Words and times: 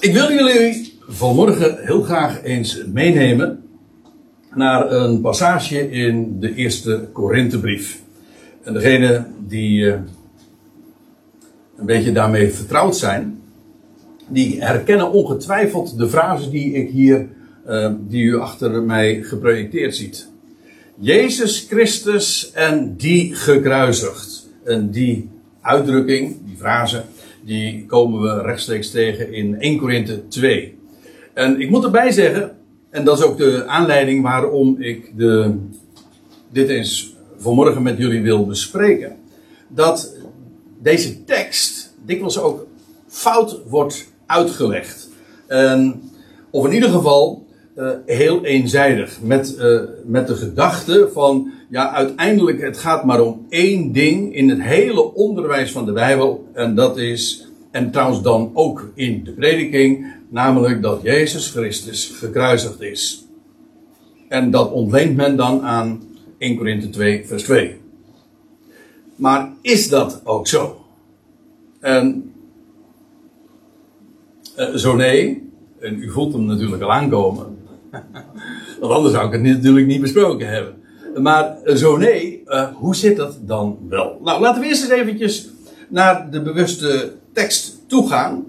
Ik 0.00 0.12
wil 0.12 0.32
jullie 0.32 0.98
vanmorgen 1.08 1.78
heel 1.80 2.02
graag 2.02 2.42
eens 2.42 2.82
meenemen 2.92 3.62
naar 4.54 4.92
een 4.92 5.20
passage 5.20 5.90
in 5.90 6.40
de 6.40 6.54
eerste 6.54 7.08
Korinthebrief. 7.12 8.02
En 8.62 8.72
degene 8.72 9.26
die 9.46 9.80
uh, 9.80 9.92
een 11.76 11.86
beetje 11.86 12.12
daarmee 12.12 12.52
vertrouwd 12.52 12.96
zijn, 12.96 13.42
die 14.28 14.62
herkennen 14.62 15.12
ongetwijfeld 15.12 15.98
de 15.98 16.08
frase 16.08 16.50
die 16.50 16.72
ik 16.72 16.90
hier, 16.90 17.28
uh, 17.68 17.92
die 18.00 18.24
u 18.24 18.36
achter 18.36 18.82
mij 18.82 19.22
geprojecteerd 19.22 19.96
ziet. 19.96 20.28
Jezus 20.98 21.66
Christus 21.68 22.50
en 22.52 22.96
die 22.96 23.34
gekruisigd. 23.34 24.48
En 24.64 24.90
die 24.90 25.28
uitdrukking, 25.60 26.36
die 26.46 26.56
frase, 26.56 27.04
die 27.50 27.86
komen 27.86 28.20
we 28.20 28.42
rechtstreeks 28.42 28.90
tegen 28.90 29.32
in 29.32 29.60
1 29.60 29.78
Korinthe 29.78 30.28
2. 30.28 30.78
En 31.34 31.60
ik 31.60 31.70
moet 31.70 31.84
erbij 31.84 32.10
zeggen, 32.10 32.56
en 32.90 33.04
dat 33.04 33.18
is 33.18 33.24
ook 33.24 33.38
de 33.38 33.66
aanleiding 33.66 34.22
waarom 34.22 34.76
ik 34.78 35.12
de, 35.16 35.54
dit 36.52 36.68
eens 36.68 37.14
vanmorgen 37.36 37.82
met 37.82 37.98
jullie 37.98 38.22
wil 38.22 38.46
bespreken, 38.46 39.16
dat 39.68 40.14
deze 40.78 41.24
tekst 41.24 41.94
dikwijls 42.04 42.38
ook 42.38 42.66
fout 43.06 43.60
wordt 43.66 44.12
uitgelegd. 44.26 45.08
Of 46.50 46.66
in 46.66 46.72
ieder 46.72 46.90
geval 46.90 47.46
uh, 47.76 47.90
heel 48.06 48.44
eenzijdig. 48.44 49.18
Met, 49.22 49.56
uh, 49.58 49.80
met 50.04 50.26
de 50.26 50.34
gedachte 50.34 51.08
van, 51.12 51.52
ja, 51.68 51.92
uiteindelijk 51.92 52.60
het 52.60 52.78
gaat 52.78 53.04
maar 53.04 53.20
om 53.20 53.46
één 53.48 53.92
ding 53.92 54.34
in 54.34 54.48
het 54.48 54.62
hele 54.62 55.14
onderwijs 55.14 55.72
van 55.72 55.84
de 55.86 55.92
Bijbel. 55.92 56.48
En 56.52 56.74
dat 56.74 56.98
is, 56.98 57.48
en 57.70 57.90
trouwens 57.90 58.22
dan 58.22 58.50
ook 58.54 58.90
in 58.94 59.24
de 59.24 59.32
prediking, 59.32 60.06
namelijk 60.28 60.82
dat 60.82 61.02
Jezus 61.02 61.50
Christus 61.50 62.12
gekruisigd 62.14 62.80
is. 62.80 63.24
En 64.28 64.50
dat 64.50 64.72
ontleent 64.72 65.16
men 65.16 65.36
dan 65.36 65.62
aan 65.62 66.02
1 66.38 66.56
Korinthe 66.56 66.90
2, 66.90 67.26
vers 67.26 67.42
2. 67.42 67.78
Maar 69.16 69.52
is 69.60 69.88
dat 69.88 70.20
ook 70.24 70.46
zo? 70.46 70.84
En 71.80 72.32
uh, 74.58 74.74
zo 74.74 74.96
nee, 74.96 75.50
en 75.80 76.02
u 76.02 76.10
voelt 76.10 76.32
hem 76.32 76.44
natuurlijk 76.44 76.82
al 76.82 76.92
aankomen. 76.92 77.58
Want 78.80 78.92
anders 78.92 79.14
zou 79.14 79.26
ik 79.26 79.32
het 79.32 79.42
natuurlijk 79.42 79.86
niet 79.86 80.00
besproken 80.00 80.48
hebben. 80.48 80.74
Maar 81.22 81.56
zo 81.74 81.96
nee, 81.96 82.42
uh, 82.46 82.68
hoe 82.74 82.96
zit 82.96 83.16
dat 83.16 83.38
dan 83.40 83.78
wel? 83.88 84.20
Nou, 84.22 84.40
laten 84.40 84.60
we 84.60 84.66
eerst 84.66 84.82
eens 84.82 84.92
eventjes 84.92 85.48
naar 85.88 86.30
de 86.30 86.42
bewuste 86.42 87.12
tekst 87.32 87.78
toe 87.86 88.08
gaan. 88.08 88.44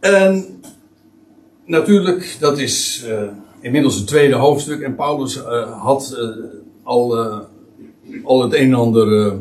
En 0.00 0.60
natuurlijk, 1.64 2.36
dat 2.40 2.58
is 2.58 3.04
uh, 3.08 3.22
inmiddels 3.60 3.94
het 3.94 4.06
tweede 4.06 4.34
hoofdstuk. 4.34 4.80
En 4.80 4.94
Paulus 4.94 5.38
had 5.80 6.18
al, 6.82 7.16
al 8.24 8.42
het 8.42 8.54
een 8.54 8.68
en 8.68 8.74
ander 8.74 9.36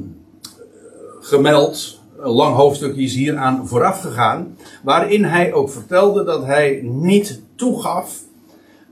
gemeld. 1.19 1.99
Een 2.19 2.31
lang 2.31 2.55
hoofdstuk 2.55 2.95
is 2.95 3.15
hier 3.15 3.37
aan 3.37 3.67
vooraf 3.67 4.01
gegaan. 4.01 4.57
Waarin 4.83 5.23
hij 5.23 5.53
ook 5.53 5.69
vertelde 5.69 6.23
dat 6.23 6.45
hij 6.45 6.79
niet 6.83 7.41
toegaf 7.61 8.23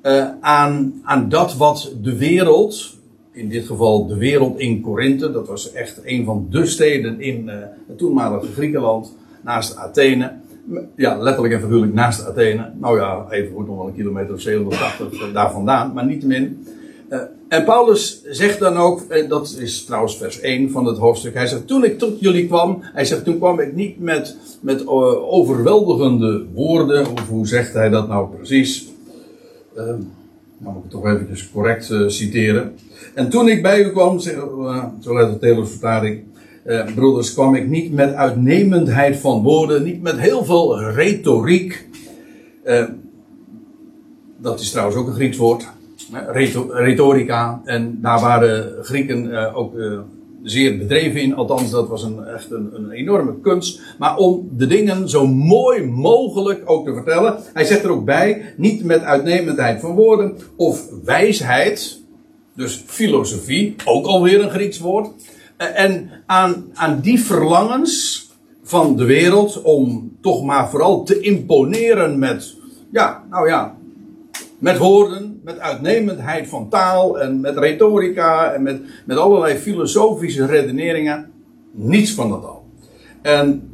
uh, 0.03 0.25
aan, 0.39 1.02
aan 1.03 1.30
dat 1.30 1.56
wat 1.58 1.94
de 2.02 2.17
wereld, 2.17 2.98
in 3.31 3.50
dit 3.50 3.66
geval 3.66 4.08
de 4.08 4.17
wereld 4.17 4.59
in 4.59 4.81
Korinthe, 4.81 5.31
dat 5.31 5.48
was 5.48 5.72
echt 5.72 6.02
een 6.03 6.25
van 6.25 6.48
de 6.50 6.66
steden 6.66 7.22
in 7.22 7.44
uh, 7.45 7.53
het 7.88 7.97
toenmalige 7.97 8.52
Griekenland, 8.52 9.16
naast 9.42 9.75
Athene. 9.75 10.31
Ja, 10.95 11.17
letterlijk 11.17 11.53
en 11.53 11.62
figuurlijk 11.62 11.94
naast 11.94 12.25
Athene. 12.25 12.72
Nou 12.80 13.00
ja, 13.00 13.25
even 13.30 13.56
goed 13.56 13.67
nog 13.67 13.78
wel 13.78 13.88
een 13.88 13.94
kilometer 13.94 14.34
of 14.34 14.42
780 14.42 15.31
daar 15.34 15.52
vandaan, 15.52 15.94
maar 15.94 16.06
niettemin. 16.06 16.67
Uh, 17.09 17.20
en 17.50 17.64
Paulus 17.64 18.22
zegt 18.29 18.59
dan 18.59 18.78
ook, 18.78 19.01
en 19.01 19.28
dat 19.28 19.56
is 19.59 19.85
trouwens 19.85 20.18
vers 20.18 20.40
1 20.40 20.72
van 20.72 20.85
het 20.85 20.97
hoofdstuk, 20.97 21.34
hij 21.34 21.47
zegt, 21.47 21.68
toen 21.68 21.84
ik 21.84 21.97
tot 21.97 22.19
jullie 22.19 22.47
kwam, 22.47 22.79
hij 22.81 23.06
zegt, 23.06 23.23
toen 23.23 23.38
kwam 23.38 23.59
ik 23.59 23.75
niet 23.75 24.00
met, 24.00 24.38
met 24.62 24.81
uh, 24.81 24.90
overweldigende 25.34 26.46
woorden, 26.53 27.12
of 27.12 27.28
hoe 27.28 27.47
zegt 27.47 27.73
hij 27.73 27.90
dat 27.90 28.07
nou 28.07 28.35
precies? 28.35 28.88
Uh, 29.78 29.84
nou 30.57 30.73
moet 30.73 30.84
ik 30.84 30.90
toch 30.90 31.06
eventjes 31.06 31.51
correct 31.51 31.90
uh, 31.90 32.07
citeren. 32.07 32.73
En 33.13 33.29
toen 33.29 33.47
ik 33.47 33.62
bij 33.62 33.84
u 33.84 33.90
kwam, 33.90 34.16
uh, 34.18 34.85
zo 35.00 35.13
luidt 35.13 35.41
de 35.41 36.22
uh, 36.66 36.94
broeders, 36.96 37.34
kwam 37.34 37.56
ik 37.56 37.68
niet 37.68 37.94
met 37.94 38.13
uitnemendheid 38.13 39.18
van 39.18 39.44
woorden, 39.44 39.84
niet 39.84 40.02
met 40.02 40.19
heel 40.19 40.46
veel 40.46 40.81
retoriek. 40.81 41.88
dat 44.38 44.59
is 44.59 44.72
trouwens 44.72 44.97
ook 44.97 45.07
een 45.07 45.13
Grieks 45.13 45.38
woord, 45.38 45.68
retorica. 46.72 47.62
En 47.66 48.00
daar 48.02 48.20
waren 48.20 48.84
Grieken 48.84 49.53
ook 49.53 49.74
zeer 50.44 50.78
bedreven 50.78 51.22
in. 51.22 51.36
Althans, 51.36 51.72
dat 51.72 51.88
was 51.88 52.03
een, 52.03 52.24
echt 52.24 52.52
een, 52.52 52.70
een, 52.74 52.92
enorme 52.92 53.40
kunst. 53.42 53.81
Maar 53.97 54.18
om 54.18 54.50
de 54.58 54.68
dingen 54.68 55.09
zo 55.09 55.28
mooi 55.28 55.86
mogelijk 55.86 56.62
ook 56.66 56.86
te 56.86 56.94
vertellen. 56.94 57.38
Hij 57.53 57.66
zegt 57.66 57.84
er 57.84 57.92
ook 57.92 58.06
bij, 58.06 58.53
niet 58.58 58.84
met 58.84 59.02
uitnemendheid 59.02 59.80
van 59.80 59.96
woorden 59.96 60.38
of 60.56 60.86
wijsheid. 61.03 62.00
Dus 62.56 62.84
filosofie, 62.86 63.76
ook 63.86 64.06
alweer 64.06 64.44
een 64.44 64.50
Grieks 64.50 64.80
woord. 64.80 65.09
En 65.58 66.09
aan, 66.26 66.66
aan 66.74 67.00
die 67.00 67.20
verlangens 67.20 68.28
van 68.64 68.96
de 68.96 69.06
wereld 69.06 69.62
om 69.62 70.12
toch 70.22 70.44
maar 70.44 70.70
vooral 70.70 71.03
te 71.03 71.20
imponeren 71.20 72.20
met, 72.20 72.56
ja, 72.91 73.24
nou 73.30 73.47
ja, 73.47 73.78
met 74.59 74.78
woorden, 74.78 75.28
met 75.49 75.59
uitnemendheid 75.59 76.47
van 76.47 76.69
taal 76.69 77.19
en 77.19 77.39
met 77.39 77.57
retorica 77.57 78.53
en 78.53 78.63
met, 78.63 78.81
met 79.05 79.17
allerlei 79.17 79.57
filosofische 79.57 80.45
redeneringen. 80.45 81.31
Niets 81.71 82.11
van 82.11 82.29
dat 82.29 82.43
al. 82.43 82.63
En 83.21 83.69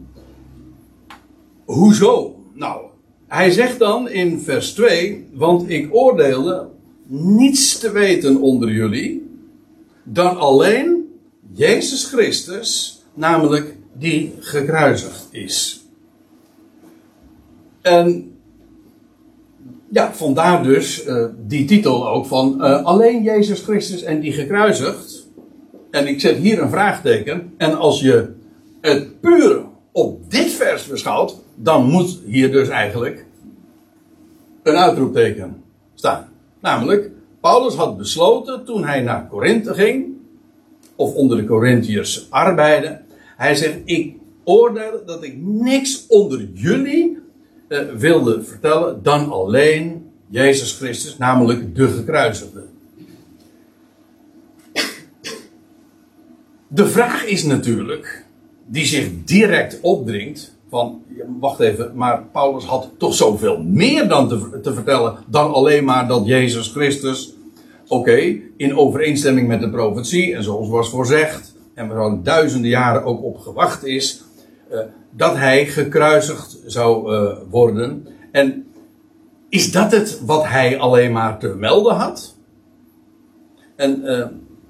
hoezo? 1.66 2.36
Nou, 2.54 2.86
hij 3.28 3.52
zegt 3.52 3.80
dan 3.80 4.10
in 4.10 4.40
vers 4.40 4.74
2: 4.74 5.28
Want 5.34 5.70
ik 5.70 5.96
oordeelde 5.96 6.68
niets 7.08 7.80
te 7.80 7.92
weten 7.92 8.42
onder 8.42 8.72
jullie 8.72 9.40
dan 10.04 10.38
alleen 10.38 11.06
Jezus 11.54 12.06
Christus, 12.06 13.02
namelijk 13.14 13.76
die 13.94 14.34
gekruisigd 14.40 15.28
is. 15.32 15.86
En 17.82 18.35
ja, 19.96 20.14
vandaar 20.14 20.64
dus 20.64 21.06
uh, 21.06 21.26
die 21.48 21.66
titel 21.66 22.10
ook 22.10 22.26
van 22.26 22.56
uh, 22.60 22.84
alleen 22.84 23.24
Jezus 23.24 23.62
Christus 23.62 24.04
en 24.04 24.20
die 24.20 24.32
gekruisigd. 24.32 25.28
En 25.92 26.08
ik 26.08 26.20
zet 26.20 26.38
hier 26.38 26.62
een 26.62 26.70
vraagteken. 26.70 27.54
En 27.58 27.78
als 27.78 28.02
je 28.02 28.34
het 28.82 29.22
puur 29.22 29.64
op 29.92 30.32
dit 30.32 30.52
vers 30.52 30.88
beschouwt, 30.88 31.36
dan 31.56 31.86
moet 31.86 32.20
hier 32.26 32.52
dus 32.52 32.68
eigenlijk 32.68 33.26
een 34.64 34.76
uitroepteken 34.76 35.64
staan. 35.94 36.28
Namelijk, 36.62 37.10
Paulus 37.42 37.76
had 37.76 37.98
besloten 37.98 38.66
toen 38.66 38.84
hij 38.84 39.02
naar 39.02 39.28
Korinthe 39.28 39.74
ging, 39.74 40.06
of 40.96 41.14
onder 41.14 41.38
de 41.38 41.46
Corinthiërs 41.46 42.28
arbeidde, 42.30 43.02
hij 43.38 43.56
zegt: 43.56 43.78
Ik 43.86 44.16
oordeel 44.44 45.02
dat 45.06 45.24
ik 45.24 45.38
niks 45.42 46.06
onder 46.08 46.48
jullie 46.54 47.24
uh, 47.68 47.80
wilde 47.98 48.44
vertellen 48.44 49.04
dan 49.04 49.32
alleen 49.32 50.10
Jezus 50.28 50.74
Christus, 50.74 51.18
namelijk 51.18 51.76
de 51.76 51.88
gekruisigde. 51.88 52.64
De 56.68 56.88
vraag 56.88 57.26
is 57.26 57.44
natuurlijk, 57.44 58.26
die 58.66 58.86
zich 58.86 59.10
direct 59.26 59.80
opdringt, 59.82 60.56
van, 60.70 61.04
wacht 61.40 61.60
even, 61.60 61.92
maar 61.94 62.24
Paulus 62.32 62.64
had 62.64 62.90
toch 62.98 63.14
zoveel 63.14 63.64
meer 63.64 64.08
dan 64.08 64.28
te, 64.28 64.60
te 64.62 64.74
vertellen 64.74 65.18
dan 65.28 65.54
alleen 65.54 65.84
maar 65.84 66.08
dat 66.08 66.26
Jezus 66.26 66.68
Christus, 66.68 67.34
oké, 67.88 68.40
in 68.58 68.78
overeenstemming 68.78 69.48
met 69.48 69.60
de 69.60 69.70
profetie 69.70 70.36
en 70.36 70.44
zoals 70.44 70.70
was 70.70 70.90
voorzegd, 70.90 71.56
en 71.74 71.88
waar 71.88 72.00
al 72.00 72.22
duizenden 72.24 72.70
jaren 72.70 73.04
ook 73.04 73.24
op 73.24 73.38
gewacht 73.38 73.86
is, 73.86 74.24
uh, 74.72 74.80
dat 75.12 75.36
hij 75.36 75.66
gekruisigd 75.66 76.58
zou 76.66 77.14
uh, 77.14 77.38
worden. 77.50 78.08
En 78.32 78.66
is 79.50 79.72
dat 79.72 79.92
het 79.92 80.22
wat 80.26 80.48
hij 80.48 80.80
alleen 80.80 81.12
maar 81.12 81.40
te 81.40 81.48
melden 81.48 81.96
had? 81.96 82.36
En 83.76 84.02
uh, 84.04 84.26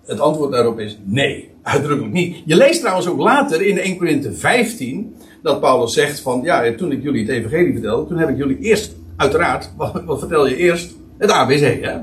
het 0.06 0.20
antwoord 0.20 0.52
daarop 0.52 0.80
is 0.80 0.98
nee, 1.04 1.52
uitdrukkelijk 1.62 2.14
niet. 2.14 2.42
Je 2.46 2.56
leest 2.56 2.80
trouwens 2.80 3.08
ook 3.08 3.20
later 3.20 3.62
in 3.62 3.78
1 3.78 3.98
Korinthe 3.98 4.34
15 4.34 5.16
dat 5.42 5.60
Paulus 5.60 5.94
zegt 5.94 6.20
van 6.20 6.42
ja, 6.44 6.76
toen 6.76 6.92
ik 6.92 7.04
jullie 7.04 7.22
het 7.22 7.30
evangelie 7.30 7.74
vertelde, 7.74 8.08
toen 8.08 8.18
heb 8.18 8.30
ik 8.30 8.38
jullie 8.38 8.60
eerst, 8.60 8.96
uiteraard, 9.16 9.72
wat, 9.78 10.04
wat 10.06 10.20
vertel 10.20 10.48
je 10.48 10.56
eerst? 10.56 10.96
Het 11.18 11.32
ABC, 11.32 11.84
hè? 11.84 11.98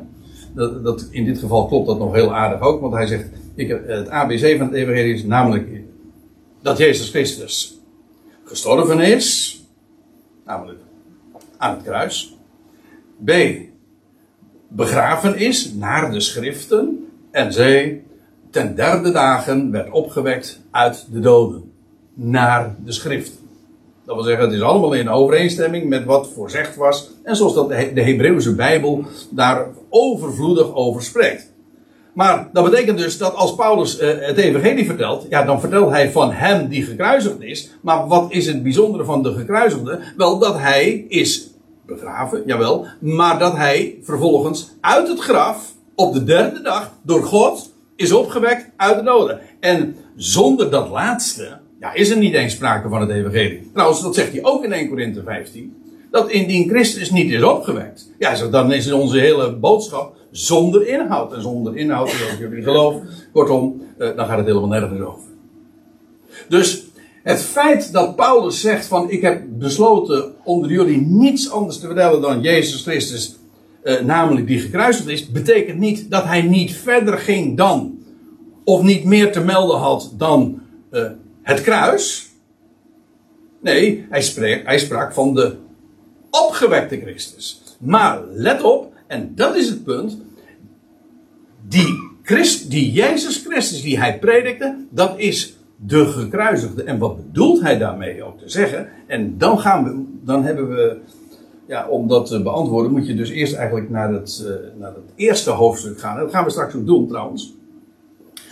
Dat, 0.54 0.84
dat, 0.84 1.08
in 1.10 1.24
dit 1.24 1.38
geval 1.38 1.66
klopt 1.66 1.86
dat 1.86 1.98
nog 1.98 2.14
heel 2.14 2.34
aardig 2.34 2.60
ook, 2.60 2.80
want 2.80 2.94
hij 2.94 3.06
zegt, 3.06 3.28
ik, 3.54 3.68
het 3.86 4.08
ABC 4.08 4.58
van 4.58 4.66
het 4.66 4.74
evangelie 4.74 5.14
is 5.14 5.24
namelijk 5.24 5.68
dat 6.62 6.78
Jezus 6.78 7.10
Christus 7.10 7.80
gestorven 8.52 9.00
is. 9.00 9.60
Namelijk 10.44 10.78
aan 11.56 11.74
het 11.74 11.82
kruis. 11.82 12.36
B. 13.24 13.32
Begraven 14.68 15.36
is 15.36 15.72
naar 15.74 16.10
de 16.10 16.20
schriften. 16.20 17.08
En 17.30 17.48
C. 17.48 17.90
Ten 18.50 18.74
derde 18.74 19.12
dagen 19.12 19.70
werd 19.70 19.90
opgewekt 19.90 20.60
uit 20.70 21.06
de 21.12 21.20
doden. 21.20 21.72
Naar 22.14 22.74
de 22.84 22.92
schriften. 22.92 23.38
Dat 24.04 24.14
wil 24.14 24.24
zeggen, 24.24 24.44
het 24.44 24.54
is 24.54 24.62
allemaal 24.62 24.92
in 24.92 25.08
overeenstemming 25.08 25.88
met 25.88 26.04
wat 26.04 26.28
voorzegd 26.28 26.76
was. 26.76 27.10
En 27.22 27.36
zoals 27.36 27.54
dat 27.54 27.68
de 27.68 28.02
Hebreeuwse 28.02 28.54
Bijbel 28.54 29.04
daar 29.30 29.66
overvloedig 29.88 30.74
over 30.74 31.02
spreekt. 31.02 31.51
Maar 32.12 32.48
dat 32.52 32.64
betekent 32.64 32.98
dus 32.98 33.18
dat 33.18 33.34
als 33.34 33.54
Paulus 33.54 34.00
uh, 34.00 34.08
het 34.20 34.36
evangelie 34.36 34.86
vertelt, 34.86 35.26
ja, 35.28 35.44
dan 35.44 35.60
vertelt 35.60 35.90
hij 35.90 36.10
van 36.10 36.32
hem 36.32 36.68
die 36.68 36.82
gekruisigd 36.82 37.40
is. 37.40 37.70
Maar 37.80 38.06
wat 38.06 38.32
is 38.32 38.46
het 38.46 38.62
bijzondere 38.62 39.04
van 39.04 39.22
de 39.22 39.32
gekruisigde? 39.32 40.00
Wel, 40.16 40.38
dat 40.38 40.58
hij 40.58 41.04
is 41.08 41.50
begraven, 41.86 42.42
jawel, 42.46 42.86
maar 43.00 43.38
dat 43.38 43.56
hij 43.56 43.98
vervolgens 44.02 44.70
uit 44.80 45.08
het 45.08 45.20
graf 45.20 45.72
op 45.94 46.12
de 46.12 46.24
derde 46.24 46.62
dag 46.62 46.92
door 47.02 47.22
God 47.22 47.72
is 47.96 48.12
opgewekt 48.12 48.70
uit 48.76 48.98
de 48.98 49.04
doden. 49.04 49.40
En 49.60 49.96
zonder 50.16 50.70
dat 50.70 50.88
laatste, 50.88 51.58
ja, 51.80 51.92
is 51.92 52.10
er 52.10 52.18
niet 52.18 52.34
eens 52.34 52.52
sprake 52.52 52.88
van 52.88 53.00
het 53.00 53.10
evangelie. 53.10 53.70
Trouwens, 53.72 54.02
dat 54.02 54.14
zegt 54.14 54.32
hij 54.32 54.44
ook 54.44 54.64
in 54.64 54.72
1 54.72 54.88
Korinthe 54.88 55.22
15. 55.22 55.76
Dat 56.10 56.30
indien 56.30 56.68
Christus 56.68 57.10
niet 57.10 57.32
is 57.32 57.42
opgewekt, 57.42 58.10
ja, 58.18 58.46
dan 58.50 58.72
is 58.72 58.92
onze 58.92 59.18
hele 59.18 59.56
boodschap 59.56 60.16
zonder 60.32 60.86
inhoud. 60.86 61.32
En 61.32 61.42
zonder 61.42 61.76
inhoud, 61.76 62.08
als 62.08 62.38
jullie 62.38 62.62
geloof, 62.62 62.96
kortom, 63.32 63.82
eh, 63.98 64.16
dan 64.16 64.26
gaat 64.26 64.36
het 64.36 64.46
helemaal 64.46 64.68
nergens 64.68 65.00
over. 65.00 65.28
Dus 66.48 66.84
het 67.22 67.42
feit 67.42 67.92
dat 67.92 68.16
Paulus 68.16 68.60
zegt 68.60 68.86
van 68.86 69.10
ik 69.10 69.22
heb 69.22 69.42
besloten 69.48 70.32
onder 70.44 70.70
jullie 70.70 71.00
niets 71.00 71.50
anders 71.50 71.78
te 71.78 71.86
vertellen 71.86 72.20
dan 72.20 72.40
Jezus 72.40 72.82
Christus, 72.82 73.36
eh, 73.82 74.00
namelijk 74.00 74.46
die 74.46 74.60
gekruisigd 74.60 75.08
is, 75.08 75.30
betekent 75.30 75.78
niet 75.78 76.10
dat 76.10 76.24
hij 76.24 76.42
niet 76.42 76.72
verder 76.72 77.18
ging 77.18 77.56
dan, 77.56 77.98
of 78.64 78.82
niet 78.82 79.04
meer 79.04 79.32
te 79.32 79.40
melden 79.40 79.78
had 79.78 80.12
dan 80.16 80.60
eh, 80.90 81.06
het 81.42 81.60
kruis. 81.60 82.30
Nee, 83.60 84.06
hij, 84.10 84.62
hij 84.64 84.78
sprak 84.78 85.12
van 85.12 85.34
de 85.34 85.56
opgewekte 86.30 87.00
Christus. 87.00 87.62
Maar 87.78 88.20
let 88.32 88.62
op, 88.62 88.91
en 89.12 89.32
dat 89.34 89.56
is 89.56 89.68
het 89.68 89.84
punt. 89.84 90.18
Die, 91.68 92.10
Christ, 92.22 92.70
die 92.70 92.92
Jezus 92.92 93.36
Christus 93.46 93.82
die 93.82 93.98
hij 93.98 94.18
predikte, 94.18 94.86
dat 94.90 95.18
is 95.18 95.56
de 95.76 96.06
gekruisigde. 96.06 96.82
En 96.82 96.98
wat 96.98 97.16
bedoelt 97.16 97.60
hij 97.60 97.78
daarmee 97.78 98.24
ook 98.24 98.38
te 98.38 98.48
zeggen? 98.48 98.88
En 99.06 99.38
dan 99.38 99.58
gaan 99.58 99.84
we, 99.84 100.04
dan 100.24 100.44
hebben 100.44 100.68
we, 100.68 100.96
ja, 101.66 101.88
om 101.88 102.08
dat 102.08 102.26
te 102.26 102.42
beantwoorden, 102.42 102.92
moet 102.92 103.06
je 103.06 103.14
dus 103.14 103.30
eerst 103.30 103.54
eigenlijk 103.54 103.90
naar 103.90 104.12
het, 104.12 104.44
uh, 104.44 104.80
naar 104.80 104.94
het 104.94 105.12
eerste 105.14 105.50
hoofdstuk 105.50 106.00
gaan. 106.00 106.18
Dat 106.18 106.30
gaan 106.30 106.44
we 106.44 106.50
straks 106.50 106.74
ook 106.74 106.86
doen 106.86 107.08
trouwens. 107.08 107.54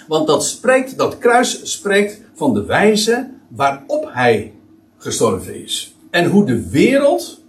Want 0.09 0.27
dat 0.27 0.45
spreekt, 0.45 0.99
dat 0.99 1.19
kruis 1.19 1.73
spreekt 1.73 2.21
van 2.35 2.55
de 2.55 2.65
wijze 2.65 3.31
waarop 3.49 4.09
hij 4.13 4.53
gestorven 4.97 5.63
is. 5.63 5.97
En 6.11 6.31
hoe 6.31 6.45
de 6.45 6.71
wereld 6.71 7.41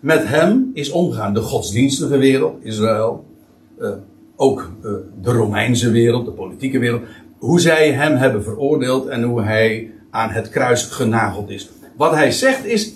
met 0.00 0.28
hem 0.28 0.70
is 0.74 0.90
omgegaan. 0.90 1.34
De 1.34 1.40
godsdienstige 1.40 2.18
wereld, 2.18 2.64
Israël. 2.64 3.24
Uh, 3.80 3.90
ook 4.36 4.70
uh, 4.84 4.92
de 5.22 5.32
Romeinse 5.32 5.90
wereld, 5.90 6.24
de 6.24 6.30
politieke 6.30 6.78
wereld. 6.78 7.02
Hoe 7.38 7.60
zij 7.60 7.92
hem 7.92 8.16
hebben 8.16 8.42
veroordeeld 8.42 9.06
en 9.06 9.22
hoe 9.22 9.42
hij 9.42 9.90
aan 10.10 10.30
het 10.30 10.48
kruis 10.48 10.82
genageld 10.82 11.50
is. 11.50 11.70
Wat 11.96 12.12
hij 12.12 12.30
zegt 12.30 12.64
is, 12.64 12.92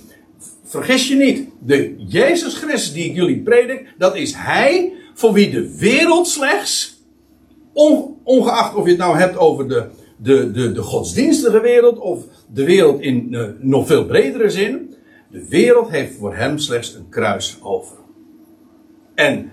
vergis 0.64 1.08
je 1.08 1.14
niet, 1.14 1.48
de 1.58 1.94
Jezus 1.96 2.54
Christus 2.54 2.92
die 2.92 3.04
ik 3.04 3.14
jullie 3.14 3.42
predik, 3.42 3.94
dat 3.98 4.16
is 4.16 4.34
hij 4.34 4.92
voor 5.14 5.32
wie 5.32 5.50
de 5.50 5.76
wereld 5.78 6.28
slechts, 6.28 7.02
ongeacht 8.24 8.74
of 8.74 8.84
je 8.84 8.90
het 8.90 8.98
nou 8.98 9.16
hebt 9.16 9.36
over 9.36 9.68
de, 9.68 9.84
de, 10.16 10.50
de, 10.50 10.72
de 10.72 10.82
godsdienstige 10.82 11.60
wereld 11.60 11.98
of 11.98 12.24
de 12.52 12.64
wereld 12.64 13.00
in 13.00 13.28
uh, 13.30 13.44
nog 13.58 13.86
veel 13.86 14.06
bredere 14.06 14.50
zin, 14.50 14.91
de 15.32 15.48
wereld 15.48 15.90
heeft 15.90 16.16
voor 16.16 16.34
hem 16.34 16.58
slechts 16.58 16.94
een 16.94 17.08
kruis 17.08 17.58
over. 17.62 17.96
En 19.14 19.52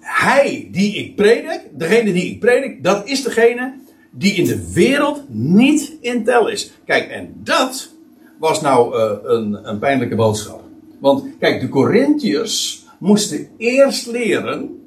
hij 0.00 0.68
die 0.72 0.96
ik 0.96 1.16
predik, 1.16 1.60
degene 1.72 2.12
die 2.12 2.30
ik 2.30 2.40
predik, 2.40 2.82
dat 2.82 3.08
is 3.08 3.22
degene 3.22 3.74
die 4.10 4.32
in 4.32 4.44
de 4.44 4.72
wereld 4.72 5.22
niet 5.28 5.96
in 6.00 6.24
tel 6.24 6.48
is. 6.48 6.72
Kijk, 6.84 7.10
en 7.10 7.34
dat 7.42 7.90
was 8.38 8.60
nou 8.60 8.96
uh, 8.96 9.12
een, 9.22 9.68
een 9.68 9.78
pijnlijke 9.78 10.14
boodschap. 10.14 10.62
Want 11.00 11.24
kijk, 11.38 11.60
de 11.60 11.68
Corinthiërs 11.68 12.84
moesten 12.98 13.48
eerst 13.56 14.06
leren 14.06 14.82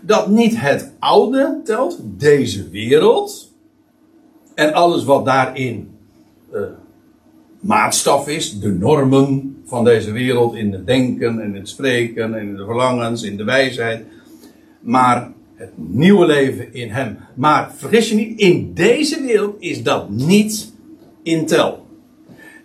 dat 0.00 0.28
niet 0.28 0.60
het 0.60 0.92
oude 0.98 1.60
telt, 1.64 1.98
deze 2.02 2.68
wereld, 2.68 3.52
en 4.54 4.72
alles 4.72 5.04
wat 5.04 5.24
daarin 5.24 5.90
uh, 6.52 6.60
maatstaf 7.60 8.28
is, 8.28 8.60
de 8.60 8.72
normen 8.72 9.56
van 9.66 9.84
deze 9.84 10.12
wereld 10.12 10.54
in 10.54 10.72
het 10.72 10.86
denken 10.86 11.40
en 11.40 11.54
het 11.54 11.68
spreken 11.68 12.34
en 12.34 12.48
in 12.48 12.56
de 12.56 12.64
verlangens, 12.64 13.22
in 13.22 13.36
de 13.36 13.44
wijsheid. 13.44 14.04
Maar 14.80 15.32
het 15.54 15.72
nieuwe 15.74 16.26
leven 16.26 16.74
in 16.74 16.90
hem. 16.90 17.18
Maar 17.34 17.72
vergis 17.76 18.08
je 18.08 18.14
niet, 18.14 18.40
in 18.40 18.74
deze 18.74 19.22
wereld 19.22 19.56
is 19.58 19.82
dat 19.82 20.10
niet 20.10 20.72
in 21.22 21.46
tel. 21.46 21.86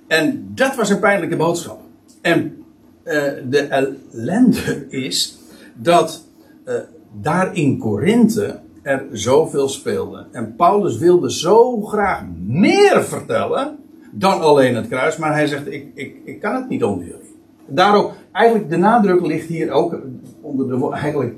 En 0.08 0.52
dat 0.56 0.76
was 0.76 0.90
een 0.90 1.00
pijnlijke 1.00 1.36
boodschap. 1.36 1.82
En 2.22 2.64
uh, 3.04 3.14
de 3.50 3.60
ellende 3.60 4.86
is 4.90 5.38
dat 5.74 6.26
uh, 6.66 6.74
daar 7.22 7.56
in 7.56 7.78
Korinthe 7.78 8.60
er 8.82 9.06
zoveel 9.12 9.70
speelde. 9.70 10.26
En 10.32 10.56
Paulus 10.56 10.98
wilde 10.98 11.32
zo 11.32 11.82
graag 11.82 12.24
meer 12.46 13.04
vertellen 13.04 13.78
dan 14.14 14.42
alleen 14.42 14.76
het 14.76 14.88
kruis. 14.88 15.18
Maar 15.18 15.34
hij 15.34 15.48
zegt, 15.48 15.72
ik, 15.72 15.86
ik, 15.94 16.16
ik 16.26 16.40
kan 16.40 16.56
het 16.56 16.70
niet 16.70 16.84
onder 16.84 17.06
jullie. 17.06 17.36
Daarom, 17.68 18.12
eigenlijk 18.32 18.70
de 18.70 18.78
nadruk 18.78 19.26
ligt 19.26 19.48
hier 19.48 19.72
ook 19.72 20.00
onder 20.42 20.68
de, 20.68 20.90
eigenlijk, 20.94 21.34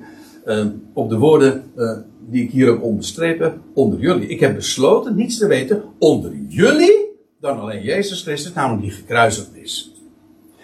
uh, 0.46 0.66
op 0.94 1.10
de 1.10 1.18
woorden 1.18 1.64
uh, 1.76 1.92
die 2.30 2.44
ik 2.44 2.52
hier 2.52 2.68
heb 2.68 2.82
onderstrepen. 2.82 3.62
Onder 3.74 4.00
jullie. 4.00 4.28
Ik 4.28 4.40
heb 4.40 4.56
besloten 4.56 5.16
niets 5.16 5.38
te 5.38 5.48
weten 5.48 5.84
onder 6.00 6.32
jullie 6.48 7.06
dan 7.40 7.60
alleen 7.60 7.84
Jezus 7.84 8.22
Christus, 8.22 8.54
namelijk 8.54 8.82
die 8.82 8.92
gekruisigd 8.92 9.50
is. 9.54 9.92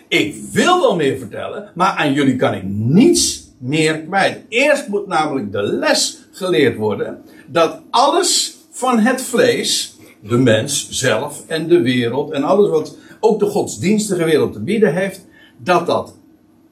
Ik 0.08 0.36
wil 0.52 0.80
wel 0.80 0.96
meer 0.96 1.18
vertellen, 1.18 1.72
maar 1.76 1.92
aan 1.92 2.14
jullie 2.14 2.36
kan 2.36 2.54
ik 2.54 2.64
niets 2.64 3.50
meer 3.58 4.00
kwijt. 4.00 4.40
Eerst 4.50 4.88
moet 4.88 5.08
namelijk 5.08 5.52
de 5.52 5.64
les 5.64 6.28
geleerd 6.32 6.78
worden 6.78 7.22
dat 7.48 7.82
alles 7.90 8.58
van 8.70 9.00
het 9.00 9.22
vlees 9.22 9.91
de 10.22 10.38
mens 10.38 10.90
zelf 10.90 11.44
en 11.48 11.68
de 11.68 11.82
wereld 11.82 12.32
en 12.32 12.44
alles 12.44 12.70
wat 12.70 12.98
ook 13.20 13.40
de 13.40 13.46
godsdienstige 13.46 14.24
wereld 14.24 14.54
te 14.54 14.60
bieden 14.60 14.94
heeft, 14.94 15.26
dat 15.58 15.86
dat 15.86 16.18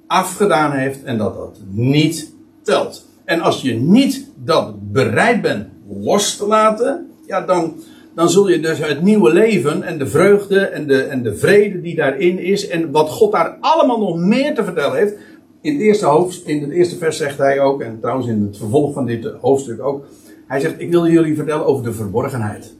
afgedaan 0.07 0.71
heeft 0.71 1.03
en 1.03 1.17
dat 1.17 1.35
dat 1.35 1.59
niet 1.71 2.33
telt. 2.63 3.05
En 3.25 3.41
als 3.41 3.61
je 3.61 3.73
niet 3.73 4.27
dat 4.35 4.91
bereid 4.91 5.41
bent 5.41 5.67
los 6.01 6.37
te 6.37 6.47
laten, 6.47 7.09
ja, 7.25 7.41
dan, 7.41 7.73
dan 8.15 8.29
zul 8.29 8.49
je 8.49 8.59
dus 8.59 8.79
het 8.79 9.01
nieuwe 9.01 9.33
leven 9.33 9.83
en 9.83 9.97
de 9.97 10.07
vreugde 10.07 10.59
en 10.59 10.87
de, 10.87 11.01
en 11.01 11.23
de 11.23 11.35
vrede 11.35 11.81
die 11.81 11.95
daarin 11.95 12.39
is 12.39 12.67
en 12.67 12.91
wat 12.91 13.09
God 13.09 13.31
daar 13.31 13.57
allemaal 13.59 13.99
nog 13.99 14.17
meer 14.17 14.55
te 14.55 14.63
vertellen 14.63 14.97
heeft. 14.97 15.13
In 15.61 15.73
het 15.73 15.81
eerste 15.81 16.05
hoofd, 16.05 16.47
in 16.47 16.61
het 16.61 16.71
eerste 16.71 16.97
vers 16.97 17.17
zegt 17.17 17.37
hij 17.37 17.59
ook, 17.59 17.81
en 17.81 17.99
trouwens 17.99 18.27
in 18.27 18.41
het 18.41 18.57
vervolg 18.57 18.93
van 18.93 19.05
dit 19.05 19.31
hoofdstuk 19.41 19.81
ook, 19.81 20.05
hij 20.47 20.59
zegt, 20.59 20.75
ik 20.77 20.91
wil 20.91 21.07
jullie 21.07 21.35
vertellen 21.35 21.65
over 21.65 21.83
de 21.83 21.93
verborgenheid 21.93 22.77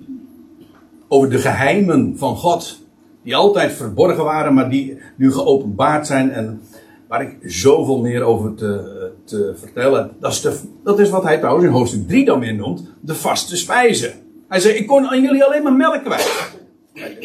over 1.10 1.30
de 1.30 1.38
geheimen 1.38 2.18
van 2.18 2.36
God. 2.36 2.80
Die 3.24 3.36
altijd 3.36 3.72
verborgen 3.72 4.24
waren, 4.24 4.54
maar 4.54 4.70
die 4.70 4.98
nu 5.16 5.32
geopenbaard 5.32 6.08
zijn. 6.08 6.32
En 6.32 6.62
waar 7.08 7.22
ik 7.22 7.38
zoveel 7.42 8.00
meer 8.00 8.24
over 8.24 8.56
te, 8.56 9.12
te 9.24 9.54
vertellen. 9.56 10.12
Dat 10.20 10.32
is, 10.32 10.42
de, 10.42 10.60
dat 10.84 11.00
is 11.00 11.10
wat 11.10 11.24
hij 11.24 11.38
trouwens 11.38 11.66
in 11.66 11.72
hoofdstuk 11.72 12.08
3 12.08 12.26
dan 12.26 12.40
weer 12.40 12.56
noemt. 12.56 12.84
De 13.02 13.16
vaste 13.16 13.58
spijzen. 13.58 14.14
Hij 14.48 14.60
zei, 14.60 14.74
ik 14.74 14.88
kon 14.88 15.08
aan 15.08 15.22
jullie 15.22 15.44
alleen 15.44 15.64
maar 15.64 15.74
melk 15.74 16.04
kwijt. 16.04 16.58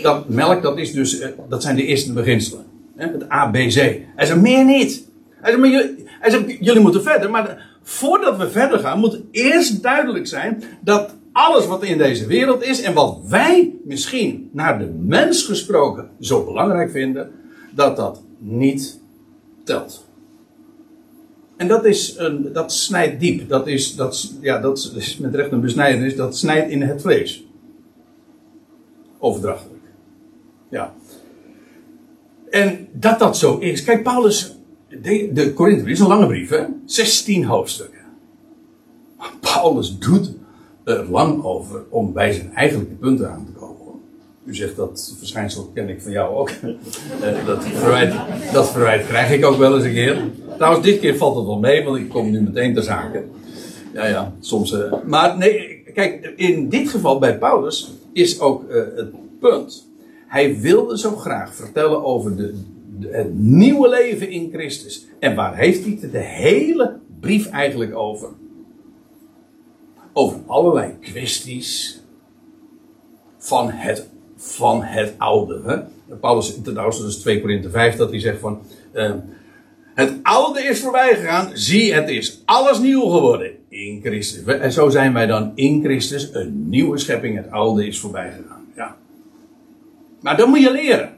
Dat 0.03 0.29
melk, 0.29 0.63
dat, 0.63 0.79
is 0.79 0.93
dus, 0.93 1.19
eh, 1.19 1.29
dat 1.49 1.63
zijn 1.63 1.77
de 1.77 1.87
eerste 1.87 2.13
beginselen. 2.13 2.65
Het 2.97 3.29
ABC. 3.29 3.75
Hij 4.17 4.27
zei, 4.27 4.41
meer 4.41 4.65
niet. 4.65 5.09
Hij 5.31 5.51
zei, 5.51 5.61
maar 5.61 5.71
jullie, 5.71 6.05
hij 6.21 6.31
zei, 6.31 6.57
jullie 6.61 6.83
moeten 6.83 7.03
verder. 7.03 7.31
Maar 7.31 7.79
voordat 7.83 8.37
we 8.37 8.51
verder 8.51 8.79
gaan, 8.79 8.99
moet 8.99 9.21
eerst 9.31 9.83
duidelijk 9.83 10.27
zijn 10.27 10.63
dat 10.81 11.15
alles 11.35 11.67
wat 11.67 11.83
in 11.83 11.99
deze 11.99 12.27
wereld 12.27 12.63
is 12.63 12.83
en 12.83 12.95
wat 12.95 13.19
wij 13.29 13.75
misschien 13.85 14.51
naar 14.53 14.79
de 14.79 14.87
mens 14.87 15.45
gesproken 15.45 16.11
zo 16.21 16.45
belangrijk 16.45 16.91
vinden, 16.91 17.31
dat 17.71 17.97
dat 17.97 18.23
niet 18.39 19.01
telt. 19.65 20.05
En 21.57 21.69
dat, 21.69 21.85
is 21.85 22.15
een, 22.17 22.53
dat 22.53 22.73
snijdt 22.73 23.21
diep. 23.21 23.49
Dat 23.49 23.67
is, 23.67 23.97
dat, 23.97 24.33
ja, 24.41 24.59
dat 24.59 24.93
is 24.97 25.17
met 25.17 25.35
recht 25.35 25.53
een 25.53 25.61
besnijdenis. 25.61 26.17
Dat 26.17 26.37
snijdt 26.37 26.71
in 26.71 26.83
het 26.83 27.01
vlees. 27.01 27.45
Overdrachtelijk. 29.19 29.83
Ja. 30.69 30.95
En 32.51 32.89
dat 32.93 33.19
dat 33.19 33.37
zo 33.37 33.59
is. 33.59 33.85
Kijk, 33.85 34.03
Paulus, 34.03 34.57
de, 34.89 35.31
de 35.33 35.53
Korinthebrief 35.53 35.95
is 35.95 36.01
een 36.01 36.07
lange 36.07 36.27
brief, 36.27 36.49
hè? 36.49 36.65
16 36.85 37.45
hoofdstukken. 37.45 38.03
Paulus 39.41 39.99
doet 39.99 40.33
er 40.85 41.11
lang 41.11 41.45
over 41.45 41.83
om 41.89 42.13
bij 42.13 42.33
zijn 42.33 42.53
eigenlijke 42.53 42.95
punten 42.95 43.31
aan 43.31 43.47
te 43.47 43.53
komen. 43.53 43.75
U 44.45 44.55
zegt 44.55 44.77
dat 44.77 45.15
verschijnsel 45.19 45.71
ken 45.75 45.89
ik 45.89 46.03
van 46.03 46.13
jou 46.13 46.35
ook. 46.35 46.51
Eh, 47.21 47.47
dat, 47.47 47.65
verwijt, 47.65 48.13
dat 48.53 48.73
krijg 49.07 49.33
ik 49.33 49.45
ook 49.45 49.57
wel 49.57 49.75
eens 49.75 49.85
een 49.85 49.93
keer. 49.93 50.23
Trouwens, 50.57 50.85
dit 50.85 51.01
keer 51.01 51.17
valt 51.17 51.37
het 51.37 51.47
wel 51.47 51.59
mee, 51.59 51.85
want 51.85 51.97
ik 51.97 52.09
kom 52.09 52.31
nu 52.31 52.41
meteen 52.41 52.75
ter 52.75 52.83
zake. 52.83 53.25
Ja, 53.93 54.07
ja, 54.07 54.33
soms. 54.41 54.73
Uh, 54.73 54.93
maar 55.07 55.39
nee, 55.39 55.83
kijk, 55.95 56.33
in 56.37 56.69
dit 56.69 56.89
geval 56.89 57.19
bij 57.19 57.39
Paulus 57.39 57.93
is 58.13 58.41
ook 58.41 58.65
uh, 58.71 58.77
het 58.97 59.39
punt. 59.41 59.89
Hij 60.27 60.61
wilde 60.61 60.99
zo 60.99 61.17
graag 61.17 61.55
vertellen 61.55 62.05
over 62.05 62.37
de, 62.37 62.55
de, 62.99 63.09
het 63.11 63.39
nieuwe 63.39 63.89
leven 63.89 64.31
in 64.31 64.51
Christus. 64.53 65.07
En 65.19 65.35
waar 65.35 65.57
heeft 65.57 65.85
hij 65.85 65.99
het 66.01 66.13
de 66.13 66.19
hele 66.19 66.99
brief 67.21 67.51
eigenlijk 67.51 67.97
over? 67.97 68.29
Over 70.17 70.41
allerlei 70.47 70.99
kwesties 71.01 72.01
van 73.39 73.71
het, 73.71 74.09
van 74.37 74.83
het 74.83 75.15
oude. 75.19 75.63
Hè? 75.67 76.17
Paulus, 76.17 76.59
trouwens, 76.63 76.99
dat 76.99 77.09
is 77.09 77.17
2 77.17 77.41
Korinthe 77.41 77.71
5, 77.71 77.97
dat 77.97 78.11
hij 78.11 78.21
zegt 78.21 78.41
van. 78.41 78.61
Uh, 78.93 79.15
het 79.95 80.19
oude 80.23 80.63
is 80.63 80.81
voorbij 80.81 81.15
gegaan. 81.15 81.51
Zie, 81.53 81.95
het 81.95 82.09
is 82.09 82.43
alles 82.45 82.79
nieuw 82.79 83.09
geworden 83.09 83.51
in 83.69 84.01
Christus. 84.03 84.45
En 84.45 84.73
zo 84.73 84.89
zijn 84.89 85.13
wij 85.13 85.27
dan 85.27 85.53
in 85.55 85.83
Christus 85.83 86.29
een 86.33 86.69
nieuwe 86.69 86.99
schepping. 86.99 87.37
Het 87.37 87.51
oude 87.51 87.87
is 87.87 88.01
voorbij 88.01 88.31
gegaan. 88.31 88.67
Ja. 88.77 88.97
Maar 90.21 90.37
dan 90.37 90.49
moet 90.49 90.61
je 90.61 90.71
leren. 90.71 91.11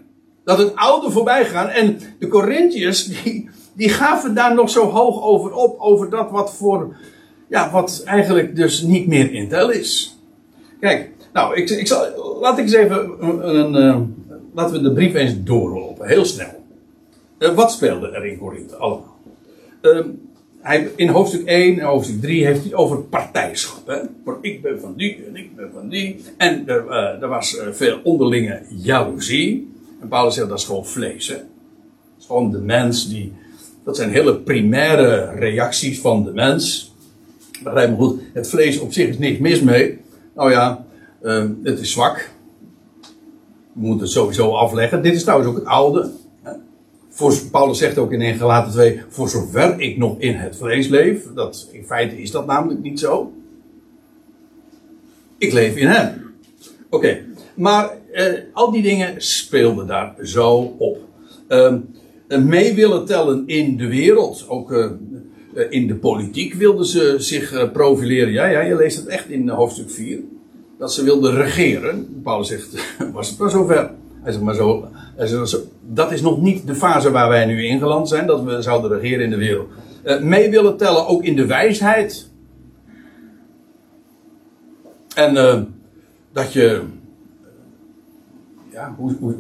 Dat 0.45 0.59
het 0.59 0.77
oude 0.77 1.11
voorbij 1.11 1.45
gegaan. 1.45 1.69
En 1.69 1.99
de 2.19 2.29
Corinthiërs, 2.29 3.05
die, 3.05 3.51
die 3.75 3.89
gaven 3.89 4.35
daar 4.35 4.55
nog 4.55 4.71
zo 4.71 4.91
hoog 4.91 5.23
over 5.23 5.53
op. 5.53 5.81
Over 5.81 6.11
dat 6.11 6.31
wat 6.31 6.55
voor, 6.55 6.97
ja, 7.49 7.71
wat 7.71 8.03
eigenlijk 8.05 8.57
dus 8.57 8.83
niet 8.83 9.07
meer 9.07 9.33
in 9.33 9.49
tel 9.49 9.71
is. 9.71 10.19
Kijk, 10.81 11.11
nou, 11.33 11.57
ik, 11.57 11.71
ik 11.71 11.87
zal, 11.87 12.39
laat 12.41 12.59
ik 12.59 12.65
eens 12.65 12.73
even 12.73 13.17
een, 13.21 13.49
een, 13.49 13.75
een 13.75 14.15
laten 14.57 14.77
we 14.77 14.89
de 14.89 14.93
brief 14.93 15.15
eens 15.15 15.35
doorlopen. 15.43 16.07
Heel 16.07 16.25
snel. 16.25 16.65
Uh, 17.39 17.55
wat 17.55 17.73
speelde 17.73 18.11
er 18.11 18.27
in 18.27 18.39
Korinthe 18.39 18.77
allemaal? 18.77 19.17
Uh, 19.83 20.05
hij, 20.61 20.91
in 20.97 21.09
hoofdstuk 21.09 21.47
1 21.47 21.79
en 21.79 21.87
hoofdstuk 21.87 22.21
3 22.21 22.45
heeft 22.45 22.65
hij 22.65 22.75
over 22.75 23.03
partijschap. 23.03 23.87
Hè? 23.87 23.99
Maar 24.25 24.37
ik 24.41 24.63
ben 24.63 24.81
van 24.81 24.95
die 24.97 25.25
en 25.27 25.37
ik 25.37 25.57
ben 25.57 25.71
van 25.73 25.89
die. 25.89 26.25
En 26.37 26.69
er, 26.69 26.85
uh, 26.87 27.23
er 27.23 27.29
was 27.29 27.61
veel 27.71 28.01
onderlinge 28.03 28.63
jaloezie. 28.69 29.75
En 30.01 30.09
Paulus 30.09 30.35
zegt 30.35 30.49
dat 30.49 30.59
is 30.59 30.65
gewoon 30.65 30.87
vlees. 30.87 31.29
Hè? 31.29 31.35
Dat 31.35 31.45
is 32.19 32.27
gewoon 32.27 32.51
de 32.51 32.61
mens 32.61 33.09
die. 33.09 33.33
Dat 33.85 33.97
zijn 33.97 34.11
hele 34.11 34.37
primaire 34.37 35.31
reacties 35.35 36.01
van 36.01 36.25
de 36.25 36.33
mens. 36.33 36.95
Begrijp 37.63 37.91
me 37.91 37.97
goed, 37.97 38.21
het 38.33 38.49
vlees 38.49 38.79
op 38.79 38.93
zich 38.93 39.09
is 39.09 39.19
niks 39.19 39.39
mis 39.39 39.61
mee. 39.61 39.99
Nou 40.35 40.51
ja, 40.51 40.85
het 41.63 41.81
is 41.81 41.93
zwak. 41.93 42.31
We 43.73 43.83
moeten 43.87 44.07
het 44.07 44.15
sowieso 44.15 44.51
afleggen. 44.51 45.03
Dit 45.03 45.15
is 45.15 45.23
trouwens 45.23 45.51
ook 45.51 45.57
het 45.57 45.65
oude. 45.65 46.11
Voor, 47.17 47.35
Paulus 47.51 47.79
zegt 47.79 47.99
ook 47.99 48.13
in 48.13 48.21
1 48.21 48.37
Galaten 48.37 48.73
2, 48.73 49.01
voor 49.09 49.29
zover 49.29 49.81
ik 49.81 49.97
nog 49.97 50.19
in 50.19 50.35
het 50.35 50.57
vlees 50.57 50.89
leef, 50.89 51.33
dat, 51.35 51.69
in 51.73 51.85
feite 51.85 52.23
is 52.23 52.31
dat 52.31 52.47
namelijk 52.47 52.83
niet 52.83 53.01
zo. 53.01 53.33
Ik 55.39 55.53
leef 55.53 55.77
in 55.77 55.87
hem. 55.87 56.35
Oké, 56.91 57.19
maar 57.55 57.91
eh, 58.13 58.33
al 58.53 58.71
die 58.71 58.83
dingen 58.83 59.15
speelden 59.23 59.87
daar 59.87 60.15
zo 60.23 60.75
op. 60.79 60.99
Uh, 61.49 61.75
mee 62.29 62.75
willen 62.75 63.07
tellen 63.07 63.47
in 63.47 63.77
de 63.77 63.89
wereld, 63.89 64.45
ook 64.49 64.73
uh, 64.73 64.91
in 65.57 65.87
de 65.87 65.95
politiek 65.95 66.55
wilden 66.55 66.87
ze 66.87 67.15
zich 67.19 67.53
uh, 67.53 67.71
profileren. 67.73 68.33
Ja, 68.33 68.47
ja, 68.47 68.61
je 68.61 68.77
leest 68.77 68.97
het 68.97 69.07
echt 69.07 69.29
in 69.29 69.49
hoofdstuk 69.49 69.91
4. 69.91 70.21
Dat 70.79 70.93
ze 70.93 71.05
wilden 71.05 71.35
regeren. 71.35 72.21
Paulus 72.23 72.49
zegt, 72.49 72.95
was 73.13 73.29
het 73.29 73.39
maar 73.39 73.51
zover. 73.51 73.91
Hij 74.23 74.33
zegt 74.33 74.45
maar 74.45 74.55
zo, 74.55 74.89
dat 75.87 76.13
is 76.13 76.21
nog 76.21 76.41
niet 76.41 76.67
de 76.67 76.75
fase 76.75 77.11
waar 77.11 77.29
wij 77.29 77.47
nu 77.47 77.65
ingeland 77.65 78.09
zijn, 78.09 78.27
dat 78.27 78.43
we 78.43 78.63
zouden 78.63 78.91
regeren 78.91 79.25
in 79.25 79.31
de 79.31 79.37
wereld. 79.37 79.69
Uh, 80.05 80.21
mee 80.21 80.51
willen 80.51 80.77
tellen 80.77 81.07
ook 81.07 81.25
in 81.25 81.37
de 81.37 81.47
wijsheid. 81.47 82.31
En 85.15 85.35
dat 86.33 86.53
je. 86.53 86.83
Ja, 88.73 88.95
hoe, 88.99 89.17
hoe, 89.21 89.35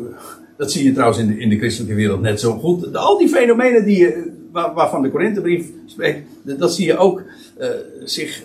dat 0.56 0.72
zie 0.72 0.84
je 0.84 0.92
trouwens 0.92 1.18
in 1.18 1.26
de, 1.26 1.38
in 1.38 1.48
de 1.48 1.58
christelijke 1.58 1.94
wereld 1.94 2.20
net 2.20 2.40
zo 2.40 2.52
goed. 2.58 2.96
Al 2.96 3.18
die 3.18 3.28
fenomenen 3.28 3.84
die 3.84 3.98
je, 3.98 4.32
waar, 4.56 4.74
waarvan 4.74 5.02
de 5.02 5.10
Korinthebrief 5.10 5.70
spreekt, 5.86 6.28
dat 6.42 6.74
zie 6.74 6.86
je 6.86 6.96
ook 6.96 7.22
uh, 7.60 7.68
zich 8.04 8.44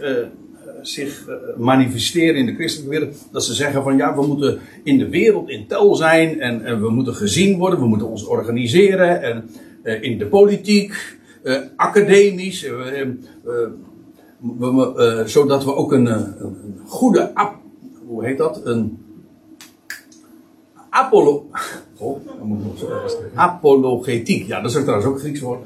zich 0.81 1.27
eh, 1.27 1.35
manifesteren 1.57 2.35
in 2.35 2.45
de 2.45 2.53
christelijke 2.53 2.99
wereld. 2.99 3.27
Dat 3.31 3.43
ze 3.43 3.53
zeggen 3.53 3.83
van 3.83 3.97
ja, 3.97 4.15
we 4.15 4.27
moeten 4.27 4.59
in 4.83 4.97
de 4.97 5.09
wereld 5.09 5.49
in 5.49 5.67
tel 5.67 5.95
zijn 5.95 6.39
en, 6.39 6.65
en 6.65 6.81
we 6.81 6.89
moeten 6.89 7.15
gezien 7.15 7.57
worden, 7.57 7.79
we 7.79 7.85
moeten 7.85 8.07
ons 8.07 8.25
organiseren 8.25 9.21
en 9.21 9.49
in 10.01 10.17
de 10.17 10.25
politiek, 10.25 11.17
academisch, 11.75 12.61
we, 12.61 13.17
zodat 15.25 15.63
we 15.63 15.75
ook 15.75 15.91
een, 15.91 16.05
een 16.05 16.79
goede, 16.85 17.31
hoe 18.05 18.25
heet 18.25 18.37
dat, 18.37 18.61
een 18.65 18.97
apolo, 22.01 23.21
apologetiek, 23.35 24.47
ja 24.47 24.61
dat 24.61 24.71
is 24.71 24.81
trouwens 24.81 25.05
ook 25.05 25.19
Grieks 25.19 25.39
woord. 25.39 25.65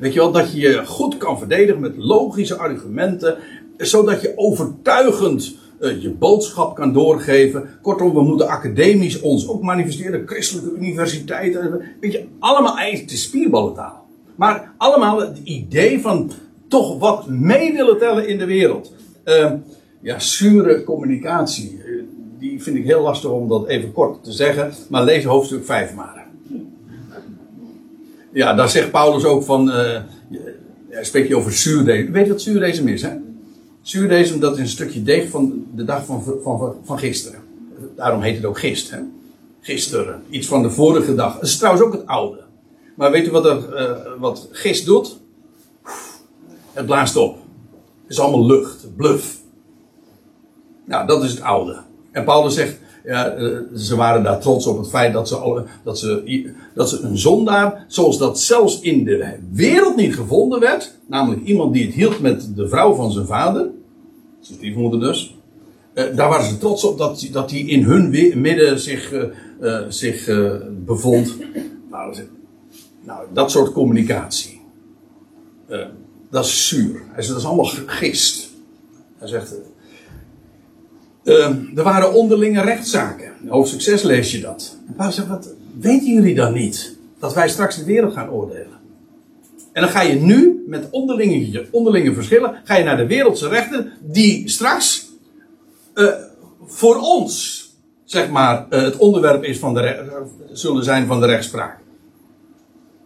weet 0.00 0.12
je 0.12 0.18
wel, 0.18 0.32
dat 0.32 0.52
je 0.52 0.60
je 0.60 0.86
goed 0.86 1.16
kan 1.16 1.38
verdedigen 1.38 1.80
met 1.80 1.96
logische 1.96 2.56
argumenten 2.56 3.36
zodat 3.76 4.20
je 4.20 4.32
overtuigend 4.36 5.54
uh, 5.80 6.02
je 6.02 6.10
boodschap 6.10 6.74
kan 6.74 6.92
doorgeven. 6.92 7.68
Kortom, 7.82 8.14
we 8.14 8.22
moeten 8.22 8.48
academisch 8.48 9.20
ons 9.20 9.48
ook 9.48 9.62
manifesteren. 9.62 10.22
Christelijke 10.26 10.76
universiteiten. 10.76 11.82
Weet 12.00 12.12
je, 12.12 12.24
allemaal 12.38 12.76
eigenlijk 12.76 13.10
de 13.10 13.16
spierballentaal. 13.16 14.06
Maar 14.36 14.72
allemaal 14.76 15.20
het 15.20 15.38
idee 15.44 16.00
van 16.00 16.30
toch 16.68 16.98
wat 16.98 17.28
mee 17.28 17.72
willen 17.72 17.98
tellen 17.98 18.28
in 18.28 18.38
de 18.38 18.44
wereld. 18.44 18.92
Uh, 19.24 19.52
ja, 20.00 20.18
zure 20.18 20.84
communicatie. 20.84 21.81
Die 22.42 22.62
vind 22.62 22.76
ik 22.76 22.84
heel 22.84 23.02
lastig 23.02 23.30
om 23.30 23.48
dat 23.48 23.66
even 23.66 23.92
kort 23.92 24.24
te 24.24 24.32
zeggen. 24.32 24.72
Maar 24.88 25.04
lees 25.04 25.24
hoofdstuk 25.24 25.64
5 25.64 25.94
maar. 25.94 26.26
Ja, 28.32 28.54
daar 28.54 28.68
zegt 28.68 28.90
Paulus 28.90 29.24
ook 29.24 29.42
van. 29.42 29.68
Uh, 29.68 30.00
spreek 31.00 31.28
je 31.28 31.36
over 31.36 31.52
zuurdezen. 31.52 32.12
Weet 32.12 32.26
je 32.26 32.32
wat 32.32 32.42
zuurdezen 32.42 32.88
is, 32.88 33.02
hè? 33.02 33.10
Zuurdesem, 33.82 34.40
dat 34.40 34.54
is 34.54 34.58
een 34.58 34.68
stukje 34.68 35.02
deeg 35.02 35.28
van 35.28 35.66
de 35.74 35.84
dag 35.84 36.04
van, 36.04 36.22
van, 36.42 36.74
van 36.84 36.98
gisteren. 36.98 37.40
Daarom 37.96 38.22
heet 38.22 38.36
het 38.36 38.44
ook 38.44 38.58
gist. 38.58 38.90
Hè? 38.90 38.98
Gisteren. 39.60 40.22
Iets 40.30 40.46
van 40.46 40.62
de 40.62 40.70
vorige 40.70 41.14
dag. 41.14 41.34
Dat 41.34 41.42
is 41.42 41.56
trouwens 41.56 41.84
ook 41.84 41.92
het 41.92 42.06
oude. 42.06 42.40
Maar 42.96 43.10
weet 43.10 43.26
u 43.26 43.30
wat, 43.30 43.46
er, 43.46 43.80
uh, 43.80 44.20
wat 44.20 44.48
gist 44.50 44.84
doet? 44.84 45.18
Het 46.72 46.86
blaast 46.86 47.16
op. 47.16 47.34
Het 48.02 48.10
is 48.10 48.20
allemaal 48.20 48.46
lucht, 48.46 48.96
bluff. 48.96 49.40
Nou, 50.84 51.06
dat 51.06 51.24
is 51.24 51.30
het 51.30 51.40
oude. 51.40 51.90
En 52.12 52.24
Paulus 52.24 52.54
zegt, 52.54 52.78
ja, 53.04 53.36
uh, 53.36 53.58
ze 53.76 53.96
waren 53.96 54.22
daar 54.22 54.40
trots 54.40 54.66
op 54.66 54.78
het 54.78 54.88
feit 54.88 55.12
dat 55.12 55.28
ze, 55.28 55.64
dat, 55.84 55.98
ze, 55.98 56.52
dat 56.74 56.88
ze 56.88 57.00
een 57.00 57.18
zondaar, 57.18 57.84
zoals 57.88 58.18
dat 58.18 58.40
zelfs 58.40 58.80
in 58.80 59.04
de 59.04 59.38
wereld 59.52 59.96
niet 59.96 60.14
gevonden 60.14 60.60
werd, 60.60 60.98
namelijk 61.06 61.44
iemand 61.44 61.72
die 61.72 61.86
het 61.86 61.94
hield 61.94 62.20
met 62.20 62.56
de 62.56 62.68
vrouw 62.68 62.94
van 62.94 63.12
zijn 63.12 63.26
vader, 63.26 63.70
zijn 64.40 64.58
stiefmoeder 64.58 65.00
dus, 65.00 65.36
uh, 65.94 66.16
daar 66.16 66.28
waren 66.28 66.46
ze 66.46 66.58
trots 66.58 66.84
op 66.84 66.98
dat, 66.98 67.28
dat 67.32 67.50
hij 67.50 67.60
in 67.60 67.82
hun 67.82 68.10
midden 68.40 68.80
zich, 68.80 69.12
uh, 69.60 69.78
zich 69.88 70.24
bevond. 70.84 71.36
Nou, 71.90 72.16
nou, 73.04 73.26
dat 73.32 73.50
soort 73.50 73.72
communicatie. 73.72 74.60
dat 76.30 76.44
is 76.44 76.68
zuur. 76.68 77.02
Hij 77.12 77.22
zegt, 77.22 77.28
dat 77.28 77.38
is 77.38 77.44
allemaal 77.44 77.72
gist. 77.86 78.50
Hij 79.18 79.28
zegt, 79.28 79.54
uh, 81.24 81.76
er 81.76 81.82
waren 81.82 82.14
onderlinge 82.14 82.60
rechtszaken. 82.60 83.32
In 83.50 83.80
6 83.80 84.02
lees 84.02 84.32
je 84.32 84.40
dat. 84.40 84.76
En 84.86 84.94
Paulus 84.94 85.14
zegt, 85.14 85.28
wat 85.28 85.54
weten 85.80 86.12
jullie 86.12 86.34
dan 86.34 86.52
niet? 86.52 86.96
Dat 87.18 87.34
wij 87.34 87.48
straks 87.48 87.76
de 87.76 87.84
wereld 87.84 88.12
gaan 88.12 88.30
oordelen. 88.30 88.80
En 89.72 89.82
dan 89.82 89.90
ga 89.90 90.02
je 90.02 90.14
nu 90.14 90.64
met 90.66 90.88
onderlinge, 90.90 91.66
onderlinge 91.70 92.14
verschillen, 92.14 92.60
ga 92.64 92.76
je 92.76 92.84
naar 92.84 92.96
de 92.96 93.06
wereldse 93.06 93.48
rechten, 93.48 93.92
die 94.00 94.48
straks 94.48 95.10
uh, 95.94 96.08
voor 96.64 96.96
ons, 96.96 97.66
zeg 98.04 98.30
maar, 98.30 98.66
uh, 98.70 98.82
het 98.82 98.96
onderwerp 98.96 99.44
is 99.44 99.58
van 99.58 99.74
de, 99.74 100.12
zullen 100.52 100.84
zijn 100.84 101.06
van 101.06 101.20
de 101.20 101.26
rechtspraak. 101.26 101.78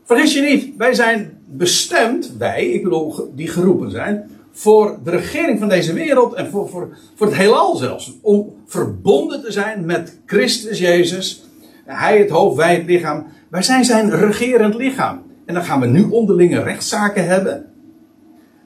Vergis 0.05 0.35
je 0.35 0.41
niet, 0.41 0.77
wij 0.77 0.95
zijn 0.95 1.39
bestemd, 1.47 2.33
wij, 2.39 2.67
ik 2.67 2.83
bedoel, 2.83 3.33
die 3.35 3.49
geroepen 3.49 3.91
zijn, 3.91 4.31
voor 4.59 4.99
de 5.05 5.11
regering 5.11 5.59
van 5.59 5.69
deze 5.69 5.93
wereld 5.93 6.35
en 6.35 6.51
voor, 6.51 6.69
voor, 6.69 6.97
voor 7.15 7.27
het 7.27 7.37
heelal 7.37 7.77
zelfs. 7.77 8.19
Om 8.23 8.55
verbonden 8.67 9.43
te 9.43 9.53
zijn 9.53 9.85
met 9.85 10.19
Christus 10.27 10.79
Jezus. 10.79 11.45
Hij 11.85 12.19
het 12.19 12.31
hoofd, 12.31 12.57
wij 12.57 12.75
het 12.75 12.87
lichaam. 12.87 13.27
wij 13.49 13.63
zijn 13.63 13.85
zijn 13.85 14.11
regerend 14.11 14.75
lichaam. 14.75 15.23
En 15.47 15.55
dan 15.55 15.65
gaan 15.65 15.81
we 15.81 15.87
nu 15.87 16.03
onderlinge 16.11 16.63
rechtszaken 16.63 17.27
hebben. 17.27 17.67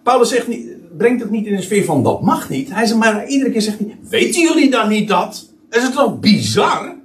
Paulus 0.02 0.28
zegt 0.28 0.49
niet, 0.49 0.97
brengt 0.97 1.23
het 1.23 1.30
niet 1.30 1.47
in 1.47 1.54
een 1.54 1.62
sfeer 1.62 1.85
van 1.85 2.02
dat 2.02 2.23
mag 2.23 2.49
niet. 2.49 2.75
Hij 2.75 2.87
zegt 2.87 2.99
maar 2.99 3.26
iedere 3.26 3.50
keer 3.50 3.62
zegt 3.62 3.78
hij, 3.78 3.97
weten 4.09 4.42
jullie 4.42 4.70
dan 4.70 4.88
niet 4.88 5.09
dat? 5.09 5.50
Is 5.70 5.82
het 5.82 5.92
toch 5.92 6.20
bizar? 6.20 6.97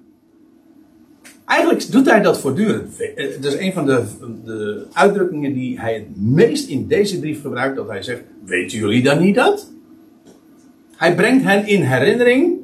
Eigenlijk 1.46 1.92
doet 1.92 2.10
hij 2.10 2.22
dat 2.22 2.40
voortdurend. 2.40 2.98
Het 3.16 3.46
is 3.46 3.58
een 3.58 3.74
van 3.74 3.86
de, 3.86 4.04
de 4.44 4.86
uitdrukkingen 4.94 5.54
die 5.54 5.80
hij 5.80 5.94
het 5.94 6.22
meest 6.22 6.70
in 6.70 6.88
deze 6.88 7.20
brief 7.20 7.42
gebruikt. 7.42 7.75
Dat 7.75 7.88
hij 7.88 8.04
zegt, 8.04 8.22
weten 8.46 8.78
jullie 8.78 9.04
dan 9.04 9.20
niet 9.20 9.36
dat? 9.36 9.72
Hij 10.96 11.16
brengt 11.16 11.44
hen 11.44 11.68
in 11.68 11.82
herinnering 11.82 12.58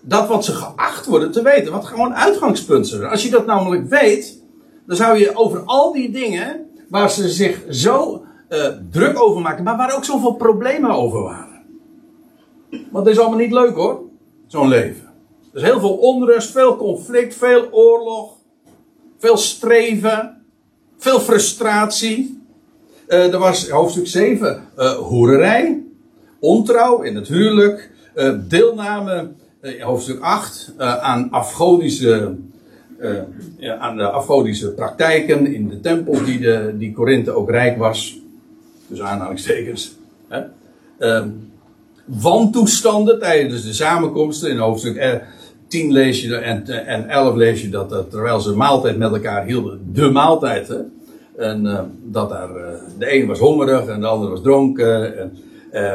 dat 0.00 0.28
wat 0.28 0.44
ze 0.44 0.52
geacht 0.52 1.06
worden 1.06 1.32
te 1.32 1.42
weten. 1.42 1.72
Wat 1.72 1.84
gewoon 1.84 2.14
uitgangspunten 2.14 2.90
zijn. 2.90 3.10
Als 3.10 3.22
je 3.22 3.30
dat 3.30 3.46
namelijk 3.46 3.88
weet, 3.88 4.42
dan 4.86 4.96
zou 4.96 5.18
je 5.18 5.36
over 5.36 5.62
al 5.64 5.92
die 5.92 6.10
dingen 6.10 6.66
waar 6.88 7.10
ze 7.10 7.28
zich 7.28 7.64
zo 7.70 8.24
uh, 8.48 8.66
druk 8.90 9.22
over 9.22 9.40
maken, 9.40 9.64
maar 9.64 9.76
waar 9.76 9.96
ook 9.96 10.04
zoveel 10.04 10.34
problemen 10.34 10.90
over 10.90 11.22
waren. 11.22 11.62
Want 12.70 13.06
het 13.06 13.14
is 13.14 13.20
allemaal 13.20 13.38
niet 13.38 13.52
leuk 13.52 13.74
hoor, 13.74 14.00
zo'n 14.46 14.68
leven. 14.68 15.05
Is 15.56 15.62
heel 15.62 15.80
veel 15.80 15.96
onrust, 15.96 16.50
veel 16.50 16.76
conflict, 16.76 17.34
veel 17.34 17.68
oorlog, 17.70 18.32
veel 19.18 19.36
streven, 19.36 20.42
veel 20.98 21.20
frustratie. 21.20 22.42
Uh, 23.08 23.32
er 23.32 23.38
was 23.38 23.68
hoofdstuk 23.68 24.06
7 24.06 24.62
uh, 24.78 24.92
hoererij, 24.92 25.82
ontrouw 26.40 27.02
in 27.02 27.14
het 27.14 27.28
huwelijk, 27.28 27.90
uh, 28.16 28.34
deelname 28.48 29.28
hoofdstuk 29.80 30.20
8 30.20 30.72
aan 30.78 31.30
afgodische 31.30 32.34
ja, 33.58 33.76
aan 33.76 33.96
de 33.96 34.10
afgodische 34.10 34.72
praktijken 34.72 35.54
in 35.54 35.68
de 35.68 35.80
tempel 35.80 36.24
die, 36.24 36.40
de, 36.40 36.74
die 36.78 36.92
Korinthe 36.92 37.30
ook 37.30 37.50
rijk 37.50 37.78
was. 37.78 38.18
Dus 38.86 39.00
aanhalingstekens. 39.00 39.96
Hè? 40.28 40.42
Uh, 40.98 41.26
wantoestanden 42.04 43.18
tijdens 43.18 43.64
de 43.64 43.72
samenkomsten 43.72 44.50
in 44.50 44.58
hoofdstuk 44.58 44.96
10 45.68 45.92
lees 45.92 46.22
je 46.22 46.36
en, 46.36 46.86
en 46.86 47.08
11 47.08 47.34
lees 47.34 47.62
je 47.62 47.68
dat, 47.68 47.90
dat 47.90 48.10
terwijl 48.10 48.40
ze 48.40 48.56
maaltijd 48.56 48.98
met 48.98 49.12
elkaar 49.12 49.44
hielden, 49.44 49.80
de 49.92 50.10
maaltijd. 50.10 50.74
En 51.36 51.64
uh, 51.64 51.80
dat 52.02 52.28
daar, 52.28 52.50
uh, 52.50 52.66
de 52.98 53.14
een 53.14 53.26
was 53.26 53.38
hongerig 53.38 53.86
en 53.86 54.00
de 54.00 54.06
ander 54.06 54.30
was 54.30 54.42
dronken. 54.42 55.18
En, 55.18 55.36
uh, 55.72 55.92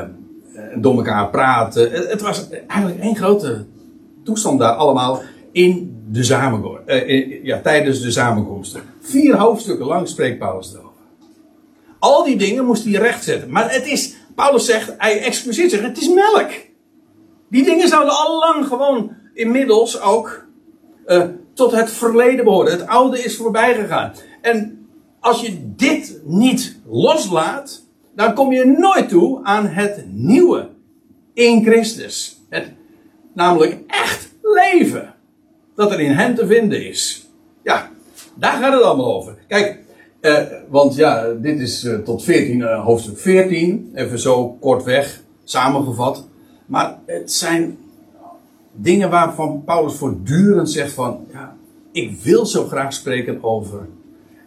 en 0.73 0.81
door 0.81 0.95
elkaar 0.95 1.29
praten. 1.29 1.91
Het, 1.91 2.11
het, 2.11 2.21
was 2.21 2.49
eigenlijk 2.67 3.01
één 3.01 3.15
grote 3.15 3.65
toestand 4.23 4.59
daar 4.59 4.73
allemaal 4.73 5.21
in 5.51 6.03
de 6.09 6.23
samenkomst. 6.23 6.81
ja, 7.43 7.59
tijdens 7.59 8.01
de 8.01 8.11
samenkomsten. 8.11 8.81
Vier 9.01 9.37
hoofdstukken 9.37 9.85
lang 9.85 10.07
spreekt 10.07 10.39
Paulus 10.39 10.73
erover. 10.73 10.89
Al 11.99 12.23
die 12.23 12.37
dingen 12.37 12.65
moest 12.65 12.83
hij 12.83 12.93
rechtzetten. 12.93 13.49
Maar 13.49 13.71
het 13.73 13.87
is, 13.87 14.15
Paulus 14.35 14.65
zegt, 14.65 14.93
hij 14.97 15.21
excuseert 15.21 15.71
zich, 15.71 15.81
het 15.81 15.97
is 15.97 16.09
melk. 16.09 16.49
Die 17.49 17.63
dingen 17.63 17.87
zouden 17.87 18.13
al 18.13 18.39
lang 18.39 18.67
gewoon 18.67 19.11
inmiddels 19.33 20.01
ook 20.01 20.45
uh, 21.07 21.23
tot 21.53 21.71
het 21.71 21.91
verleden 21.91 22.45
behoren. 22.45 22.71
Het 22.71 22.87
oude 22.87 23.23
is 23.23 23.37
voorbij 23.37 23.73
gegaan. 23.73 24.13
En 24.41 24.87
als 25.19 25.41
je 25.41 25.73
dit 25.75 26.19
niet 26.23 26.79
loslaat, 26.85 27.85
dan 28.15 28.33
kom 28.33 28.51
je 28.51 28.65
nooit 28.65 29.09
toe 29.09 29.43
aan 29.43 29.67
het 29.67 30.05
nieuwe 30.07 30.69
in 31.33 31.63
Christus. 31.63 32.41
Het, 32.49 32.71
namelijk 33.33 33.79
echt 33.87 34.29
leven. 34.41 35.13
Dat 35.75 35.91
er 35.91 35.99
in 35.99 36.11
hem 36.11 36.35
te 36.35 36.47
vinden 36.47 36.87
is. 36.87 37.29
Ja, 37.63 37.89
daar 38.35 38.61
gaat 38.61 38.73
het 38.73 38.81
allemaal 38.81 39.15
over. 39.15 39.35
Kijk, 39.47 39.79
uh, 40.21 40.39
want 40.69 40.95
ja, 40.95 41.33
dit 41.33 41.59
is 41.59 41.83
uh, 41.83 41.97
tot 41.97 42.23
14, 42.23 42.59
uh, 42.59 42.83
hoofdstuk 42.85 43.17
14. 43.17 43.91
Even 43.93 44.19
zo 44.19 44.57
kortweg 44.59 45.21
samengevat. 45.43 46.27
Maar 46.65 46.99
het 47.05 47.31
zijn 47.31 47.77
dingen 48.81 49.09
waarvan 49.09 49.63
Paulus 49.65 49.93
voortdurend 49.93 50.71
zegt 50.71 50.91
van, 50.91 51.19
ja, 51.31 51.55
ik 51.91 52.21
wil 52.21 52.45
zo 52.45 52.65
graag 52.67 52.93
spreken 52.93 53.43
over. 53.43 53.87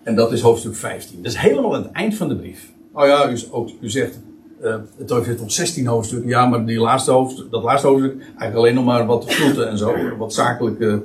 En 0.03 0.15
dat 0.15 0.33
is 0.33 0.41
hoofdstuk 0.41 0.77
15. 0.77 1.23
Dat 1.23 1.33
is 1.33 1.39
helemaal 1.39 1.73
het 1.73 1.91
eind 1.91 2.15
van 2.15 2.29
de 2.29 2.37
brief. 2.37 2.73
Oh 2.93 3.07
ja, 3.07 3.31
u, 3.31 3.39
ook, 3.51 3.71
u 3.81 3.91
zegt, 3.91 4.19
uh, 4.63 4.77
het 4.97 5.11
heeft 5.11 5.41
om 5.41 5.49
16 5.49 5.87
hoofdstukken. 5.87 6.29
Ja, 6.29 6.47
maar 6.47 6.67
die 6.67 6.79
laatste 6.79 7.11
hoofdstuk, 7.11 7.51
dat 7.51 7.63
laatste 7.63 7.87
hoofdstuk, 7.87 8.21
eigenlijk 8.21 8.57
alleen 8.57 8.75
nog 8.75 8.85
maar 8.85 9.07
wat 9.07 9.33
groeten 9.33 9.69
en 9.69 9.79
zo. 9.79 9.95
Wat 10.19 10.35
zakelijke, 10.35 11.03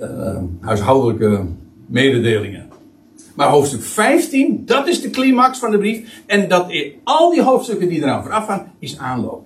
uh, 0.00 0.42
huishoudelijke 0.60 1.44
mededelingen. 1.86 2.68
Maar 3.34 3.48
hoofdstuk 3.48 3.82
15, 3.82 4.62
dat 4.66 4.88
is 4.88 5.00
de 5.00 5.10
climax 5.10 5.58
van 5.58 5.70
de 5.70 5.78
brief. 5.78 6.22
En 6.26 6.48
dat 6.48 6.70
in 6.70 6.92
al 7.04 7.30
die 7.30 7.42
hoofdstukken 7.42 7.88
die 7.88 8.02
eraan 8.02 8.22
vooraf 8.22 8.46
gaan, 8.46 8.72
is 8.78 8.98
aanloop. 8.98 9.44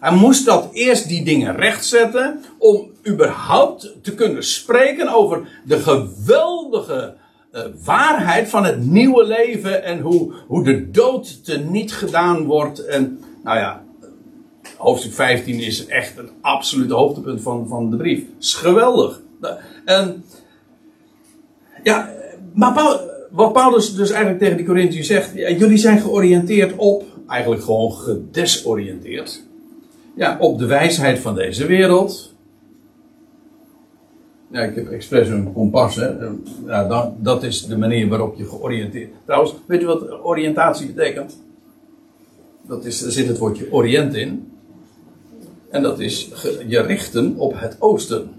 Hij 0.00 0.12
moest 0.12 0.44
dat 0.46 0.68
eerst 0.72 1.08
die 1.08 1.24
dingen 1.24 1.56
rechtzetten 1.56 2.40
om 2.58 2.90
überhaupt 3.08 3.92
te 4.02 4.14
kunnen 4.14 4.44
spreken 4.44 5.08
over 5.08 5.48
de 5.64 5.78
geweldige 5.78 7.14
uh, 7.52 7.62
waarheid 7.84 8.48
van 8.48 8.64
het 8.64 8.86
nieuwe 8.86 9.26
leven 9.26 9.84
en 9.84 10.00
hoe, 10.00 10.32
hoe 10.46 10.64
de 10.64 10.90
dood 10.90 11.44
teniet 11.44 11.92
gedaan 11.92 12.44
wordt. 12.44 12.84
En 12.84 13.20
nou 13.44 13.58
ja, 13.58 13.82
hoofdstuk 14.76 15.12
15 15.12 15.60
is 15.60 15.86
echt 15.86 16.18
een 16.18 16.30
absolute 16.40 16.94
hoogtepunt 16.94 17.42
van, 17.42 17.68
van 17.68 17.90
de 17.90 17.96
brief. 17.96 18.22
is 18.38 18.54
geweldig. 18.54 19.20
En 19.84 20.24
ja, 21.82 22.12
maar 22.54 23.00
wat 23.30 23.52
Paulus 23.52 23.94
dus 23.94 24.10
eigenlijk 24.10 24.40
tegen 24.40 24.56
die 24.56 24.66
Corinthiërs 24.66 25.06
zegt, 25.06 25.32
jullie 25.34 25.78
zijn 25.78 26.00
georiënteerd 26.00 26.76
op, 26.76 27.04
eigenlijk 27.26 27.62
gewoon 27.62 27.92
gedesoriënteerd 27.92 29.48
ja, 30.20 30.36
op 30.38 30.58
de 30.58 30.66
wijsheid 30.66 31.18
van 31.18 31.34
deze 31.34 31.66
wereld. 31.66 32.34
Ja, 34.50 34.60
ik 34.60 34.74
heb 34.74 34.90
expres 34.90 35.28
een 35.28 35.52
kompas, 35.52 35.94
hè. 35.94 36.08
Ja, 36.66 36.88
dan, 36.88 37.14
dat 37.18 37.42
is 37.42 37.66
de 37.66 37.78
manier 37.78 38.08
waarop 38.08 38.36
je 38.36 38.44
georiënteerd. 38.44 39.10
Trouwens, 39.24 39.54
weet 39.66 39.82
u 39.82 39.86
wat 39.86 40.24
oriëntatie 40.24 40.86
betekent? 40.86 41.42
Dat 42.62 42.84
is, 42.84 43.02
er 43.02 43.12
zit 43.12 43.28
het 43.28 43.38
woordje 43.38 43.72
oriënt 43.72 44.14
in. 44.14 44.52
En 45.70 45.82
dat 45.82 46.00
is 46.00 46.30
je 46.66 46.80
richten 46.80 47.36
op 47.36 47.52
het 47.56 47.76
oosten. 47.78 48.30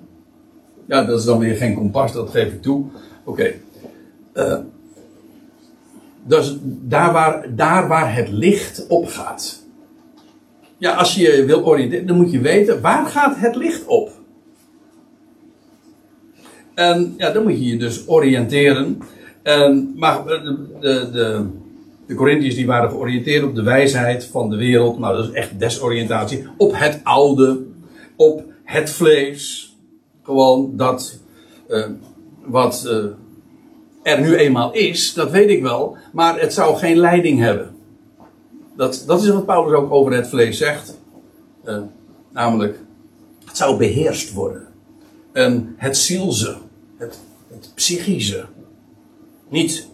Ja, 0.85 1.03
dat 1.03 1.19
is 1.19 1.25
dan 1.25 1.39
weer 1.39 1.55
geen 1.55 1.75
kompas, 1.75 2.13
dat 2.13 2.29
geef 2.29 2.53
ik 2.53 2.61
toe. 2.61 2.83
Oké. 3.23 3.55
Okay. 4.33 4.53
Uh, 4.53 4.59
dus 6.23 6.57
daar 6.63 7.13
waar, 7.13 7.55
daar 7.55 7.87
waar 7.87 8.15
het 8.15 8.29
licht 8.29 8.87
op 8.87 9.07
gaat 9.07 9.60
ja, 10.81 10.93
als 10.93 11.15
je 11.15 11.21
je 11.21 11.45
wil 11.45 11.65
oriënteren, 11.65 12.07
dan 12.07 12.15
moet 12.17 12.31
je 12.31 12.39
weten 12.39 12.81
waar 12.81 13.05
gaat 13.05 13.37
het 13.37 13.55
licht 13.55 13.85
op. 13.85 14.11
En 16.73 17.13
ja, 17.17 17.31
dan 17.31 17.43
moet 17.43 17.57
je 17.57 17.65
je 17.65 17.77
dus 17.77 18.07
oriënteren. 18.07 18.97
En, 19.43 19.93
maar 19.95 20.25
de, 20.25 20.67
de, 20.79 21.09
de, 21.11 21.45
de 22.07 22.15
Corinthiërs 22.15 22.55
die 22.55 22.65
waren 22.65 22.89
georiënteerd 22.89 23.43
op 23.43 23.55
de 23.55 23.63
wijsheid 23.63 24.25
van 24.25 24.49
de 24.49 24.55
wereld. 24.55 24.99
Nou, 24.99 25.15
dat 25.15 25.25
is 25.25 25.31
echt 25.31 25.59
desoriëntatie. 25.59 26.47
Op 26.57 26.71
het 26.75 26.99
oude, 27.03 27.61
op 28.15 28.43
het 28.63 28.89
vlees. 28.89 29.75
Gewoon 30.23 30.77
dat 30.77 31.19
uh, 31.69 31.85
wat 32.45 32.83
uh, 32.87 34.13
er 34.13 34.21
nu 34.21 34.35
eenmaal 34.35 34.73
is, 34.73 35.13
dat 35.13 35.31
weet 35.31 35.49
ik 35.49 35.61
wel. 35.61 35.97
Maar 36.13 36.39
het 36.39 36.53
zou 36.53 36.77
geen 36.77 36.97
leiding 36.97 37.39
hebben. 37.39 37.75
Dat, 38.81 39.03
dat 39.07 39.23
is 39.23 39.29
wat 39.29 39.45
Paulus 39.45 39.73
ook 39.73 39.91
over 39.91 40.13
het 40.13 40.27
vlees 40.27 40.57
zegt. 40.57 40.97
Uh, 41.65 41.81
namelijk, 42.31 42.79
het 43.45 43.57
zou 43.57 43.77
beheerst 43.77 44.33
worden. 44.33 44.67
En 45.31 45.73
het 45.77 45.97
zielse, 45.97 46.57
het, 46.97 47.19
het 47.47 47.71
psychische. 47.75 48.45
Niet 49.49 49.87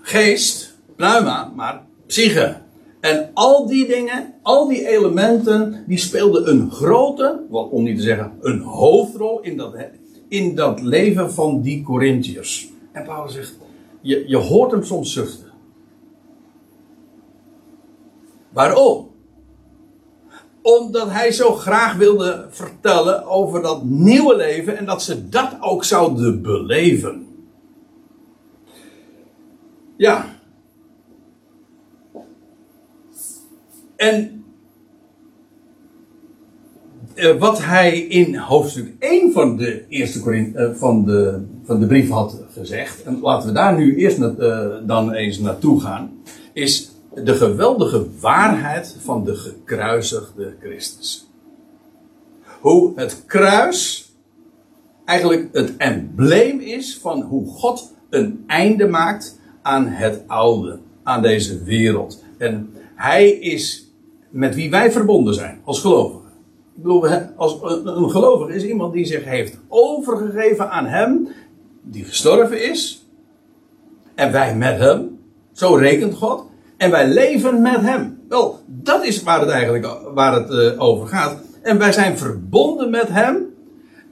geest, 0.00 0.74
pneuma, 0.96 1.52
maar 1.54 1.82
psyche. 2.06 2.56
En 3.00 3.30
al 3.32 3.66
die 3.66 3.86
dingen, 3.86 4.34
al 4.42 4.68
die 4.68 4.88
elementen, 4.88 5.84
die 5.86 5.98
speelden 5.98 6.48
een 6.50 6.70
grote, 6.70 7.40
om 7.50 7.82
niet 7.82 7.96
te 7.96 8.02
zeggen 8.02 8.32
een 8.40 8.60
hoofdrol 8.60 9.40
in 9.40 9.56
dat, 9.56 9.74
in 10.28 10.54
dat 10.54 10.80
leven 10.80 11.32
van 11.32 11.60
die 11.60 11.82
Corinthiërs. 11.82 12.70
En 12.92 13.04
Paulus 13.04 13.32
zegt, 13.32 13.54
je, 14.00 14.24
je 14.26 14.36
hoort 14.36 14.70
hem 14.70 14.84
soms 14.84 15.12
zuchten. 15.12 15.43
Waarom? 18.54 19.12
Omdat 20.62 21.10
hij 21.10 21.32
zo 21.32 21.52
graag 21.52 21.96
wilde 21.96 22.46
vertellen 22.50 23.26
over 23.26 23.62
dat 23.62 23.84
nieuwe 23.84 24.36
leven 24.36 24.76
en 24.76 24.84
dat 24.84 25.02
ze 25.02 25.28
dat 25.28 25.56
ook 25.60 25.84
zouden 25.84 26.42
beleven. 26.42 27.26
Ja. 29.96 30.26
En 33.96 34.44
eh, 37.14 37.36
wat 37.38 37.62
hij 37.62 37.98
in 37.98 38.36
hoofdstuk 38.36 38.94
1 38.98 39.32
van 39.32 39.56
de 39.56 39.84
eerste 39.88 40.52
eh, 40.54 40.74
van 40.74 41.04
de 41.04 41.42
van 41.64 41.80
de 41.80 41.86
brief 41.86 42.08
had 42.08 42.42
gezegd, 42.52 43.02
en 43.02 43.20
laten 43.20 43.48
we 43.48 43.54
daar 43.54 43.76
nu 43.76 43.96
eerst 43.96 44.18
uh, 44.18 44.66
dan 44.86 45.12
eens 45.12 45.38
naartoe 45.38 45.80
gaan, 45.80 46.10
is 46.52 46.93
de 47.14 47.34
geweldige 47.34 48.06
waarheid 48.20 48.96
van 49.00 49.24
de 49.24 49.34
gekruisigde 49.34 50.54
Christus. 50.60 51.28
Hoe 52.60 52.92
het 52.94 53.24
kruis 53.26 54.12
eigenlijk 55.04 55.48
het 55.52 55.76
embleem 55.76 56.60
is 56.60 56.98
van 56.98 57.22
hoe 57.22 57.46
God 57.46 57.94
een 58.10 58.44
einde 58.46 58.86
maakt 58.86 59.38
aan 59.62 59.86
het 59.86 60.22
oude, 60.26 60.78
aan 61.02 61.22
deze 61.22 61.62
wereld. 61.62 62.24
En 62.38 62.70
hij 62.94 63.30
is 63.30 63.90
met 64.30 64.54
wie 64.54 64.70
wij 64.70 64.92
verbonden 64.92 65.34
zijn 65.34 65.60
als 65.64 65.80
gelovigen. 65.80 66.30
Ik 66.76 66.82
bedoel, 66.82 67.08
als 67.36 67.58
een 67.84 68.10
gelovige 68.10 68.54
is 68.54 68.64
iemand 68.64 68.92
die 68.92 69.04
zich 69.04 69.24
heeft 69.24 69.58
overgegeven 69.68 70.70
aan 70.70 70.86
hem, 70.86 71.28
die 71.82 72.04
gestorven 72.04 72.70
is. 72.70 73.06
En 74.14 74.32
wij 74.32 74.56
met 74.56 74.78
hem. 74.78 75.18
Zo 75.52 75.74
rekent 75.74 76.14
God. 76.14 76.46
En 76.84 76.90
wij 76.90 77.08
leven 77.08 77.62
met 77.62 77.80
hem. 77.80 78.18
Wel, 78.28 78.60
dat 78.66 79.04
is 79.04 79.22
waar 79.22 79.40
het 79.40 79.48
eigenlijk 79.48 79.86
waar 80.14 80.34
het, 80.34 80.50
uh, 80.50 80.82
over 80.82 81.06
gaat. 81.06 81.42
En 81.62 81.78
wij 81.78 81.92
zijn 81.92 82.18
verbonden 82.18 82.90
met 82.90 83.08
hem. 83.08 83.54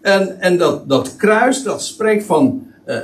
En, 0.01 0.41
en 0.41 0.59
dat, 0.59 0.89
dat 0.89 1.17
kruis, 1.17 1.63
dat 1.63 1.83
spreekt 1.83 2.25
van 2.25 2.67
uh, 2.87 2.99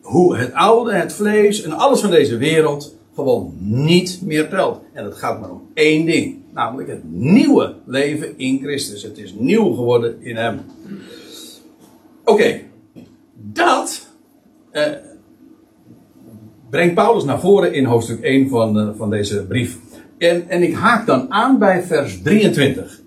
hoe 0.00 0.36
het 0.36 0.52
oude, 0.52 0.94
het 0.94 1.12
vlees 1.12 1.62
en 1.62 1.72
alles 1.72 2.00
van 2.00 2.10
deze 2.10 2.36
wereld 2.36 2.96
gewoon 3.14 3.54
niet 3.58 4.18
meer 4.22 4.48
telt. 4.48 4.80
En 4.92 5.04
het 5.04 5.14
gaat 5.14 5.40
maar 5.40 5.50
om 5.50 5.70
één 5.74 6.06
ding. 6.06 6.36
Namelijk 6.52 6.88
het 6.88 7.04
nieuwe 7.04 7.74
leven 7.86 8.38
in 8.38 8.58
Christus. 8.62 9.02
Het 9.02 9.18
is 9.18 9.34
nieuw 9.38 9.74
geworden 9.74 10.22
in 10.22 10.36
Hem. 10.36 10.60
Oké, 12.24 12.60
dat 13.34 14.08
eh, 14.70 14.92
brengt 16.74 16.94
Paulus 16.94 17.24
naar 17.24 17.40
voren 17.40 17.72
in 17.72 17.84
hoofdstuk 17.84 18.20
1 18.20 18.48
van, 18.48 18.78
uh, 18.78 18.88
van 18.96 19.10
deze 19.10 19.46
brief. 19.46 19.76
En, 20.18 20.48
en 20.48 20.62
ik 20.62 20.74
haak 20.74 21.06
dan 21.06 21.32
aan 21.32 21.58
bij 21.58 21.82
vers 21.82 22.22
23. 22.22 23.00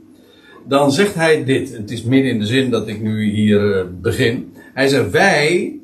Dan 0.68 0.92
zegt 0.92 1.16
hij 1.16 1.44
dit. 1.44 1.78
Het 1.78 1.92
is 1.92 2.04
midden 2.04 2.32
in 2.32 2.40
de 2.40 2.46
zin 2.46 2.70
dat 2.70 2.88
ik 2.88 3.02
nu 3.02 3.30
hier 3.30 3.78
uh, 3.78 3.86
begin. 4.02 4.54
Hij 4.74 4.88
zegt: 4.88 5.12
Wij, 5.12 5.80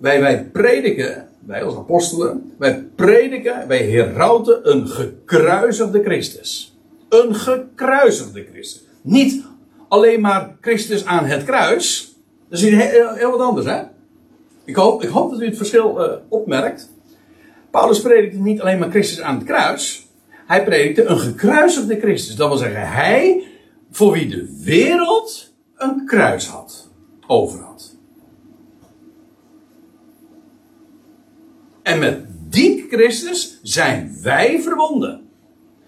wij, 0.00 0.20
wij 0.20 0.44
prediken 0.44 1.28
wij 1.46 1.62
als 1.62 1.76
apostelen, 1.76 2.52
wij 2.58 2.84
prediken, 2.94 3.68
wij 3.68 3.82
herauten 3.82 4.70
een 4.70 4.88
gekruisigde 4.88 6.02
Christus. 6.02 6.78
Een 7.08 7.34
gekruisigde 7.34 8.46
Christus. 8.52 8.82
Niet 9.02 9.44
alleen 9.88 10.20
maar 10.20 10.56
Christus 10.60 11.04
aan 11.04 11.24
het 11.24 11.44
kruis. 11.44 12.14
Dat 12.48 12.58
is 12.58 12.64
heel, 12.64 13.14
heel 13.14 13.30
wat 13.30 13.40
anders, 13.40 13.66
hè? 13.66 13.82
Ik 14.68 14.76
hoop, 14.76 15.02
ik 15.02 15.08
hoop 15.08 15.30
dat 15.30 15.40
u 15.40 15.44
het 15.44 15.56
verschil 15.56 16.04
uh, 16.04 16.16
opmerkt. 16.28 16.90
Paulus 17.70 18.00
predikte 18.00 18.38
niet 18.38 18.60
alleen 18.60 18.78
maar 18.78 18.90
Christus 18.90 19.20
aan 19.20 19.34
het 19.34 19.44
kruis. 19.44 20.06
Hij 20.46 20.64
predikte 20.64 21.04
een 21.04 21.18
gekruisigde 21.18 21.98
Christus. 21.98 22.36
Dat 22.36 22.48
wil 22.48 22.56
zeggen, 22.56 22.88
hij 22.88 23.46
voor 23.90 24.12
wie 24.12 24.28
de 24.28 24.60
wereld 24.64 25.54
een 25.76 26.06
kruis 26.06 26.46
had. 26.46 26.90
Over 27.26 27.60
had. 27.60 27.96
En 31.82 31.98
met 31.98 32.26
die 32.48 32.86
Christus 32.90 33.58
zijn 33.62 34.18
wij 34.22 34.60
verbonden. 34.60 35.28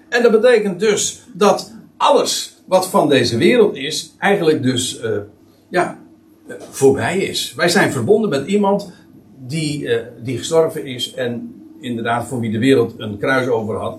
En 0.08 0.22
dat 0.22 0.32
betekent 0.32 0.80
dus 0.80 1.22
dat 1.32 1.74
alles 1.96 2.62
wat 2.66 2.88
van 2.88 3.08
deze 3.08 3.36
wereld 3.36 3.76
is, 3.76 4.14
eigenlijk 4.18 4.62
dus 4.62 5.02
uh, 5.02 5.18
ja, 5.68 5.98
voorbij 6.58 7.18
is. 7.18 7.54
Wij 7.56 7.68
zijn 7.68 7.92
verbonden 7.92 8.30
met 8.30 8.46
iemand 8.46 8.92
die, 9.46 9.82
uh, 9.82 9.96
die 10.22 10.38
gestorven 10.38 10.86
is 10.86 11.14
en 11.14 11.54
inderdaad 11.80 12.26
voor 12.26 12.40
wie 12.40 12.50
de 12.50 12.58
wereld 12.58 12.94
een 12.96 13.18
kruis 13.18 13.48
over 13.48 13.76
had. 13.76 13.98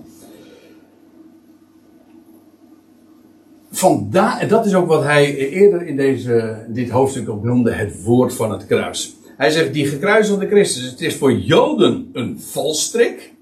Vandaar, 3.70 4.48
dat 4.48 4.66
is 4.66 4.74
ook 4.74 4.86
wat 4.86 5.02
hij 5.02 5.36
eerder 5.36 5.86
in 5.86 5.96
deze, 5.96 6.66
dit 6.68 6.90
hoofdstuk 6.90 7.28
ook 7.28 7.44
noemde, 7.44 7.72
het 7.72 8.02
woord 8.02 8.34
van 8.34 8.52
het 8.52 8.66
kruis. 8.66 9.16
Hij 9.36 9.50
zegt, 9.50 9.72
die 9.72 9.86
gekruisigde 9.86 10.46
Christus, 10.46 10.90
het 10.90 11.00
is 11.00 11.16
voor 11.16 11.32
Joden 11.32 12.10
een 12.12 12.40
valstrik 12.40 13.32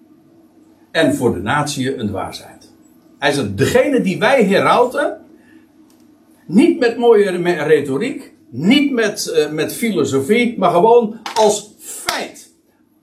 en 0.90 1.14
voor 1.14 1.34
de 1.34 1.40
natie 1.40 1.96
een 1.96 2.06
dwaasheid. 2.06 2.72
Hij 3.18 3.32
zegt, 3.32 3.58
degene 3.58 4.00
die 4.00 4.18
wij 4.18 4.44
herauten, 4.44 5.20
niet 6.46 6.78
met 6.78 6.96
mooie 6.96 7.30
retoriek, 7.64 8.32
niet 8.50 8.92
met, 8.92 9.32
uh, 9.36 9.50
met 9.50 9.72
filosofie, 9.72 10.58
maar 10.58 10.70
gewoon 10.70 11.16
als 11.34 11.74
feit. 11.78 12.52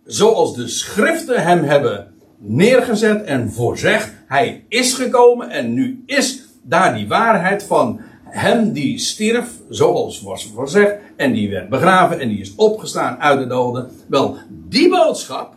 Zoals 0.05 0.55
de 0.55 0.67
schriften 0.67 1.43
hem 1.43 1.63
hebben 1.63 2.13
neergezet 2.38 3.23
en 3.23 3.51
voorzegd, 3.51 4.13
hij 4.27 4.65
is 4.67 4.93
gekomen 4.93 5.49
en 5.49 5.73
nu 5.73 6.03
is 6.05 6.43
daar 6.63 6.95
die 6.95 7.07
waarheid 7.07 7.63
van 7.63 7.99
hem 8.23 8.71
die 8.71 8.97
stierf, 8.97 9.49
zoals 9.69 10.21
was 10.21 10.51
voorzegd, 10.53 10.95
en 11.15 11.33
die 11.33 11.49
werd 11.49 11.69
begraven 11.69 12.19
en 12.19 12.29
die 12.29 12.39
is 12.39 12.55
opgestaan 12.55 13.17
uit 13.17 13.39
de 13.39 13.47
doden. 13.47 13.91
Wel, 14.07 14.38
die 14.49 14.89
boodschap, 14.89 15.55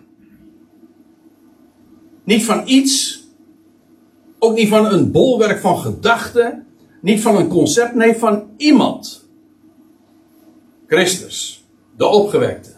niet 2.24 2.44
van 2.44 2.62
iets, 2.64 3.24
ook 4.38 4.54
niet 4.54 4.68
van 4.68 4.86
een 4.86 5.10
bolwerk 5.10 5.60
van 5.60 5.78
gedachten, 5.78 6.66
niet 7.00 7.20
van 7.20 7.36
een 7.36 7.48
concept, 7.48 7.94
nee, 7.94 8.14
van 8.14 8.44
iemand. 8.56 9.29
Christus, 10.90 11.64
de 11.96 12.06
opgewekte. 12.06 12.70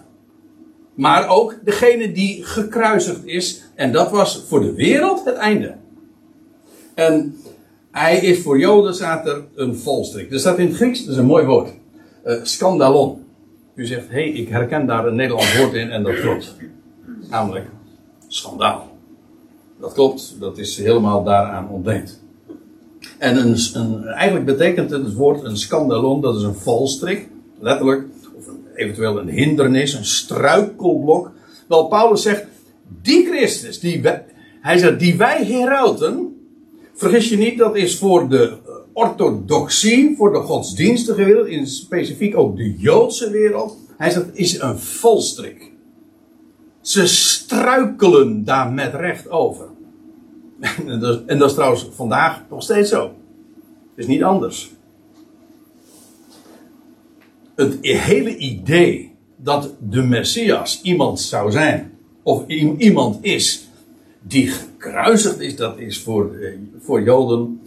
Maar 0.95 1.29
ook 1.29 1.59
degene 1.65 2.13
die 2.13 2.45
gekruisigd 2.45 3.25
is, 3.25 3.63
en 3.75 3.93
dat 3.93 4.11
was 4.11 4.45
voor 4.49 4.61
de 4.61 4.75
wereld 4.75 5.25
het 5.25 5.35
einde. 5.35 5.75
En 6.95 7.37
hij 7.91 8.17
is 8.17 8.43
voor 8.43 8.59
Joden, 8.59 8.95
staat 8.95 9.27
er 9.27 9.43
een 9.55 9.77
volstrik. 9.77 10.31
Dat 10.31 10.41
staat 10.41 10.59
in 10.59 10.75
Grieks, 10.75 11.01
dat 11.01 11.13
is 11.13 11.17
een 11.17 11.27
mooi 11.27 11.45
woord. 11.45 11.71
Uh, 12.25 12.35
scandalon. 12.43 13.25
U 13.75 13.87
zegt, 13.87 14.09
hé, 14.09 14.15
hey, 14.15 14.29
ik 14.29 14.49
herken 14.49 14.87
daar 14.87 15.07
een 15.07 15.15
Nederlands 15.15 15.59
woord 15.59 15.75
in 15.75 15.91
en 15.91 16.03
dat 16.03 16.21
klopt. 16.21 16.57
Namelijk, 17.29 17.67
schandaal. 18.29 18.99
Dat 19.81 19.93
klopt, 19.93 20.37
dat 20.41 20.59
is 20.59 20.77
helemaal 20.77 21.25
daaraan 21.25 21.69
ontleend. 21.69 22.23
En 23.19 23.37
een, 23.37 23.57
een, 23.73 24.05
eigenlijk 24.07 24.47
betekent 24.47 24.91
het 24.91 25.15
woord 25.15 25.45
een 25.45 25.57
scandalon, 25.57 26.21
dat 26.21 26.37
is 26.37 26.43
een 26.43 26.55
valstrik, 26.55 27.31
letterlijk, 27.63 28.07
of 28.37 28.45
eventueel 28.75 29.19
een 29.19 29.29
hindernis, 29.29 29.95
een 29.95 30.05
struikelblok. 30.05 31.31
Wel, 31.69 31.87
Paulus 31.87 32.23
zegt, 32.23 32.45
die 33.03 33.27
Christus, 33.27 33.81
die 33.81 34.03
wij, 34.03 34.25
hij 34.61 34.79
zegt, 34.79 34.99
die 34.99 35.17
wij 35.17 35.45
herauten, 35.45 36.33
Vergis 36.95 37.29
je 37.29 37.37
niet, 37.37 37.59
dat 37.59 37.77
is 37.77 37.99
voor 37.99 38.29
de 38.29 38.57
orthodoxie, 38.93 40.17
voor 40.17 40.33
de 40.33 40.39
godsdienstige 40.39 41.25
wereld, 41.25 41.47
in 41.47 41.67
specifiek 41.67 42.37
ook 42.37 42.57
de 42.57 42.75
Joodse 42.77 43.31
wereld. 43.31 43.79
Hij 43.97 44.11
zegt, 44.11 44.27
is 44.33 44.61
een 44.61 44.79
volstrik. 44.79 45.73
Ze 46.81 47.07
struikelen 47.07 48.45
daar 48.45 48.73
met 48.73 48.95
recht 48.95 49.31
over. 49.31 49.67
En 50.87 51.01
dat, 51.01 51.15
is, 51.15 51.21
en 51.27 51.39
dat 51.39 51.49
is 51.49 51.55
trouwens 51.55 51.89
vandaag 51.93 52.43
nog 52.51 52.63
steeds 52.63 52.91
zo. 52.91 53.03
Het 53.03 53.13
is 53.95 54.07
niet 54.07 54.23
anders. 54.23 54.73
Het 57.63 57.79
hele 57.81 58.37
idee 58.37 59.15
dat 59.37 59.75
de 59.81 60.03
Messias 60.03 60.81
iemand 60.83 61.21
zou 61.21 61.51
zijn, 61.51 61.93
of 62.23 62.47
iemand 62.79 63.19
is 63.25 63.69
die 64.23 64.49
gekruisigd 64.49 65.41
is, 65.41 65.57
dat 65.57 65.79
is 65.79 65.99
voor, 65.99 66.35
eh, 66.35 66.53
voor 66.81 67.03
Joden 67.03 67.61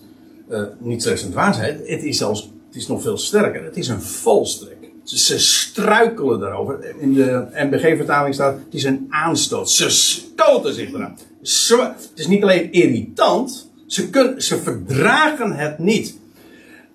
uh, 0.49 0.61
niet 0.79 1.01
slechts 1.01 1.23
een 1.23 1.31
dwaasheid. 1.31 1.87
Het 1.87 2.03
is 2.03 2.17
zelfs, 2.17 2.51
het 2.67 2.75
is 2.75 2.87
nog 2.87 3.01
veel 3.01 3.17
sterker. 3.17 3.63
Het 3.63 3.77
is 3.77 3.87
een 3.87 4.01
valstrik. 4.01 4.77
Ze, 5.03 5.39
struikelen 5.39 6.39
daarover. 6.39 6.95
In 6.99 7.13
de 7.13 7.47
MBG-vertaling 7.53 8.33
staat, 8.33 8.57
het 8.65 8.73
is 8.73 8.83
een 8.83 9.05
aanstoot. 9.09 9.69
Ze 9.69 9.89
stoten 9.89 10.73
zich 10.73 10.93
eraan. 10.93 11.17
het 11.41 12.11
is 12.15 12.27
niet 12.27 12.43
alleen 12.43 12.71
irritant, 12.71 13.71
ze, 13.87 14.09
kun, 14.09 14.41
ze 14.41 14.57
verdragen 14.57 15.51
het 15.51 15.79
niet. 15.79 16.17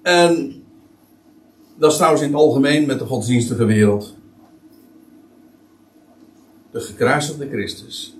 En 0.02 0.59
dat 1.80 1.90
is 1.90 1.96
trouwens 1.96 2.22
in 2.22 2.28
het 2.28 2.40
algemeen 2.40 2.86
met 2.86 2.98
de 2.98 3.06
godsdienstige 3.06 3.64
wereld. 3.64 4.14
De 6.70 6.80
gekruisigde 6.80 7.48
Christus 7.48 8.16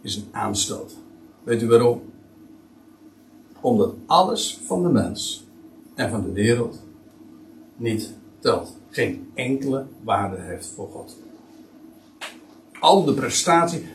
is 0.00 0.16
een 0.16 0.28
aanstoot. 0.30 0.96
Weet 1.44 1.62
u 1.62 1.66
waarom? 1.66 2.02
Omdat 3.60 3.94
alles 4.06 4.60
van 4.64 4.82
de 4.82 4.88
mens 4.88 5.44
en 5.94 6.10
van 6.10 6.22
de 6.22 6.32
wereld 6.32 6.82
niet 7.76 8.14
telt. 8.38 8.76
Geen 8.90 9.30
enkele 9.34 9.86
waarde 10.04 10.40
heeft 10.40 10.66
voor 10.66 10.88
God. 10.88 11.16
Al 12.80 13.04
de 13.04 13.14
prestatie. 13.14 13.86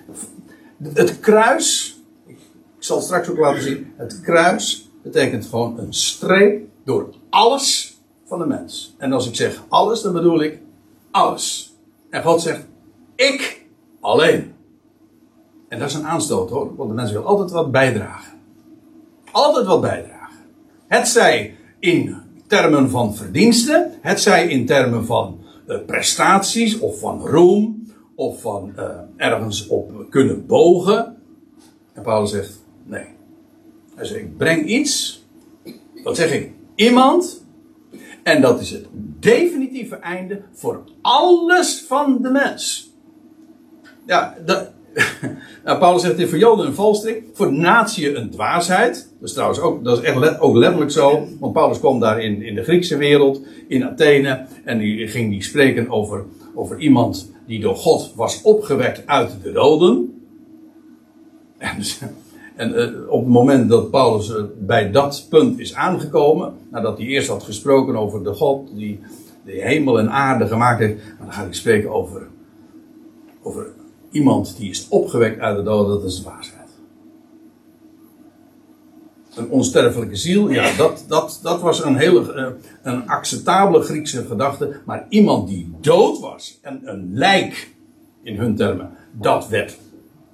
Het 0.84 1.20
kruis. 1.20 2.00
Ik 2.26 2.38
zal 2.80 2.96
het 2.96 3.06
straks 3.06 3.30
ook 3.30 3.38
laten 3.38 3.62
zien. 3.62 3.94
Het 3.96 4.22
kruis 4.22 4.90
betekent 5.02 5.46
gewoon 5.46 5.80
een 5.80 5.94
streep 5.94 6.68
door 6.84 7.14
alles 7.30 7.91
van 8.32 8.40
de 8.40 8.46
mens. 8.46 8.96
En 8.98 9.14
als 9.14 9.28
ik 9.28 9.36
zeg 9.36 9.64
alles, 9.68 10.02
dan 10.02 10.14
bedoel 10.14 10.42
ik 10.42 10.60
alles. 11.12 11.76
En 12.10 12.24
God 12.24 12.42
zegt, 12.42 12.68
ik 13.16 13.66
alleen. 14.00 14.54
En 15.68 15.80
dat 15.80 15.90
is 15.90 15.96
een 15.96 16.08
aanstoot 16.08 16.50
hoor, 16.50 16.76
want 16.76 16.90
de 16.90 16.96
mens 16.96 17.12
wil 17.12 17.26
altijd 17.26 17.52
wat 17.52 17.72
bijdragen. 17.72 18.40
Altijd 19.32 19.66
wat 19.66 19.82
bijdragen. 19.82 20.40
Het 20.88 21.08
zij 21.08 21.56
in 21.80 22.16
termen 22.48 22.90
van 22.90 23.16
verdiensten, 23.16 23.92
het 24.02 24.22
zij 24.22 24.48
in 24.48 24.66
termen 24.66 25.06
van 25.06 25.40
uh, 25.68 25.78
prestaties 25.86 26.80
of 26.80 27.00
van 27.00 27.28
roem 27.28 27.84
of 28.16 28.42
van 28.42 28.74
uh, 28.78 28.86
ergens 29.16 29.68
op 29.68 30.06
kunnen 30.10 30.46
bogen. 30.46 31.18
En 31.94 32.04
Paulus 32.04 32.32
zegt: 32.32 32.64
nee. 32.84 33.06
Hij 33.96 34.06
zegt: 34.06 34.20
ik 34.20 34.38
breng 34.38 34.66
iets. 34.66 35.24
Wat 36.04 36.16
zeg 36.16 36.34
ik? 36.34 36.52
Iemand. 36.76 37.41
En 38.24 38.42
dat 38.42 38.62
is 38.62 38.72
het 38.72 38.86
definitieve 39.20 39.96
einde 39.96 40.42
voor 40.54 40.84
alles 41.02 41.84
van 41.88 42.22
de 42.22 42.30
mens. 42.30 42.92
Ja, 44.06 44.38
nou, 45.66 45.80
Paulus 45.80 46.02
zegt 46.02 46.18
dit 46.18 46.30
voor 46.30 46.38
Joden 46.38 46.66
een 46.66 46.74
valstrik, 46.74 47.24
voor 47.34 47.46
de 47.46 47.58
natie 47.58 48.16
een 48.16 48.30
dwaasheid. 48.30 49.10
Dat 49.20 49.28
is 49.30 49.34
trouwens 49.34 49.60
ook, 49.60 49.84
dat 49.84 49.98
is 49.98 50.04
echt 50.04 50.40
ook 50.40 50.56
letterlijk 50.56 50.92
zo, 50.92 51.28
want 51.40 51.54
Paulus 51.54 51.80
kwam 51.80 52.00
daar 52.00 52.22
in, 52.22 52.42
in 52.42 52.56
de 52.56 52.64
Griekse 52.64 52.98
wereld, 52.98 53.42
in 53.68 53.86
Athene, 53.86 54.46
en 54.64 54.78
die 54.78 55.08
ging 55.08 55.32
die 55.32 55.44
spreken 55.44 55.90
over, 55.90 56.26
over 56.56 56.80
iemand 56.80 57.32
die 57.48 57.60
door 57.60 57.76
God 57.76 58.12
was 58.16 58.42
opgewekt 58.42 59.08
uit 59.08 59.32
de 59.44 59.52
doden. 59.52 60.24
En, 61.58 61.78
dus, 61.78 62.00
en 62.62 62.74
uh, 62.80 63.10
op 63.10 63.20
het 63.20 63.30
moment 63.30 63.70
dat 63.70 63.92
Paulus 63.92 64.30
uh, 64.30 64.44
bij 64.58 64.92
dat 64.92 65.26
punt 65.30 65.60
is 65.60 65.76
aangekomen, 65.76 66.54
nadat 66.72 66.98
hij 66.98 67.08
eerst 67.08 67.28
had 67.28 67.44
gesproken 67.44 67.96
over 67.96 68.24
de 68.24 68.34
God 68.34 68.70
die 68.76 69.00
de 69.46 69.52
hemel 69.52 70.00
en 70.00 70.12
aarde 70.12 70.48
gemaakt 70.48 70.80
heeft, 70.80 71.02
dan 71.20 71.34
gaat 71.34 71.46
hij 71.46 71.54
spreken 71.54 71.92
over, 71.92 72.28
over 73.42 73.68
iemand 74.12 74.58
die 74.58 74.70
is 74.70 74.88
opgewekt 74.90 75.40
uit 75.40 75.58
de 75.58 75.64
dood, 75.64 75.88
dat 75.88 76.04
is 76.04 76.22
waarheid. 76.24 76.70
Een 79.36 79.50
onsterfelijke 79.50 80.16
ziel, 80.16 80.50
ja, 80.50 80.78
dat, 80.78 81.06
dat, 81.08 81.40
dat 81.44 81.62
was 81.62 81.84
een 81.84 81.96
hele 81.96 82.34
eh, 82.34 82.48
een 82.82 83.08
acceptabele 83.08 83.84
Griekse 83.84 84.26
gedachte. 84.26 84.80
Maar 84.86 85.06
iemand 85.10 85.48
die 85.48 85.74
dood 85.80 86.20
was, 86.20 86.60
en 86.62 86.82
een 86.84 87.10
lijk 87.14 87.74
in 88.24 88.38
hun 88.38 88.56
termen, 88.56 88.92
dat 89.12 89.48
werd 89.48 89.78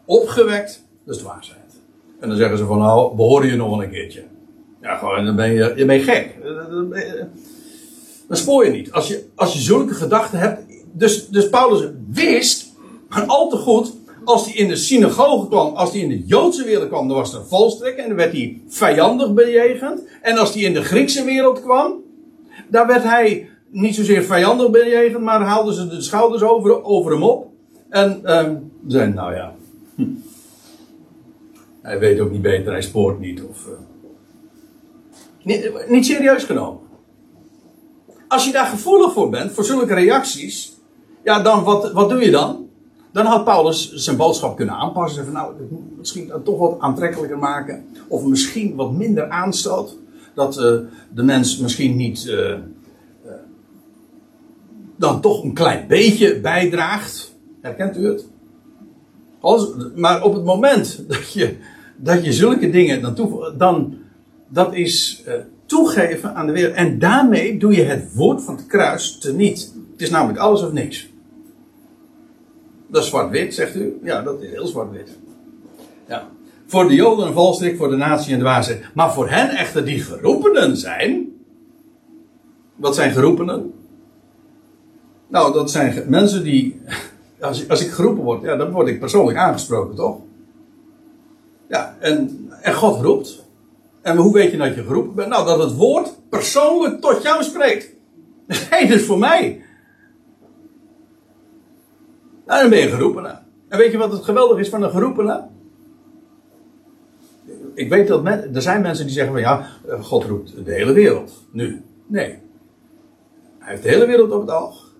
opgewekt, 0.06 0.84
dat 1.06 1.16
is 1.16 1.22
waarheid. 1.22 1.67
En 2.20 2.30
dan 2.30 2.38
zeggen 2.38 2.58
ze 2.58 2.66
van 2.66 2.78
nou, 2.78 3.16
behoren 3.16 3.48
je 3.48 3.56
nog 3.56 3.82
een 3.82 3.90
keertje. 3.90 4.24
Ja, 4.82 4.98
gewoon, 4.98 5.26
dan 5.26 5.36
ben 5.36 5.54
je, 5.54 5.74
je 5.76 6.00
gek. 6.00 6.36
Dan 8.28 8.38
spoor 8.38 8.66
je 8.66 8.72
niet. 8.72 8.92
Als 8.92 9.08
je, 9.08 9.26
als 9.36 9.54
je 9.54 9.60
zulke 9.60 9.94
gedachten 9.94 10.40
hebt. 10.40 10.62
Dus, 10.92 11.28
dus 11.28 11.50
Paulus 11.50 11.90
wist 12.12 12.74
al 13.28 13.50
te 13.50 13.58
goed, 13.58 13.94
als 14.24 14.46
hij 14.46 14.54
in 14.54 14.68
de 14.68 14.76
synagoge 14.76 15.48
kwam, 15.48 15.76
als 15.76 15.92
hij 15.92 16.00
in 16.00 16.10
de 16.10 16.26
Joodse 16.26 16.64
wereld 16.64 16.88
kwam, 16.88 17.08
dan 17.08 17.18
was 17.18 17.34
er 17.34 17.40
een 17.40 17.46
valstrekker 17.46 18.04
en 18.04 18.08
dan 18.08 18.18
werd 18.18 18.32
hij 18.32 18.62
vijandig 18.68 19.34
bejegend. 19.34 20.02
En 20.22 20.38
als 20.38 20.54
hij 20.54 20.64
in 20.64 20.74
de 20.74 20.84
Griekse 20.84 21.24
wereld 21.24 21.62
kwam, 21.62 21.94
daar 22.68 22.88
werd 22.88 23.04
hij 23.04 23.50
niet 23.70 23.96
zozeer 23.96 24.24
vijandig 24.24 24.70
bejegend, 24.70 25.24
maar 25.24 25.42
haalden 25.42 25.74
ze 25.74 25.88
de 25.88 26.02
schouders 26.02 26.44
over, 26.44 26.84
over 26.84 27.12
hem 27.12 27.24
op. 27.24 27.48
En 27.90 28.38
um, 28.38 28.72
nou 29.14 29.36
ja, 29.36 29.54
hm. 29.96 30.04
Hij 31.88 32.00
weet 32.00 32.20
ook 32.20 32.32
niet 32.32 32.42
beter, 32.42 32.72
hij 32.72 32.82
spoort 32.82 33.20
niet. 33.20 33.44
Of, 33.44 33.68
uh, 33.68 33.74
niet, 35.44 35.90
niet 35.90 36.06
serieus 36.06 36.44
genomen. 36.44 36.82
Als 38.28 38.46
je 38.46 38.52
daar 38.52 38.66
gevoelig 38.66 39.14
voor 39.14 39.30
bent, 39.30 39.52
voor 39.52 39.64
zulke 39.64 39.94
reacties, 39.94 40.78
ja, 41.24 41.42
dan 41.42 41.64
wat, 41.64 41.92
wat 41.92 42.10
doe 42.10 42.24
je 42.24 42.32
dan? 42.32 42.70
Dan 43.12 43.26
had 43.26 43.44
Paulus 43.44 43.92
zijn 43.94 44.18
boodschap 44.18 44.56
kunnen 44.56 44.76
aanpassen. 44.76 45.24
Van, 45.24 45.34
nou, 45.34 45.54
misschien 45.98 46.32
toch 46.44 46.60
wat 46.60 46.80
aantrekkelijker 46.80 47.38
maken. 47.38 47.86
Of 48.08 48.26
misschien 48.26 48.76
wat 48.76 48.92
minder 48.92 49.30
aanstoot. 49.30 49.98
Dat 50.34 50.58
uh, 50.58 50.64
de 51.14 51.24
mens 51.24 51.58
misschien 51.58 51.96
niet 51.96 52.26
uh, 52.26 52.54
dan 54.96 55.22
toch 55.22 55.44
een 55.44 55.54
klein 55.54 55.88
beetje 55.88 56.40
bijdraagt. 56.40 57.36
Herkent 57.62 57.98
u 57.98 58.06
het? 58.06 58.28
Als, 59.40 59.70
maar 59.96 60.24
op 60.24 60.34
het 60.34 60.44
moment 60.44 61.04
dat 61.08 61.34
je, 61.34 61.58
dat 61.98 62.26
je 62.26 62.34
zulke 62.34 62.70
dingen 62.70 63.02
dan 63.02 63.16
toevoegt, 63.16 63.60
dan 63.60 63.98
dat 64.48 64.74
is 64.74 65.24
toegeven 65.68 66.36
aan 66.36 66.46
de 66.46 66.52
wereld. 66.52 66.76
En 66.76 67.00
daarmee 67.00 67.58
doe 67.58 67.76
je 67.76 67.84
het 67.84 68.14
woord 68.14 68.44
van 68.44 68.56
het 68.56 68.66
kruis 68.66 69.18
teniet. 69.18 69.74
Het 69.92 70.02
is 70.02 70.10
namelijk 70.10 70.40
alles 70.40 70.64
of 70.64 70.72
niks. 70.72 71.10
Dat 72.88 73.04
is 73.04 73.10
zwart-wit, 73.10 73.54
zegt 73.54 73.76
u? 73.76 74.00
Ja, 74.04 74.22
dat 74.22 74.42
is 74.42 74.50
heel 74.50 74.68
zwart-wit. 74.68 75.18
Ja. 76.08 76.28
Voor 76.66 76.88
de 76.88 76.96
Joden 76.96 77.28
een 77.28 77.34
valstrik, 77.34 77.78
voor 77.78 77.90
de 77.90 77.96
natie 77.96 78.34
een 78.34 78.40
dwaasheid. 78.40 78.84
Maar 78.94 79.14
voor 79.14 79.30
hen 79.30 79.50
echter 79.50 79.86
die 79.86 80.00
geroepenen 80.00 80.78
zijn. 80.78 81.28
Wat 82.76 82.96
zijn 82.96 83.12
geroepenen? 83.12 83.74
Nou, 85.28 85.54
dat 85.54 85.72
zijn 85.72 86.04
mensen 86.08 86.44
die. 86.44 86.80
Als, 87.40 87.70
als 87.70 87.86
ik 87.86 87.92
geroepen 87.92 88.24
word, 88.24 88.42
ja, 88.42 88.56
dan 88.56 88.72
word 88.72 88.88
ik 88.88 89.00
persoonlijk 89.00 89.38
aangesproken, 89.38 89.96
toch? 89.96 90.20
Ja, 91.68 91.98
en, 92.00 92.50
en 92.62 92.74
God 92.74 93.02
roept. 93.02 93.46
En 94.02 94.18
hoe 94.18 94.34
weet 94.34 94.52
je 94.52 94.58
dat 94.58 94.76
je 94.76 94.84
geroepen 94.84 95.16
bent? 95.16 95.30
Nou, 95.30 95.46
dat 95.46 95.60
het 95.60 95.76
woord 95.76 96.30
persoonlijk 96.30 97.02
tot 97.02 97.22
jou 97.22 97.44
spreekt. 97.44 97.96
Nee, 98.72 98.88
dat 98.88 99.00
is 99.00 99.06
voor 99.06 99.20
mij. 99.20 99.62
Nou, 102.46 102.62
dan 102.62 102.70
ben 102.70 102.80
je 102.80 102.90
geroepene. 102.90 103.40
En 103.68 103.78
weet 103.78 103.92
je 103.92 103.98
wat 103.98 104.12
het 104.12 104.24
geweldig 104.24 104.58
is 104.58 104.70
van 104.70 104.84
een 104.84 104.90
geroepene? 104.90 105.48
Ik 107.74 107.90
weet 107.90 108.08
dat 108.08 108.24
men, 108.24 108.56
er 108.56 108.62
zijn 108.62 108.82
mensen 108.82 109.06
die 109.06 109.14
zeggen 109.14 109.34
van 109.34 109.42
ja, 109.42 109.68
God 110.02 110.24
roept 110.24 110.66
de 110.66 110.72
hele 110.72 110.94
wereld. 110.94 111.32
Nu, 111.52 111.84
nee. 112.06 112.40
Hij 113.60 113.70
heeft 113.70 113.84
de 113.84 113.90
hele 113.90 114.06
wereld 114.06 114.32
op 114.32 114.42
het 114.42 114.52
oog. 114.52 114.92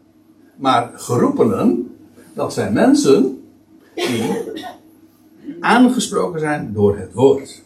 Maar 0.56 0.92
geroepenen, 0.94 1.98
dat 2.34 2.54
zijn 2.54 2.74
mensen 2.74 3.44
die 3.94 4.24
aangesproken 5.60 6.40
zijn 6.40 6.74
door 6.74 6.98
het 6.98 7.14
woord. 7.14 7.64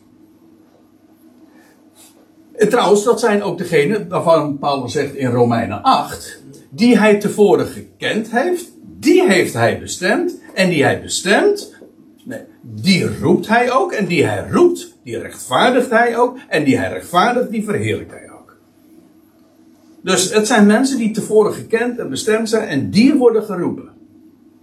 En 2.54 2.70
trouwens, 2.70 3.04
dat 3.04 3.20
zijn 3.20 3.44
ook 3.44 3.58
degenen 3.58 4.08
waarvan 4.10 4.58
Paulus 4.60 4.92
zegt 4.92 5.16
in 5.16 5.32
Romeinen 5.32 5.82
8, 5.82 6.44
die 6.70 6.98
hij 6.98 7.20
tevoren 7.20 7.68
gekend 7.68 8.32
heeft 8.32 8.72
die 9.02 9.28
heeft 9.28 9.54
hij 9.54 9.80
bestemd. 9.80 10.40
En 10.54 10.70
die 10.70 10.84
hij 10.84 11.02
bestemt, 11.02 11.74
nee, 12.24 12.40
die 12.62 13.18
roept 13.20 13.48
hij 13.48 13.72
ook. 13.72 13.92
En 13.92 14.06
die 14.06 14.26
hij 14.26 14.48
roept, 14.50 14.98
die 15.04 15.20
rechtvaardigt 15.20 15.90
hij 15.90 16.18
ook. 16.18 16.38
En 16.48 16.64
die 16.64 16.78
hij 16.78 16.90
rechtvaardigt, 16.90 17.52
die 17.52 17.64
verheerlijkt 17.64 18.12
hij 18.12 18.30
ook. 18.32 18.58
Dus 20.02 20.34
het 20.34 20.48
zijn 20.48 20.66
mensen 20.66 20.98
die 20.98 21.12
tevoren 21.12 21.54
gekend 21.54 22.00
en 22.00 22.10
bestemd 22.10 22.50
zijn. 22.50 22.68
En 22.68 22.90
die 22.90 23.16
worden 23.16 23.44
geroepen. 23.44 23.90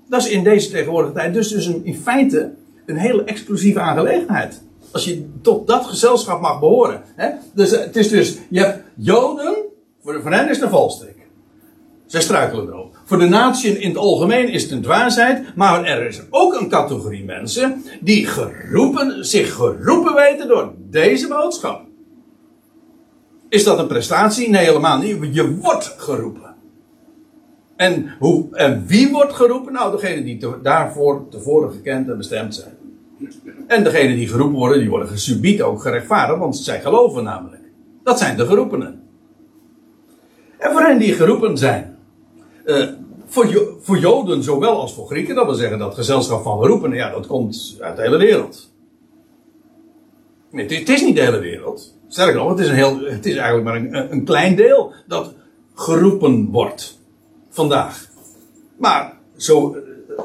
Dat 0.09 0.21
is 0.21 0.29
in 0.29 0.45
deze 0.45 0.71
tegenwoordige 0.71 1.15
tijd 1.15 1.35
dus, 1.35 1.49
dus 1.49 1.67
een, 1.67 1.85
in 1.85 1.97
feite 1.97 2.53
een 2.89 2.97
hele 2.97 3.25
exclusieve 3.25 3.81
aangelegenheid. 3.81 4.63
Als 4.93 5.05
je 5.05 5.31
tot 5.43 5.67
dat 5.67 5.87
gezelschap 5.87 6.41
mag 6.41 6.61
behoren. 6.61 7.03
Hè? 7.17 7.31
Dus 7.55 7.71
het 7.71 7.97
is 7.97 8.09
dus, 8.09 8.39
je 8.49 8.61
hebt 8.61 8.83
Joden, 8.97 9.57
voor, 10.03 10.23
voor 10.23 10.33
hen 10.33 10.49
is 10.49 10.57
het 10.57 10.65
een 10.65 10.71
valstrik. 10.71 11.17
Zij 12.07 12.21
struikelen 12.21 12.67
erop. 12.67 12.99
Voor 13.05 13.19
de 13.19 13.29
natie 13.29 13.79
in 13.79 13.89
het 13.89 13.99
algemeen 13.99 14.49
is 14.49 14.63
het 14.63 14.71
een 14.71 14.83
dwaasheid. 14.83 15.57
Maar 15.57 15.85
er 15.85 16.07
is 16.07 16.21
ook 16.31 16.61
een 16.61 16.69
categorie 16.69 17.25
mensen 17.25 17.85
die 18.01 18.27
geroepen, 18.27 19.25
zich 19.25 19.55
geroepen 19.55 20.15
weten 20.15 20.49
door 20.49 20.73
deze 20.79 21.29
boodschap. 21.29 21.83
Is 23.49 23.65
dat 23.65 23.79
een 23.79 23.87
prestatie? 23.87 24.51
Nee, 24.51 24.65
helemaal 24.65 24.99
niet. 24.99 25.35
Je 25.35 25.57
wordt 25.57 25.95
geroepen. 25.99 26.48
En, 27.79 28.15
hoe, 28.19 28.49
wie 28.87 29.11
wordt 29.11 29.33
geroepen? 29.33 29.73
Nou, 29.73 29.91
degene 29.93 30.25
die 30.25 30.39
daarvoor 30.63 31.27
tevoren 31.31 31.73
gekend 31.73 32.09
en 32.09 32.17
bestemd 32.17 32.55
zijn. 32.55 32.77
En 33.67 33.85
degene 33.85 34.15
die 34.15 34.29
geroepen 34.29 34.59
worden, 34.59 34.79
die 34.79 34.91
worden 34.91 35.09
gesubiet 35.09 35.63
ook 35.63 35.83
gerechtvaardigd, 35.83 36.39
want 36.39 36.57
zij 36.57 36.81
geloven 36.81 37.25
namelijk. 37.25 37.63
Dat 38.03 38.19
zijn 38.19 38.37
de 38.37 38.47
geroepenen. 38.47 39.03
En 40.59 40.73
voor 40.73 40.81
hen 40.81 40.99
die 40.99 41.13
geroepen 41.13 41.59
zijn, 41.59 41.99
uh, 42.65 42.89
voor, 43.27 43.77
voor, 43.81 43.99
Joden 43.99 44.43
zowel 44.43 44.81
als 44.81 44.95
voor 44.95 45.07
Grieken, 45.07 45.35
dat 45.35 45.47
wil 45.47 45.55
zeggen 45.55 45.79
dat 45.79 45.95
gezelschap 45.95 46.43
van 46.43 46.61
geroepenen, 46.61 46.97
ja, 46.97 47.11
dat 47.11 47.27
komt 47.27 47.77
uit 47.81 47.97
de 47.97 48.03
hele 48.03 48.19
wereld. 48.19 48.73
Nee, 50.51 50.67
het, 50.67 50.79
het 50.79 50.89
is 50.89 51.03
niet 51.03 51.17
de 51.17 51.23
hele 51.23 51.41
wereld. 51.41 51.99
Sterker 52.09 52.37
nog, 52.37 52.51
het 52.51 52.59
is, 52.59 52.69
een 52.69 52.75
heel, 52.75 53.01
het 53.01 53.27
is 53.27 53.37
eigenlijk 53.37 53.65
maar 53.65 53.77
een, 53.77 54.13
een 54.13 54.25
klein 54.25 54.57
deel 54.57 54.93
dat 55.07 55.35
geroepen 55.75 56.49
wordt 56.51 56.98
vandaag. 57.59 58.09
Maar 58.77 59.13
zo, 59.37 59.77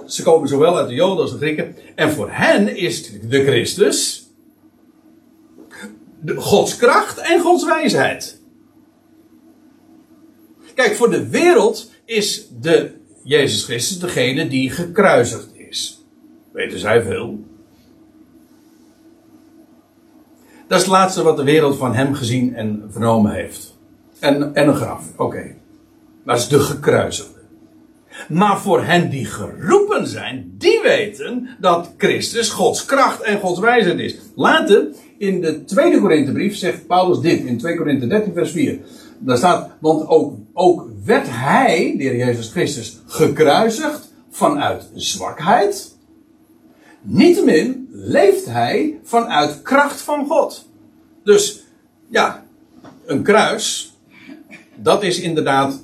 ze 0.05 0.23
komen 0.23 0.47
zowel 0.47 0.77
uit 0.77 0.87
de 0.87 0.93
Joden 0.93 1.21
als 1.21 1.31
de 1.31 1.37
Grieken. 1.37 1.75
En 1.95 2.11
voor 2.11 2.29
hen 2.31 2.77
is 2.77 3.11
de 3.21 3.43
Christus 3.43 4.23
de 6.23 6.35
Gods 6.35 6.77
kracht 6.77 7.17
en 7.17 7.39
Gods 7.39 7.65
wijsheid. 7.65 8.41
Kijk, 10.73 10.95
voor 10.95 11.09
de 11.09 11.29
wereld 11.29 11.91
is 12.05 12.47
de 12.59 12.91
Jezus 13.23 13.63
Christus 13.63 13.99
degene 13.99 14.47
die 14.47 14.69
gekruisigd 14.69 15.49
is. 15.55 16.05
Weten 16.51 16.79
zij 16.79 17.01
veel. 17.01 17.39
Dat 20.67 20.77
is 20.77 20.83
het 20.83 20.93
laatste 20.93 21.23
wat 21.23 21.37
de 21.37 21.43
wereld 21.43 21.77
van 21.77 21.95
hem 21.95 22.13
gezien 22.13 22.55
en 22.55 22.83
vernomen 22.89 23.31
heeft. 23.31 23.77
En, 24.19 24.55
en 24.55 24.67
een 24.67 24.75
graf, 24.75 25.05
oké. 25.17 25.52
Dat 26.25 26.37
is 26.37 26.47
de 26.47 26.59
gekruisigde. 26.59 27.41
Maar 28.29 28.59
voor 28.59 28.83
hen 28.83 29.09
die 29.09 29.25
geroepen 29.25 30.07
zijn, 30.07 30.53
die 30.57 30.81
weten 30.81 31.49
dat 31.59 31.93
Christus 31.97 32.49
Gods 32.49 32.85
kracht 32.85 33.21
en 33.21 33.39
Gods 33.39 33.59
wijsheid 33.59 33.99
is. 33.99 34.15
Later, 34.35 34.87
in 35.17 35.41
de 35.41 35.63
tweede 35.63 35.99
Korinthebrief, 35.99 36.55
zegt 36.55 36.87
Paulus 36.87 37.19
dit, 37.19 37.43
in 37.43 37.57
2 37.57 37.77
Korinthe 37.77 38.07
13 38.07 38.33
vers 38.33 38.51
4. 38.51 38.79
Daar 39.19 39.37
staat, 39.37 39.69
want 39.79 40.07
ook, 40.07 40.37
ook 40.53 40.87
werd 41.05 41.27
hij, 41.29 41.93
de 41.97 42.03
heer 42.03 42.15
Jezus 42.15 42.49
Christus, 42.51 42.99
gekruisigd 43.05 44.13
vanuit 44.29 44.89
zwakheid. 44.95 45.97
Niettemin 47.01 47.89
leeft 47.91 48.45
hij 48.45 48.99
vanuit 49.03 49.61
kracht 49.61 50.01
van 50.01 50.27
God. 50.27 50.69
Dus, 51.23 51.63
ja, 52.09 52.45
een 53.05 53.23
kruis, 53.23 53.93
dat 54.75 55.03
is 55.03 55.19
inderdaad 55.19 55.83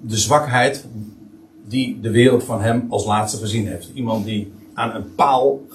de 0.00 0.16
zwakheid 0.16 0.86
die 1.68 2.00
de 2.00 2.10
wereld 2.10 2.44
van 2.44 2.60
hem 2.60 2.86
als 2.88 3.04
laatste 3.04 3.38
gezien 3.38 3.66
heeft. 3.66 3.90
Iemand 3.94 4.24
die 4.24 4.52
aan 4.74 4.94
een 4.94 5.14
paal 5.14 5.66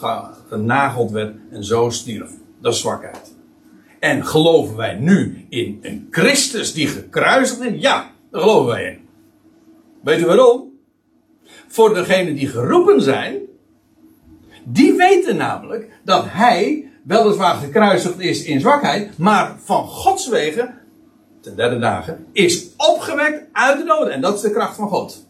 genageld 0.49 1.11
werd 1.11 1.35
en 1.51 1.63
zo 1.63 1.89
stierf. 1.89 2.31
Dat 2.61 2.73
is 2.73 2.79
zwakheid. 2.79 3.35
En 3.99 4.25
geloven 4.25 4.75
wij 4.75 4.95
nu 4.95 5.45
in 5.49 5.79
een 5.81 6.07
Christus 6.11 6.73
die 6.73 6.87
gekruisigd 6.87 7.61
is? 7.61 7.81
Ja, 7.81 8.11
daar 8.31 8.41
geloven 8.41 8.67
wij 8.67 8.83
in. 8.83 8.99
Weet 10.03 10.19
u 10.19 10.25
waarom? 10.25 10.71
Voor 11.67 11.93
degenen 11.93 12.35
die 12.35 12.47
geroepen 12.47 13.01
zijn, 13.01 13.37
die 14.63 14.93
weten 14.93 15.35
namelijk 15.35 15.89
dat 16.03 16.23
hij 16.27 16.89
weliswaar 17.03 17.55
gekruisigd 17.55 18.19
is 18.19 18.43
in 18.43 18.59
zwakheid, 18.59 19.17
maar 19.17 19.55
van 19.63 19.87
Gods 19.87 20.29
wegen, 20.29 20.73
ten 21.41 21.55
derde 21.55 21.79
dagen, 21.79 22.25
is 22.31 22.67
opgewekt 22.77 23.43
uit 23.51 23.77
de 23.77 23.85
doden. 23.85 24.13
En 24.13 24.21
dat 24.21 24.35
is 24.35 24.41
de 24.41 24.51
kracht 24.51 24.75
van 24.75 24.87
God. 24.87 25.27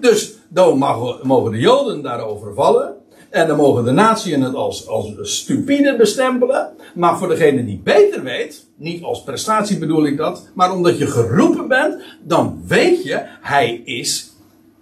Dus 0.00 0.38
dan 0.48 0.78
mogen 1.22 1.52
de 1.52 1.58
Joden 1.58 2.02
daarover 2.02 2.54
vallen. 2.54 2.96
En 3.30 3.48
dan 3.48 3.56
mogen 3.56 3.84
de 3.84 3.90
naties 3.90 4.36
het 4.36 4.54
als, 4.54 4.86
als 4.86 5.14
stupide 5.22 5.96
bestempelen. 5.96 6.70
Maar 6.94 7.18
voor 7.18 7.28
degene 7.28 7.64
die 7.64 7.80
beter 7.84 8.22
weet, 8.22 8.66
niet 8.76 9.02
als 9.02 9.22
prestatie 9.22 9.78
bedoel 9.78 10.06
ik 10.06 10.16
dat, 10.16 10.48
maar 10.54 10.72
omdat 10.72 10.98
je 10.98 11.06
geroepen 11.06 11.68
bent, 11.68 12.02
dan 12.22 12.62
weet 12.66 13.02
je, 13.02 13.22
hij 13.40 13.74
is 13.84 14.32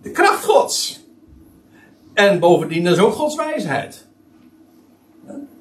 de 0.03 0.11
kracht 0.11 0.45
Gods. 0.45 1.01
En 2.15 2.39
bovendien 2.39 2.87
is 2.87 2.99
ook 2.99 3.13
Gods 3.13 3.37
wijsheid. 3.37 4.07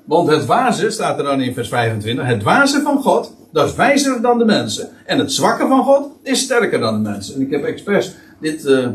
Want 0.10 0.30
het 0.30 0.46
wazen, 0.46 0.92
staat 0.92 1.18
er 1.18 1.24
dan 1.24 1.42
in 1.42 1.54
vers 1.54 1.68
25, 1.68 2.26
het 2.26 2.44
wazen 2.44 2.82
van 2.82 3.02
God, 3.02 3.36
dat 3.52 3.70
is 3.70 3.76
wijzer 3.76 4.22
dan 4.22 4.38
de 4.38 4.46
mensen. 4.46 4.90
En 5.06 5.20
het 5.20 5.32
zwakke 5.32 5.68
van 5.68 5.84
God 5.84 6.12
is 6.24 6.42
sterker 6.42 6.80
dan 6.80 7.04
de 7.04 7.10
mensen. 7.10 7.36
En 7.36 7.42
ik 7.42 7.52
heb 7.52 7.64
expres 7.64 8.16
dit, 8.40 8.66
uh, 8.66 8.88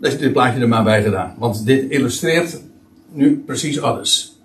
dit 0.00 0.32
plaatje 0.32 0.60
er 0.60 0.68
maar 0.68 0.84
bij 0.84 1.02
gedaan. 1.02 1.34
Want 1.38 1.66
dit 1.66 1.90
illustreert 1.90 2.60
nu 3.12 3.42
precies 3.46 3.80
alles. 3.80 4.40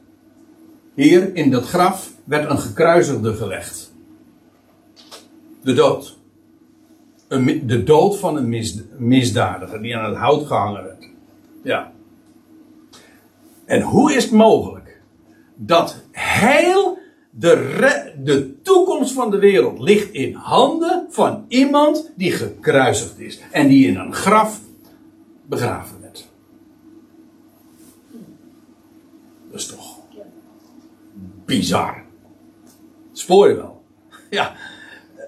Hier 0.94 1.36
in 1.36 1.52
dat 1.52 1.68
graf 1.68 2.12
werd 2.24 2.50
een 2.50 2.60
gekruisigde 2.60 3.34
gelegd. 3.34 3.94
De 5.62 5.74
dood. 5.74 6.18
De 7.64 7.84
dood 7.84 8.18
van 8.18 8.38
een 8.38 8.50
mis, 8.50 8.82
misdadiger 8.98 9.82
die 9.82 9.98
aan 9.98 10.10
het 10.10 10.20
hout 10.20 10.48
gehangen 10.48 10.84
werd. 10.84 11.10
Ja. 11.64 11.92
En 13.66 13.82
hoe 13.82 14.14
is 14.14 14.24
het 14.24 14.34
mogelijk 14.34 14.85
dat 15.56 16.04
heel 16.12 16.98
de, 17.30 18.14
de 18.24 18.62
toekomst 18.62 19.14
van 19.14 19.32
de 19.32 19.40
wereld 19.40 19.80
ligt 19.80 20.12
in 20.12 20.34
handen 20.34 21.06
van 21.10 21.46
iemand 21.48 22.12
die 22.16 22.32
gekruisigd 22.32 23.20
is 23.20 23.40
en 23.52 23.68
die 23.68 23.88
in 23.88 23.98
een 23.98 24.14
graf 24.14 24.60
begraven 25.46 26.02
werd? 26.02 26.28
Dat 29.52 29.60
is 29.60 29.68
toch 29.68 30.00
bizar. 31.46 32.04
Spoor 33.12 33.50
je 33.50 33.56
wel. 33.56 33.84
Ja. 34.30 34.56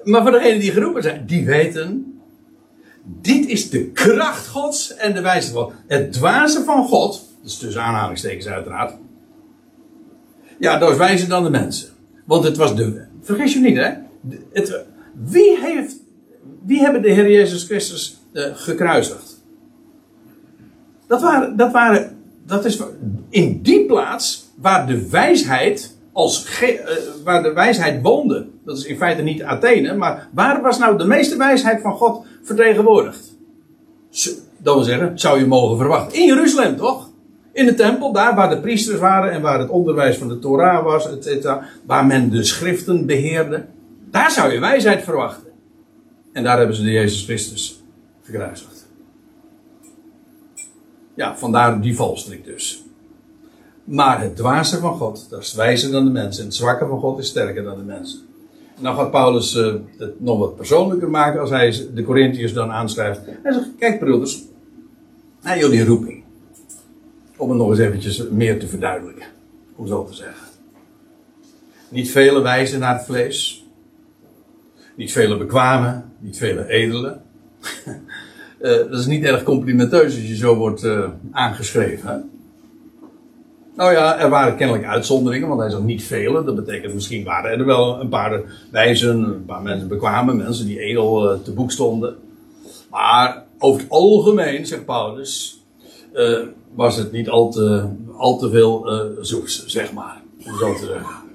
Maar 0.03 0.21
voor 0.21 0.31
degenen 0.31 0.59
die 0.59 0.71
geroepen 0.71 1.03
zijn, 1.03 1.25
die 1.25 1.45
weten. 1.45 2.11
Dit 3.03 3.45
is 3.47 3.69
de 3.69 3.91
kracht 3.91 4.47
Gods 4.47 4.95
en 4.95 5.13
de 5.13 5.21
wijze 5.21 5.51
van 5.51 5.73
Het 5.87 6.13
dwaze 6.13 6.63
van 6.63 6.85
God, 6.85 7.25
dus 7.43 7.57
tussen 7.57 7.81
aanhalingstekens 7.81 8.47
uiteraard. 8.47 8.93
Ja, 10.59 10.77
dat 10.77 10.91
is 10.91 10.97
wijzer 10.97 11.29
dan 11.29 11.43
de 11.43 11.49
mensen. 11.49 11.89
Want 12.25 12.43
het 12.43 12.57
was 12.57 12.75
de. 12.75 13.05
Vergis 13.21 13.53
je 13.53 13.59
niet, 13.59 13.77
hè? 13.77 13.91
Het, 14.53 14.85
wie, 15.13 15.57
heeft, 15.59 15.95
wie 16.65 16.79
hebben 16.79 17.01
de 17.01 17.09
Heer 17.09 17.31
Jezus 17.31 17.63
Christus 17.63 18.17
uh, 18.33 18.45
gekruisigd? 18.53 19.41
Dat 21.07 21.21
waren, 21.21 21.57
dat 21.57 21.71
waren 21.71 22.17
dat 22.47 22.65
is 22.65 22.81
in 23.29 23.61
die 23.61 23.85
plaats 23.85 24.49
waar 24.55 24.87
de 24.87 25.09
wijsheid 25.09 25.95
als 26.11 26.61
uh, 26.61 26.69
waar 27.23 27.43
de 27.43 27.53
wijsheid 27.53 28.01
woonde. 28.01 28.47
Dat 28.65 28.77
is 28.77 28.85
in 28.85 28.97
feite 28.97 29.21
niet 29.21 29.43
Athene, 29.43 29.93
maar 29.93 30.29
waar 30.33 30.61
was 30.61 30.77
nou 30.77 30.97
de 30.97 31.05
meeste 31.05 31.37
wijsheid 31.37 31.81
van 31.81 31.93
God 31.93 32.25
vertegenwoordigd? 32.43 33.35
Dat 34.57 34.75
wil 34.75 34.83
zeggen, 34.83 35.19
zou 35.19 35.39
je 35.39 35.45
mogen 35.45 35.77
verwachten. 35.77 36.19
In 36.19 36.25
Jeruzalem, 36.25 36.77
toch? 36.77 37.06
In 37.57 37.65
de 37.65 37.73
tempel, 37.73 38.11
daar 38.11 38.35
waar 38.35 38.49
de 38.49 38.59
priesters 38.59 38.99
waren 38.99 39.31
en 39.31 39.41
waar 39.41 39.59
het 39.59 39.69
onderwijs 39.69 40.17
van 40.17 40.27
de 40.27 40.39
Torah 40.39 40.83
was, 40.83 41.09
et 41.09 41.23
cetera, 41.23 41.63
waar 41.85 42.05
men 42.05 42.29
de 42.29 42.43
schriften 42.43 43.05
beheerde. 43.05 43.65
Daar 44.09 44.31
zou 44.31 44.51
je 44.51 44.59
wijsheid 44.59 45.03
verwachten. 45.03 45.51
En 46.33 46.43
daar 46.43 46.57
hebben 46.57 46.75
ze 46.75 46.83
de 46.83 46.91
Jezus 46.91 47.23
Christus 47.23 47.83
gekruisigd. 48.23 48.87
Ja, 51.13 51.37
vandaar 51.37 51.81
die 51.81 51.95
valstrik 51.95 52.45
dus. 52.45 52.83
Maar 53.83 54.21
het 54.21 54.35
dwaze 54.35 54.77
van 54.77 54.93
God, 54.93 55.29
dat 55.29 55.41
is 55.41 55.53
wijzer 55.53 55.91
dan 55.91 56.05
de 56.05 56.11
mensen. 56.11 56.41
En 56.41 56.47
het 56.47 56.57
zwakke 56.57 56.85
van 56.85 56.99
God 56.99 57.19
is 57.19 57.27
sterker 57.27 57.63
dan 57.63 57.77
de 57.77 57.83
mensen. 57.83 58.19
En 58.77 58.83
dan 58.83 58.95
gaat 58.95 59.11
Paulus 59.11 59.55
uh, 59.55 59.73
het 59.97 60.21
nog 60.21 60.39
wat 60.39 60.55
persoonlijker 60.55 61.09
maken 61.09 61.39
als 61.39 61.49
hij 61.49 61.87
de 61.93 62.03
Corinthiërs 62.03 62.53
dan 62.53 62.71
aanschrijft. 62.71 63.21
Hij 63.43 63.53
zegt, 63.53 63.67
kijk 63.77 63.99
broeders, 63.99 64.43
naar 65.41 65.59
jullie 65.59 65.85
roeping. 65.85 66.16
Om 67.37 67.49
het 67.49 67.57
nog 67.57 67.69
eens 67.69 67.79
eventjes 67.79 68.29
meer 68.29 68.59
te 68.59 68.67
verduidelijken. 68.67 69.25
Om 69.75 69.87
zo 69.87 70.05
te 70.05 70.13
zeggen. 70.13 70.47
Niet 71.89 72.11
vele 72.11 72.41
wijzen 72.41 72.79
naar 72.79 72.95
het 72.95 73.05
vlees. 73.05 73.65
Niet 74.95 75.11
vele 75.11 75.37
bekwamen. 75.37 76.11
Niet 76.19 76.37
vele 76.37 76.67
edelen. 76.67 77.21
Uh, 77.85 78.77
dat 78.89 78.99
is 78.99 79.05
niet 79.05 79.23
erg 79.23 79.43
complimenteus 79.43 80.15
als 80.15 80.27
je 80.27 80.35
zo 80.35 80.55
wordt 80.55 80.83
uh, 80.83 81.09
aangeschreven. 81.31 82.09
Hè? 82.09 82.17
Nou 83.75 83.91
ja, 83.91 84.19
er 84.19 84.29
waren 84.29 84.55
kennelijk 84.55 84.85
uitzonderingen, 84.85 85.47
want 85.47 85.59
hij 85.59 85.69
zegt 85.69 85.83
niet 85.83 86.03
vele. 86.03 86.43
Dat 86.43 86.55
betekent 86.55 86.93
misschien 86.93 87.23
waren 87.23 87.59
er 87.59 87.65
wel 87.65 87.99
een 87.99 88.09
paar 88.09 88.41
wijzen, 88.71 89.23
een 89.23 89.45
paar 89.45 89.61
mensen 89.61 89.87
bekwamen, 89.87 90.37
mensen 90.37 90.65
die 90.65 90.79
edel 90.79 91.33
uh, 91.33 91.39
te 91.39 91.53
boek 91.53 91.71
stonden. 91.71 92.15
Maar 92.89 93.43
over 93.59 93.81
het 93.81 93.89
algemeen, 93.89 94.65
zegt 94.65 94.85
Paulus, 94.85 95.63
was 96.75 96.97
het 96.97 97.11
niet 97.11 97.29
al 97.29 97.51
te, 97.51 97.89
al 98.17 98.37
te 98.37 98.49
veel 98.49 98.89
zoeks, 99.21 99.65
zeg 99.65 99.93
maar. 99.93 100.21
Om 100.45 100.57
zo 100.57 100.73
te 100.73 100.85
zeggen. 100.85 101.25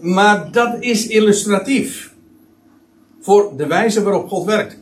Maar 0.00 0.52
dat 0.52 0.76
is 0.80 1.06
illustratief 1.06 2.14
voor 3.20 3.56
de 3.56 3.66
wijze 3.66 4.02
waarop 4.02 4.28
God 4.28 4.44
werkt. 4.44 4.78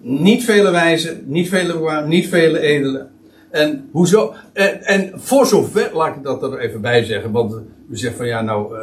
Niet 0.00 0.44
vele 0.44 0.70
wijzen, 0.70 1.22
niet 1.26 1.48
vele 1.48 2.06
niet 2.06 2.28
vele 2.28 2.58
edelen. 2.58 3.10
En 3.50 3.88
hoezo? 3.92 4.34
En, 4.52 4.82
en 4.82 5.10
voor 5.14 5.46
zover, 5.46 5.90
laat 5.92 6.16
ik 6.16 6.22
dat 6.22 6.42
er 6.42 6.58
even 6.58 6.80
bij 6.80 7.04
zeggen, 7.04 7.30
want 7.30 7.54
u 7.90 7.96
zegt 7.96 8.16
van 8.16 8.26
ja, 8.26 8.42
nou, 8.42 8.74
uh, 8.74 8.80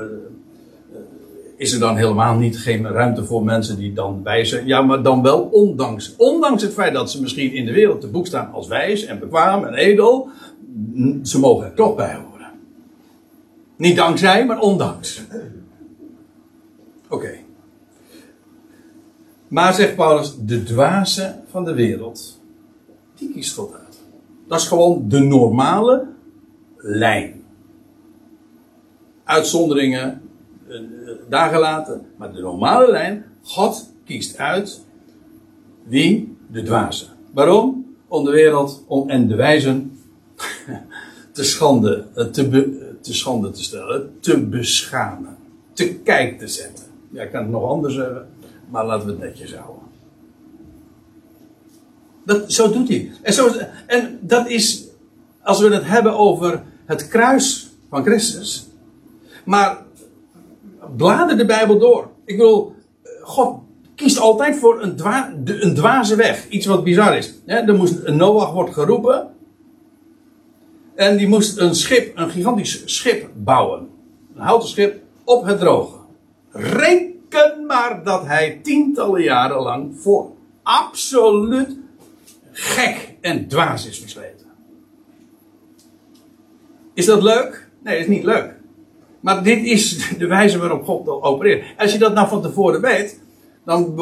is 1.57 1.73
er 1.73 1.79
dan 1.79 1.95
helemaal 1.95 2.35
niet 2.35 2.57
geen 2.57 2.87
ruimte 2.87 3.25
voor 3.25 3.43
mensen 3.43 3.77
die 3.77 3.93
dan 3.93 4.23
wijzen? 4.23 4.65
Ja, 4.65 4.81
maar 4.81 5.03
dan 5.03 5.21
wel 5.21 5.41
ondanks. 5.41 6.15
Ondanks 6.17 6.61
het 6.61 6.73
feit 6.73 6.93
dat 6.93 7.11
ze 7.11 7.21
misschien 7.21 7.53
in 7.53 7.65
de 7.65 7.73
wereld 7.73 8.01
te 8.01 8.07
boek 8.07 8.27
staan 8.27 8.51
als 8.51 8.67
wijs 8.67 9.05
en 9.05 9.19
bekwaam 9.19 9.65
en 9.65 9.73
edel, 9.73 10.29
ze 11.23 11.39
mogen 11.39 11.65
er 11.65 11.73
toch 11.73 11.95
bij 11.95 12.15
horen. 12.15 12.51
Niet 13.77 13.95
dankzij, 13.95 14.45
maar 14.45 14.59
ondanks. 14.59 15.21
Oké. 17.09 17.31
Maar 19.47 19.73
zegt 19.73 19.95
Paulus, 19.95 20.35
de 20.39 20.63
dwaze 20.63 21.35
van 21.47 21.65
de 21.65 21.73
wereld, 21.73 22.41
die 23.15 23.31
kiest 23.31 23.55
God 23.55 23.73
uit. 23.73 23.99
Dat 24.47 24.59
is 24.59 24.67
gewoon 24.67 25.05
de 25.07 25.19
normale 25.19 26.07
lijn. 26.77 27.43
Uitzonderingen, 29.23 30.21
eh, 30.75 31.07
uh, 31.07 31.11
daar 31.29 31.49
gelaten. 31.49 32.01
Maar 32.17 32.33
de 32.33 32.41
normale 32.41 32.91
lijn, 32.91 33.25
God 33.43 33.93
kiest 34.05 34.37
uit 34.37 34.83
wie? 35.83 36.37
De 36.51 36.63
dwazen. 36.63 37.07
Waarom? 37.33 37.95
Om 38.07 38.25
de 38.25 38.31
wereld 38.31 38.83
om, 38.87 39.09
en 39.09 39.27
de 39.27 39.35
wijzen 39.35 39.99
te 41.31 41.43
schande, 41.43 42.05
te, 42.31 42.47
be, 42.47 42.93
te 43.01 43.13
schande 43.13 43.51
te 43.51 43.63
stellen, 43.63 44.11
te 44.19 44.45
beschamen, 44.45 45.37
te 45.73 45.95
kijk 45.95 46.39
te 46.39 46.47
zetten. 46.47 46.85
Ja, 47.11 47.23
ik 47.23 47.31
kan 47.31 47.41
het 47.41 47.51
nog 47.51 47.69
anders 47.69 47.93
zeggen, 47.93 48.27
maar 48.69 48.85
laten 48.85 49.05
we 49.05 49.11
het 49.11 49.21
netjes 49.21 49.55
houden. 49.55 49.83
Dat, 52.25 52.51
zo 52.51 52.71
doet 52.71 52.87
hij. 52.87 53.11
En, 53.21 53.33
zo, 53.33 53.49
en 53.87 54.19
dat 54.21 54.49
is, 54.49 54.83
als 55.41 55.59
we 55.59 55.73
het 55.73 55.85
hebben 55.85 56.17
over 56.17 56.63
het 56.85 57.07
kruis 57.07 57.69
van 57.89 58.03
Christus. 58.03 58.67
Maar 59.45 59.84
blader 60.97 61.37
de 61.37 61.45
Bijbel 61.45 61.79
door. 61.79 62.09
Ik 62.25 62.37
bedoel, 62.37 62.75
God 63.21 63.59
kiest 63.95 64.19
altijd 64.19 64.57
voor 64.57 64.81
een, 64.81 64.95
dwa, 64.95 65.33
een 65.45 65.75
dwaze 65.75 66.15
weg. 66.15 66.49
Iets 66.49 66.65
wat 66.65 66.83
bizar 66.83 67.17
is. 67.17 67.33
er 67.45 67.75
moest, 67.75 67.99
een 68.03 68.15
Noach 68.15 68.51
wordt 68.51 68.73
geroepen. 68.73 69.29
En 70.95 71.17
die 71.17 71.27
moest 71.27 71.57
een 71.57 71.75
schip, 71.75 72.17
een 72.17 72.29
gigantisch 72.29 72.81
schip 72.85 73.29
bouwen. 73.35 73.89
Een 74.35 74.41
houten 74.41 74.69
schip 74.69 75.01
op 75.23 75.45
het 75.45 75.59
droge. 75.59 75.97
Reken 76.51 77.65
maar 77.67 78.03
dat 78.03 78.25
hij 78.25 78.59
tientallen 78.63 79.21
jaren 79.21 79.61
lang 79.61 79.99
voor 79.99 80.31
absoluut 80.63 81.77
gek 82.51 83.15
en 83.21 83.47
dwaas 83.47 83.87
is 83.87 83.99
versleten. 83.99 84.45
Is 86.93 87.05
dat 87.05 87.23
leuk? 87.23 87.69
Nee, 87.83 87.93
dat 87.93 88.07
is 88.07 88.15
niet 88.15 88.23
leuk. 88.23 88.54
Maar 89.25 89.43
dit 89.43 89.63
is 89.63 90.09
de 90.17 90.27
wijze 90.27 90.57
waarop 90.57 90.85
God 90.85 91.07
opereert. 91.07 91.63
Als 91.77 91.91
je 91.91 91.99
dat 91.99 92.13
nou 92.13 92.27
van 92.27 92.41
tevoren 92.41 92.81
weet, 92.81 93.19
dan, 93.63 94.01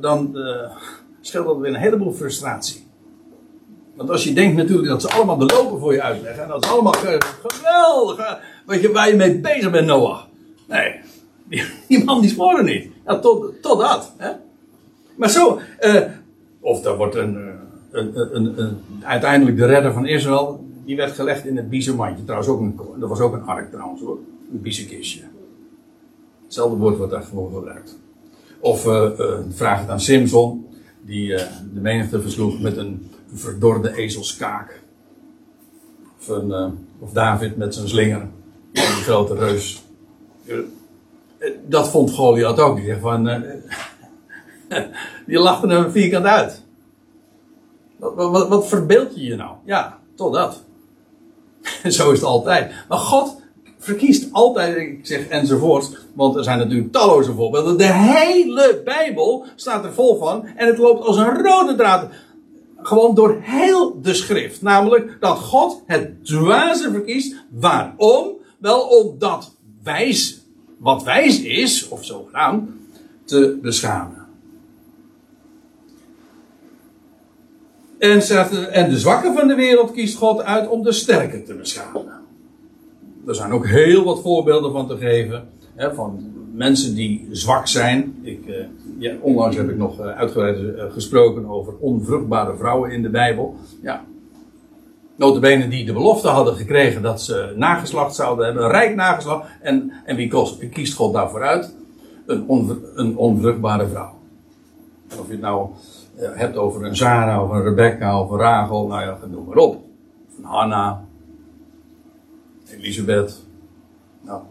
dan 0.00 0.30
uh, 0.34 0.70
scheelt 1.20 1.46
dat 1.46 1.58
weer 1.58 1.74
een 1.74 1.80
heleboel 1.80 2.12
frustratie. 2.12 2.86
Want 3.96 4.10
als 4.10 4.24
je 4.24 4.32
denkt 4.32 4.56
natuurlijk 4.56 4.88
dat 4.88 5.00
ze 5.00 5.10
allemaal 5.10 5.38
de 5.38 5.54
lopen 5.54 5.78
voor 5.78 5.92
je 5.92 6.02
uitleggen. 6.02 6.42
En 6.42 6.48
dat 6.48 6.64
is 6.64 6.70
allemaal 6.70 6.94
geweldig. 7.46 8.40
Wat 8.66 8.80
je, 8.80 8.92
waar 8.92 9.08
je 9.08 9.16
mee 9.16 9.38
bezig 9.38 9.70
bent, 9.70 9.86
Noah. 9.86 10.20
Nee, 10.68 10.94
die, 11.88 12.04
man 12.04 12.20
die 12.20 12.30
spoorde 12.30 12.62
niet. 12.62 12.90
Ja, 13.06 13.18
tot, 13.18 13.62
tot 13.62 13.80
dat. 13.80 14.12
Hè? 14.16 14.30
Maar 15.16 15.30
zo. 15.30 15.60
Uh, 15.80 16.02
of 16.60 16.84
er 16.84 16.96
wordt 16.96 17.14
een, 17.14 17.36
eh, 17.36 17.52
een, 17.90 18.36
een, 18.36 18.60
een, 18.60 18.78
uiteindelijk 19.02 19.56
de 19.56 19.66
redder 19.66 19.92
van 19.92 20.06
Israël. 20.06 20.66
Die 20.84 20.96
werd 20.96 21.12
gelegd 21.12 21.46
in 21.46 21.56
het 21.56 21.68
biezenmandje. 21.68 22.24
Trouwens 22.24 22.50
ook 22.50 22.60
een, 22.60 22.80
dat 22.96 23.08
was 23.08 23.20
ook 23.20 23.32
een 23.32 23.46
ark 23.46 23.70
trouwens 23.70 24.00
hoor. 24.00 24.18
Een 24.52 24.60
biezenkistje. 24.60 25.22
Hetzelfde 26.44 26.76
woord 26.76 26.96
wordt 26.96 27.12
daar 27.12 27.22
gewoon 27.22 27.52
gebruikt. 27.52 27.98
Of 28.60 28.86
uh, 28.86 29.10
vraag 29.48 29.80
het 29.80 29.88
aan 29.88 30.00
Simpson, 30.00 30.68
die 31.00 31.28
uh, 31.28 31.38
de 31.74 31.80
menigte 31.80 32.20
versloeg 32.20 32.60
met 32.60 32.76
een 32.76 33.10
verdorde 33.32 33.96
ezelskaak. 33.96 34.82
Of, 36.18 36.30
of 36.98 37.12
David 37.12 37.56
met 37.56 37.74
zijn 37.74 37.88
slinger, 37.88 38.28
die 38.72 38.82
grote 38.82 39.34
reus. 39.34 39.82
Dat 41.66 41.88
vond 41.88 42.10
Goliath 42.10 42.60
ook. 42.60 42.76
Die 42.76 42.84
zegt 42.84 43.00
van. 43.00 43.24
die 45.26 45.38
lachte 45.38 45.68
hem 45.68 45.90
vierkant 45.90 46.24
uit. 46.24 46.62
Wat, 47.96 48.14
wat, 48.14 48.48
wat 48.48 48.68
verbeeld 48.68 49.14
je 49.14 49.24
je 49.24 49.36
nou? 49.36 49.56
Ja, 49.64 49.98
tot 50.14 50.32
dat. 50.34 50.62
Zo 51.96 52.10
is 52.10 52.18
het 52.18 52.28
altijd. 52.28 52.72
Maar 52.88 52.98
God 52.98 53.37
verkiest 53.88 54.28
altijd, 54.32 54.76
ik 54.76 54.98
zeg 55.02 55.28
enzovoort, 55.28 56.06
want 56.14 56.36
er 56.36 56.44
zijn 56.44 56.58
natuurlijk 56.58 56.92
talloze 56.92 57.32
voorbeelden. 57.32 57.76
De 57.76 57.92
hele 57.92 58.82
Bijbel 58.84 59.46
staat 59.56 59.84
er 59.84 59.92
vol 59.92 60.18
van 60.18 60.46
en 60.46 60.66
het 60.66 60.78
loopt 60.78 61.04
als 61.04 61.16
een 61.16 61.42
rode 61.42 61.74
draad 61.74 62.08
gewoon 62.82 63.14
door 63.14 63.38
heel 63.40 64.00
de 64.02 64.14
schrift. 64.14 64.62
Namelijk 64.62 65.16
dat 65.20 65.38
God 65.38 65.82
het 65.86 66.24
dwaze 66.24 66.90
verkiest. 66.90 67.34
Waarom? 67.50 68.36
Wel 68.58 68.80
omdat 68.80 69.54
wijs, 69.82 70.40
wat 70.78 71.02
wijs 71.02 71.42
is, 71.42 71.88
of 71.88 72.04
zogenaamd, 72.04 72.70
te 73.24 73.58
beschamen. 73.62 74.26
En, 77.98 78.22
en 78.72 78.90
de 78.90 78.98
zwakken 78.98 79.34
van 79.34 79.48
de 79.48 79.54
wereld 79.54 79.92
kiest 79.92 80.16
God 80.16 80.42
uit 80.42 80.68
om 80.68 80.82
de 80.82 80.92
sterke 80.92 81.42
te 81.42 81.54
beschamen. 81.54 82.17
Er 83.28 83.34
zijn 83.34 83.52
ook 83.52 83.66
heel 83.66 84.04
wat 84.04 84.20
voorbeelden 84.20 84.72
van 84.72 84.86
te 84.86 84.96
geven. 84.96 85.48
Hè, 85.74 85.94
van 85.94 86.32
mensen 86.52 86.94
die 86.94 87.28
zwak 87.30 87.66
zijn. 87.66 88.18
Ik, 88.22 88.46
uh, 88.46 88.56
ja, 88.98 89.14
onlangs 89.20 89.56
heb 89.56 89.68
ik 89.68 89.76
nog 89.76 90.00
uh, 90.00 90.06
uitgebreid 90.06 90.58
uh, 90.58 90.82
gesproken 90.92 91.48
over 91.48 91.74
onvruchtbare 91.80 92.56
vrouwen 92.56 92.90
in 92.90 93.02
de 93.02 93.08
Bijbel. 93.08 93.56
Ja. 93.82 94.04
Notabene 95.16 95.68
die 95.68 95.84
de 95.84 95.92
belofte 95.92 96.28
hadden 96.28 96.54
gekregen 96.54 97.02
dat 97.02 97.22
ze 97.22 97.52
nageslacht 97.56 98.14
zouden 98.14 98.44
hebben. 98.44 98.64
Een 98.64 98.70
rijk 98.70 98.94
nageslacht. 98.94 99.48
En, 99.60 99.92
en 100.04 100.16
wie 100.16 100.68
kiest 100.70 100.94
God 100.94 101.12
daarvoor 101.12 101.42
uit? 101.42 101.74
Een, 102.26 102.44
een 102.94 103.16
onvruchtbare 103.16 103.86
vrouw. 103.88 104.14
Of 105.18 105.26
je 105.26 105.32
het 105.32 105.40
nou 105.40 105.68
hebt 106.16 106.56
over 106.56 106.84
een 106.84 106.96
Zara 106.96 107.42
of 107.42 107.50
een 107.50 107.62
Rebecca 107.62 108.20
of 108.20 108.30
een 108.30 108.38
Rachel. 108.38 108.86
Nou 108.86 109.02
ja, 109.02 109.18
noem 109.30 109.44
maar 109.44 109.56
op. 109.56 109.74
Of 109.74 110.38
een 110.38 110.44
Hanna. 110.44 111.07
Elisabeth. 112.78 113.44
Nou, 114.20 114.42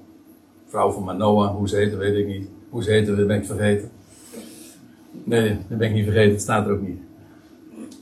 vrouw 0.66 0.92
van 0.92 1.04
Manoah, 1.04 1.56
hoe 1.56 1.70
ze 1.70 1.76
heette, 1.76 1.96
weet 1.96 2.16
ik 2.16 2.28
niet. 2.28 2.48
Hoe 2.70 2.84
ze 2.84 2.92
heette, 2.92 3.26
ben 3.26 3.38
ik 3.38 3.46
vergeten. 3.46 3.90
Nee, 5.24 5.58
dat 5.68 5.78
ben 5.78 5.88
ik 5.88 5.94
niet 5.94 6.04
vergeten, 6.04 6.32
het 6.32 6.42
staat 6.42 6.66
er 6.66 6.74
ook 6.74 6.88
niet. 6.88 7.00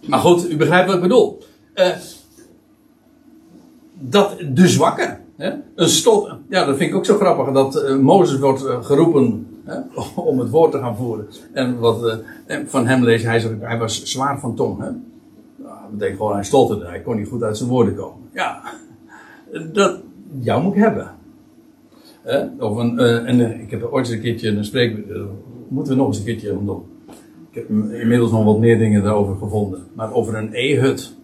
Maar 0.07 0.19
goed, 0.19 0.49
u 0.49 0.57
begrijpt 0.57 0.87
wat 0.87 0.95
ik 0.95 1.01
bedoel. 1.01 1.43
Uh, 1.75 1.95
dat 3.93 4.37
de 4.53 4.67
zwakke, 4.67 5.17
hè, 5.35 5.53
een 5.75 5.89
stot, 5.89 6.35
ja, 6.49 6.65
dat 6.65 6.77
vind 6.77 6.89
ik 6.89 6.95
ook 6.95 7.05
zo 7.05 7.17
grappig, 7.17 7.53
dat 7.53 7.83
uh, 7.83 7.97
Mozes 7.97 8.39
wordt 8.39 8.63
uh, 8.63 8.83
geroepen 8.83 9.47
hè, 9.63 9.79
om 10.29 10.39
het 10.39 10.49
woord 10.49 10.71
te 10.71 10.77
gaan 10.77 10.97
voeren. 10.97 11.27
En 11.53 11.79
wat 11.79 12.19
van 12.65 12.87
hem 12.87 13.03
lees 13.03 13.23
hij, 13.23 13.57
hij 13.59 13.77
was 13.77 14.03
zwaar 14.03 14.39
van 14.39 14.55
tong. 14.55 14.79
Hè. 14.79 14.89
Dat 15.57 15.91
betekent 15.91 16.17
gewoon, 16.17 16.33
hij 16.33 16.43
stotterde, 16.43 16.85
hij 16.85 17.01
kon 17.01 17.15
niet 17.15 17.27
goed 17.27 17.43
uit 17.43 17.57
zijn 17.57 17.69
woorden 17.69 17.95
komen. 17.95 18.29
Ja, 18.33 18.61
dat, 19.73 19.99
jou 20.39 20.63
moet 20.63 20.75
hebben. 20.75 21.15
Of 22.59 22.77
een, 22.77 22.99
uh, 22.99 23.27
en 23.27 23.61
ik 23.61 23.71
heb 23.71 23.83
ooit 23.83 24.05
eens 24.05 24.15
een 24.15 24.21
keertje 24.21 24.49
een 24.49 24.65
spreek, 24.65 24.97
uh, 24.97 25.23
moeten 25.67 25.93
we 25.93 25.99
nog 25.99 26.07
eens 26.07 26.17
een 26.17 26.23
keertje 26.23 26.49
doen. 26.65 26.85
Ik 27.51 27.55
heb 27.55 27.69
inmiddels 27.69 28.31
nog 28.31 28.43
wat 28.43 28.59
meer 28.59 28.77
dingen 28.77 29.03
daarover 29.03 29.35
gevonden. 29.35 29.87
Maar 29.93 30.13
over 30.13 30.35
een 30.35 30.49
e-hut. 30.51 31.15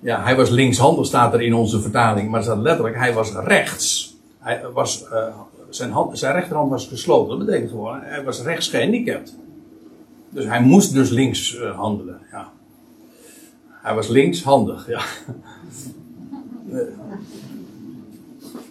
Ja, 0.00 0.22
hij 0.22 0.36
was 0.36 0.50
linkshandig 0.50 1.06
staat 1.06 1.34
er 1.34 1.42
in 1.42 1.54
onze 1.54 1.80
vertaling, 1.80 2.28
maar 2.28 2.38
er 2.38 2.44
staat 2.44 2.58
letterlijk, 2.58 2.96
hij 2.96 3.12
was 3.12 3.32
rechts. 3.34 4.16
Hij 4.38 4.62
was, 4.72 5.04
uh, 5.12 5.26
zijn, 5.68 5.90
hand, 5.90 6.18
zijn 6.18 6.34
rechterhand 6.34 6.70
was 6.70 6.86
gesloten. 6.86 7.38
Dat 7.38 7.46
betekent 7.46 7.70
gewoon, 7.70 8.00
hij 8.00 8.24
was 8.24 8.42
rechts 8.42 8.68
gehandicapt. 8.68 9.36
Dus 10.28 10.44
hij 10.44 10.62
moest 10.62 10.92
dus 10.92 11.10
links 11.10 11.58
handelen, 11.58 12.20
ja. 12.30 12.52
Hij 13.68 13.94
was 13.94 14.08
linkshandig, 14.08 14.88
ja. 14.88 15.02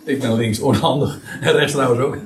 Ik 0.03 0.19
ben 0.19 0.35
links 0.35 0.59
onhandig 0.59 1.19
en 1.41 1.51
rechts 1.51 1.71
trouwens 1.71 2.01
ook. 2.01 2.17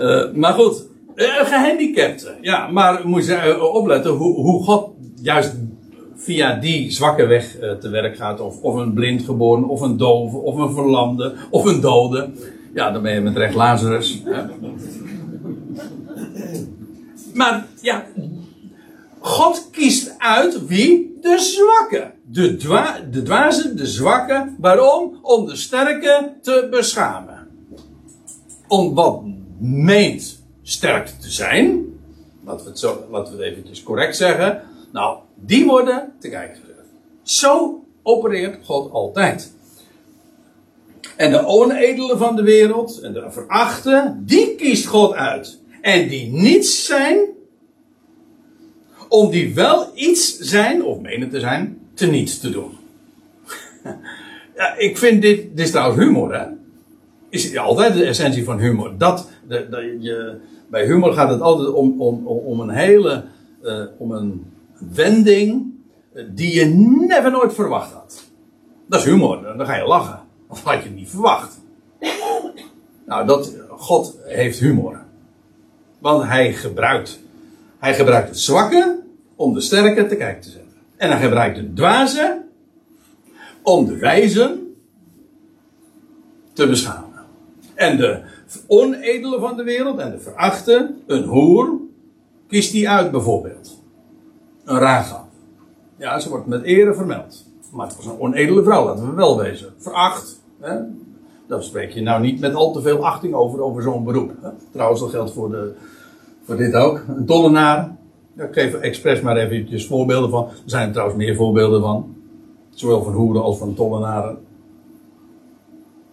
uh, 0.00 0.32
maar 0.34 0.52
goed, 0.52 0.86
uh, 1.14 1.36
gehandicapten. 1.44 2.36
Ja, 2.40 2.66
maar 2.66 3.08
moet 3.08 3.26
je 3.26 3.54
uh, 3.56 3.74
opletten 3.74 4.10
hoe, 4.10 4.34
hoe 4.34 4.64
God 4.64 4.90
juist 5.22 5.54
via 6.16 6.54
die 6.54 6.90
zwakke 6.90 7.26
weg 7.26 7.56
te 7.80 7.88
werk 7.88 8.16
gaat. 8.16 8.40
Of, 8.40 8.60
of 8.60 8.74
een 8.74 8.92
blind 8.92 9.22
geboren, 9.22 9.68
of 9.68 9.80
een 9.80 9.96
dove, 9.96 10.36
of 10.36 10.56
een 10.56 10.72
verlamde, 10.72 11.34
of 11.50 11.64
een 11.64 11.80
dode. 11.80 12.30
Ja, 12.74 12.90
dan 12.90 13.02
ben 13.02 13.14
je 13.14 13.20
met 13.20 13.36
recht 13.36 13.54
Lazarus. 13.54 14.22
Maar 17.34 17.66
ja, 17.80 18.06
God 19.18 19.68
kiest 19.70 20.14
uit 20.18 20.66
wie? 20.66 21.18
De 21.20 21.38
zwakke. 21.38 22.10
De, 22.32 22.56
dwa 22.56 23.00
de 23.10 23.22
dwaze, 23.22 23.74
de 23.74 23.86
zwakke. 23.86 24.54
Waarom? 24.58 25.18
Om 25.22 25.46
de 25.46 25.56
sterke 25.56 26.32
te 26.42 26.68
beschamen. 26.70 27.48
Om 28.68 28.94
wat 28.94 29.22
meent 29.58 30.42
sterk 30.62 31.06
te 31.06 31.30
zijn. 31.30 31.84
Laten 32.44 32.64
we 32.64 32.70
het, 32.70 32.78
zo, 32.78 33.04
laten 33.10 33.36
we 33.36 33.44
het 33.44 33.52
eventjes 33.52 33.82
correct 33.82 34.16
zeggen. 34.16 34.62
Nou, 34.92 35.18
die 35.34 35.66
worden 35.66 36.12
te 36.18 36.28
kijken 36.28 36.60
gezet. 36.60 36.84
Zo 37.22 37.84
opereert 38.02 38.64
God 38.64 38.92
altijd. 38.92 39.52
En 41.16 41.30
de 41.30 41.46
onedelen 41.46 42.18
van 42.18 42.36
de 42.36 42.42
wereld 42.42 43.00
en 43.00 43.12
de 43.12 43.30
verachten, 43.30 44.22
die 44.26 44.54
kiest 44.54 44.86
God 44.86 45.12
uit. 45.12 45.60
En 45.80 46.08
die 46.08 46.32
niets 46.32 46.84
zijn, 46.86 47.28
om 49.08 49.30
die 49.30 49.54
wel 49.54 49.90
iets 49.94 50.38
zijn, 50.38 50.84
of 50.84 51.00
menen 51.00 51.30
te 51.30 51.40
zijn, 51.40 51.81
te 51.94 52.06
niets 52.06 52.38
te 52.38 52.50
doen. 52.50 52.70
Ja, 54.56 54.74
ik 54.76 54.98
vind 54.98 55.22
dit, 55.22 55.56
dit 55.56 55.66
is 55.66 55.70
trouwens 55.70 55.98
humor, 55.98 56.34
hè? 56.34 56.46
Is 57.28 57.56
altijd 57.56 57.94
de 57.94 58.04
essentie 58.04 58.44
van 58.44 58.58
humor. 58.58 58.98
Dat, 58.98 59.28
de, 59.48 59.96
je, 60.00 60.38
bij 60.70 60.86
humor 60.86 61.12
gaat 61.12 61.30
het 61.30 61.40
altijd 61.40 61.68
om, 61.68 62.00
om, 62.00 62.26
om 62.26 62.60
een 62.60 62.70
hele, 62.70 63.24
uh, 63.62 63.84
om 63.98 64.12
een 64.12 64.52
wending 64.92 65.72
uh, 66.14 66.24
die 66.30 66.54
je 66.54 66.64
never 67.08 67.30
nooit 67.30 67.54
verwacht 67.54 67.92
had. 67.92 68.24
Dat 68.86 69.00
is 69.00 69.06
humor, 69.06 69.42
dan 69.56 69.66
ga 69.66 69.76
je 69.76 69.84
lachen. 69.84 70.20
Of 70.48 70.62
had 70.62 70.82
je 70.82 70.90
niet 70.90 71.10
verwacht. 71.10 71.60
Nou, 73.06 73.26
dat, 73.26 73.56
God 73.68 74.16
heeft 74.24 74.58
humor. 74.58 75.04
Want 75.98 76.24
hij 76.24 76.52
gebruikt, 76.52 77.20
hij 77.78 77.94
gebruikt 77.94 78.28
het 78.28 78.38
zwakke 78.38 79.00
om 79.36 79.54
de 79.54 79.60
sterke 79.60 80.06
te 80.06 80.16
kijken 80.16 80.42
te 80.42 80.50
zetten. 80.50 80.61
En 81.02 81.10
hij 81.10 81.20
gebruikt 81.20 81.56
de 81.56 81.72
dwaze 81.72 82.42
om 83.62 83.86
de 83.86 83.96
wijzen 83.96 84.74
te 86.52 86.68
beschamen. 86.68 87.24
En 87.74 87.96
de 87.96 88.20
onedele 88.66 89.40
van 89.40 89.56
de 89.56 89.62
wereld 89.62 89.98
en 89.98 90.10
de 90.10 90.18
verachte, 90.18 90.94
een 91.06 91.24
hoer, 91.24 91.80
kiest 92.48 92.72
hij 92.72 92.88
uit 92.88 93.10
bijvoorbeeld. 93.10 93.82
Een 94.64 94.78
raagap. 94.78 95.24
Ja, 95.96 96.18
ze 96.18 96.28
wordt 96.28 96.46
met 96.46 96.62
ere 96.62 96.94
vermeld. 96.94 97.46
Maar 97.72 97.86
het 97.86 97.96
was 97.96 98.06
een 98.06 98.20
onedele 98.20 98.62
vrouw, 98.62 98.84
laten 98.84 99.06
we 99.06 99.14
wel 99.14 99.38
wezen. 99.38 99.74
Veracht. 99.78 100.40
Hè? 100.60 100.78
Daar 101.46 101.62
spreek 101.62 101.90
je 101.90 102.02
nou 102.02 102.20
niet 102.20 102.40
met 102.40 102.54
al 102.54 102.72
te 102.72 102.82
veel 102.82 103.06
achting 103.06 103.34
over, 103.34 103.62
over 103.62 103.82
zo'n 103.82 104.04
beroep. 104.04 104.32
Hè? 104.40 104.48
Trouwens, 104.72 105.00
dat 105.00 105.10
geldt 105.10 105.32
voor, 105.32 105.50
de, 105.50 105.74
voor 106.44 106.56
dit 106.56 106.74
ook. 106.74 107.04
Een 107.08 107.26
tollenaar. 107.26 108.00
Ik 108.36 108.48
geef 108.52 108.74
expres 108.74 109.20
maar 109.20 109.36
eventjes 109.36 109.86
voorbeelden 109.86 110.30
van. 110.30 110.48
Er 110.48 110.54
zijn 110.64 110.92
trouwens 110.92 111.18
meer 111.18 111.36
voorbeelden 111.36 111.80
van. 111.80 112.16
Zowel 112.70 113.02
van 113.02 113.12
hoeren 113.12 113.42
als 113.42 113.58
van 113.58 113.74
tollenaren. 113.74 114.44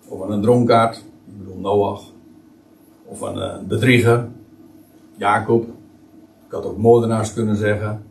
Of 0.08 0.20
van 0.20 0.32
een 0.32 0.42
dronkaard. 0.42 0.98
Ik 0.98 1.38
bedoel 1.38 1.58
Noach. 1.58 2.04
Of 3.06 3.18
van 3.18 3.38
een 3.38 3.68
bedrieger. 3.68 4.28
Jacob. 5.18 5.64
Ik 6.46 6.52
had 6.52 6.66
ook 6.66 6.78
moordenaars 6.78 7.34
kunnen 7.34 7.56
zeggen. 7.56 8.06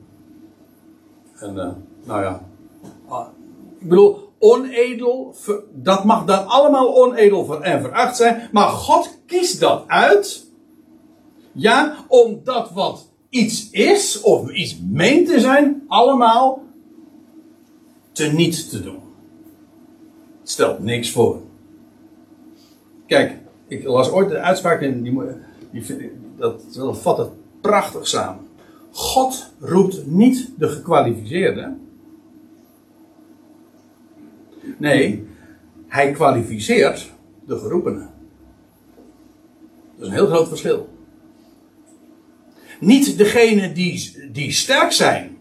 En 1.39 1.55
uh, 1.55 1.69
nou 2.05 2.23
ja. 2.23 2.43
Ah, 3.09 3.27
ik 3.79 3.89
bedoel, 3.89 4.33
onedel. 4.39 5.35
Dat 5.73 6.05
mag 6.05 6.25
dan 6.25 6.47
allemaal 6.47 6.97
onedel 6.97 7.63
en 7.63 7.81
veracht 7.81 8.17
zijn. 8.17 8.49
Maar 8.53 8.69
God 8.69 9.19
kiest 9.27 9.61
dat 9.61 9.85
uit. 9.87 10.47
Ja, 11.53 11.97
omdat 12.09 12.71
wat 12.71 13.08
iets 13.29 13.71
is, 13.71 14.21
of 14.21 14.51
iets 14.51 14.81
meent 14.91 15.27
te 15.27 15.41
zijn, 15.41 15.83
allemaal 15.87 16.63
te 18.13 18.33
te 18.71 18.83
doen. 18.83 19.01
Het 20.41 20.51
stelt 20.51 20.79
niks 20.79 21.11
voor. 21.11 21.41
Kijk, 23.07 23.37
ik 23.67 23.85
las 23.85 24.11
ooit 24.11 24.29
de 24.29 24.39
uitspraak 24.39 24.81
in, 24.81 25.03
die, 25.03 25.19
die, 25.71 26.13
dat, 26.37 26.75
dat 26.75 26.99
vat 26.99 27.19
het 27.19 27.31
prachtig 27.61 28.09
samen. 28.09 28.47
God 28.91 29.53
roept 29.59 30.07
niet 30.07 30.51
de 30.57 30.69
gekwalificeerde. 30.69 31.77
Nee, 34.77 35.27
hij 35.87 36.11
kwalificeert 36.11 37.13
de 37.47 37.59
geroepenen. 37.59 38.11
Dat 39.95 40.01
is 40.01 40.07
een 40.07 40.13
heel 40.13 40.27
groot 40.27 40.49
verschil. 40.49 40.89
Niet 42.81 43.19
degene 43.19 43.73
die, 43.73 44.29
die 44.33 44.53
sterk 44.53 44.93
zijn 44.93 45.37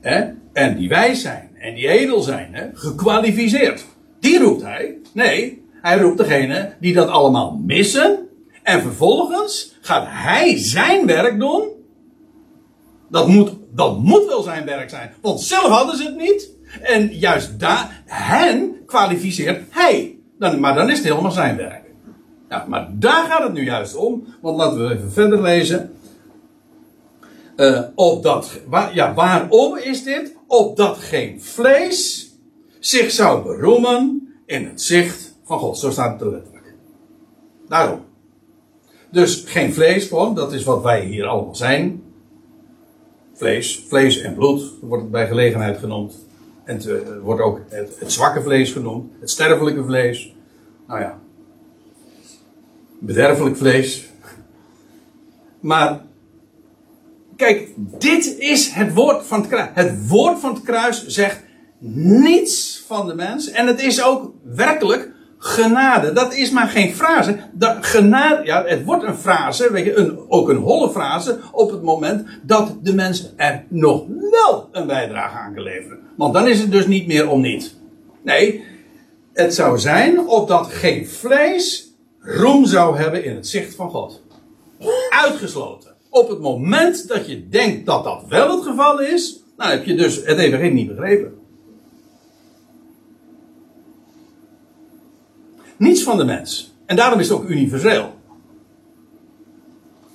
hè, 0.00 0.24
en 0.52 0.76
die 0.76 0.88
wijs 0.88 1.22
zijn 1.22 1.50
en 1.58 1.74
die 1.74 1.88
edel 1.88 2.20
zijn, 2.20 2.54
hè, 2.54 2.66
gekwalificeerd. 2.72 3.84
Die 4.20 4.38
roept 4.38 4.62
hij. 4.62 4.98
Nee, 5.12 5.62
hij 5.82 5.98
roept 5.98 6.18
degene 6.18 6.74
die 6.80 6.94
dat 6.94 7.08
allemaal 7.08 7.60
missen. 7.64 8.28
En 8.62 8.82
vervolgens 8.82 9.76
gaat 9.80 10.06
hij 10.08 10.58
zijn 10.58 11.06
werk 11.06 11.38
doen. 11.38 11.68
Dat 13.08 13.28
moet, 13.28 13.50
dat 13.74 13.98
moet 13.98 14.26
wel 14.26 14.42
zijn 14.42 14.64
werk 14.64 14.90
zijn. 14.90 15.10
Want 15.20 15.40
zelf 15.40 15.68
hadden 15.68 15.96
ze 15.96 16.04
het 16.04 16.16
niet. 16.16 16.50
En 16.82 17.08
juist 17.18 17.60
daar, 17.60 18.02
hen 18.04 18.76
kwalificeert 18.86 19.62
hij. 19.70 20.18
Dan, 20.38 20.60
maar 20.60 20.74
dan 20.74 20.90
is 20.90 20.98
het 20.98 21.06
helemaal 21.06 21.30
zijn 21.30 21.56
werk. 21.56 21.84
Maar 22.68 22.88
daar 22.92 23.24
gaat 23.24 23.42
het 23.42 23.52
nu 23.52 23.64
juist 23.64 23.96
om. 23.96 24.26
Want 24.40 24.56
laten 24.56 24.88
we 24.88 24.94
even 24.94 25.12
verder 25.12 25.42
lezen. 25.42 25.90
Uh, 27.56 27.80
opdat, 27.94 28.60
waar, 28.66 28.94
ja, 28.94 29.14
waarom 29.14 29.76
is 29.76 30.04
dit? 30.04 30.36
Opdat 30.46 30.96
geen 30.96 31.42
vlees 31.42 32.30
zich 32.78 33.10
zou 33.10 33.42
beroemen 33.42 34.32
in 34.46 34.66
het 34.66 34.82
zicht 34.82 35.34
van 35.44 35.58
God. 35.58 35.78
Zo 35.78 35.90
staat 35.90 36.12
het 36.12 36.20
er 36.20 36.30
letterlijk. 36.30 36.74
Daarom. 37.68 38.00
Dus 39.10 39.44
geen 39.46 39.74
vlees, 39.74 40.06
gewoon, 40.06 40.34
dat 40.34 40.52
is 40.52 40.64
wat 40.64 40.82
wij 40.82 41.04
hier 41.04 41.26
allemaal 41.26 41.54
zijn. 41.54 42.02
Vlees, 43.34 43.84
vlees 43.88 44.20
en 44.20 44.34
bloed 44.34 44.72
wordt 44.80 45.02
het 45.02 45.12
bij 45.12 45.26
gelegenheid 45.26 45.78
genoemd. 45.78 46.14
En 46.64 46.88
uh, 46.88 46.98
wordt 47.22 47.40
ook 47.40 47.60
het, 47.68 47.98
het 47.98 48.12
zwakke 48.12 48.42
vlees 48.42 48.72
genoemd, 48.72 49.12
het 49.20 49.30
sterfelijke 49.30 49.84
vlees. 49.84 50.34
Nou 50.86 51.00
ja, 51.00 51.18
bederfelijk 52.98 53.56
vlees. 53.56 54.10
Maar 55.60 56.04
Kijk, 57.36 57.68
dit 57.98 58.38
is 58.38 58.68
het 58.68 58.94
woord 58.94 59.26
van 59.26 59.40
het 59.40 59.48
kruis. 59.48 59.68
Het 59.74 60.08
woord 60.08 60.38
van 60.38 60.54
het 60.54 60.62
kruis 60.62 61.06
zegt 61.06 61.42
niets 61.78 62.84
van 62.86 63.06
de 63.06 63.14
mens. 63.14 63.50
En 63.50 63.66
het 63.66 63.80
is 63.80 64.02
ook 64.02 64.32
werkelijk 64.42 65.10
genade. 65.38 66.12
Dat 66.12 66.34
is 66.34 66.50
maar 66.50 66.68
geen 66.68 66.94
frase. 66.94 67.38
Dat 67.52 67.76
genade, 67.80 68.44
ja, 68.44 68.64
het 68.64 68.84
wordt 68.84 69.04
een 69.04 69.16
frase, 69.16 69.72
weet 69.72 69.84
je, 69.84 69.96
een, 69.96 70.18
ook 70.28 70.48
een 70.48 70.56
holle 70.56 70.90
frase 70.90 71.38
op 71.52 71.70
het 71.70 71.82
moment 71.82 72.26
dat 72.42 72.74
de 72.82 72.94
mens 72.94 73.32
er 73.36 73.64
nog 73.68 74.04
wel 74.30 74.68
een 74.72 74.86
bijdrage 74.86 75.36
aan 75.36 75.54
kan 75.54 75.62
leveren. 75.62 75.98
Want 76.16 76.34
dan 76.34 76.48
is 76.48 76.60
het 76.60 76.72
dus 76.72 76.86
niet 76.86 77.06
meer 77.06 77.28
om 77.28 77.40
niet. 77.40 77.74
Nee, 78.22 78.64
het 79.32 79.54
zou 79.54 79.78
zijn 79.78 80.28
opdat 80.28 80.66
geen 80.66 81.08
vlees 81.08 81.94
roem 82.20 82.66
zou 82.66 82.98
hebben 82.98 83.24
in 83.24 83.34
het 83.34 83.48
zicht 83.48 83.74
van 83.74 83.90
God. 83.90 84.22
Uitgesloten 85.10 85.95
op 86.16 86.28
het 86.28 86.40
moment 86.40 87.08
dat 87.08 87.26
je 87.26 87.48
denkt 87.48 87.86
dat 87.86 88.04
dat 88.04 88.24
wel 88.28 88.50
het 88.56 88.64
geval 88.64 89.00
is, 89.00 89.42
dan 89.56 89.68
heb 89.68 89.84
je 89.84 89.94
dus 89.94 90.16
het 90.16 90.38
evangelie 90.38 90.72
niet 90.72 90.88
begrepen. 90.88 91.38
Niets 95.76 96.02
van 96.02 96.16
de 96.16 96.24
mens. 96.24 96.74
En 96.86 96.96
daarom 96.96 97.20
is 97.20 97.28
het 97.28 97.38
ook 97.38 97.48
universeel. 97.48 98.14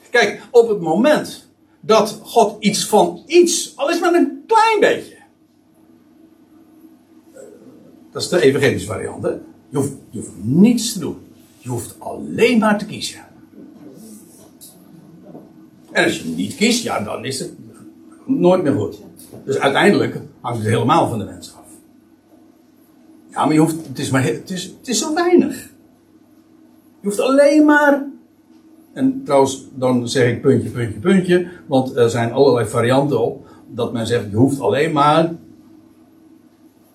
Kijk, 0.10 0.42
op 0.52 0.70
het 0.70 0.80
moment 0.80 1.50
dat 1.80 2.20
God 2.24 2.64
iets 2.64 2.86
van 2.86 3.24
iets, 3.26 3.74
al 3.76 3.90
is 3.90 4.00
maar 4.00 4.14
een 4.14 4.44
klein 4.48 4.80
beetje. 4.80 5.18
Dat 8.12 8.22
is 8.22 8.30
de 8.30 8.42
evangelische 8.42 8.88
variant. 8.88 9.24
Hè? 9.24 9.30
Je, 9.70 9.78
hoeft, 9.78 9.94
je 10.10 10.20
hoeft 10.20 10.36
niets 10.44 10.94
te 10.94 11.00
doen. 11.00 11.18
Je 11.58 11.70
hoeft 11.70 11.96
alleen 12.00 12.60
maar 12.60 12.78
te 12.78 12.86
kiezen. 12.86 13.31
En 15.92 16.04
als 16.04 16.20
je 16.20 16.28
niet 16.28 16.56
kiest, 16.56 16.84
ja, 16.84 17.00
dan 17.04 17.26
is 17.26 17.40
het 17.40 17.52
nooit 18.26 18.64
meer 18.64 18.74
goed. 18.74 19.02
Dus 19.46 19.58
uiteindelijk 19.58 20.20
hangt 20.42 20.60
het 20.60 20.68
helemaal 20.68 21.10
van 21.10 21.20
de 21.20 21.26
mens 21.26 21.54
af. 21.56 21.62
Ja, 23.32 23.46
maar 23.46 23.54
je 23.54 23.60
hoeft, 23.60 23.88
het 23.88 24.00
is, 24.00 24.10
maar, 24.10 24.24
het 24.24 24.50
is, 24.50 24.64
het 24.64 24.88
is 24.88 25.00
zo 25.00 25.14
weinig. 25.14 25.70
Je 27.00 27.08
hoeft 27.08 27.20
alleen 27.20 27.66
maar. 27.66 28.06
En 28.94 29.22
trouwens, 29.26 29.68
dan 29.74 30.10
zeg 30.10 30.32
ik 30.32 30.42
puntje, 30.42 30.70
puntje, 30.70 31.00
puntje. 31.00 31.48
Want 31.68 31.96
er 31.96 32.10
zijn 32.10 32.32
allerlei 32.32 32.68
varianten 32.68 33.22
op. 33.22 33.48
Dat 33.68 33.94
men 33.94 34.08
zegt, 34.08 34.26
je 34.30 34.36
hoeft 34.36 34.60
alleen 34.60 34.92
maar. 34.92 35.34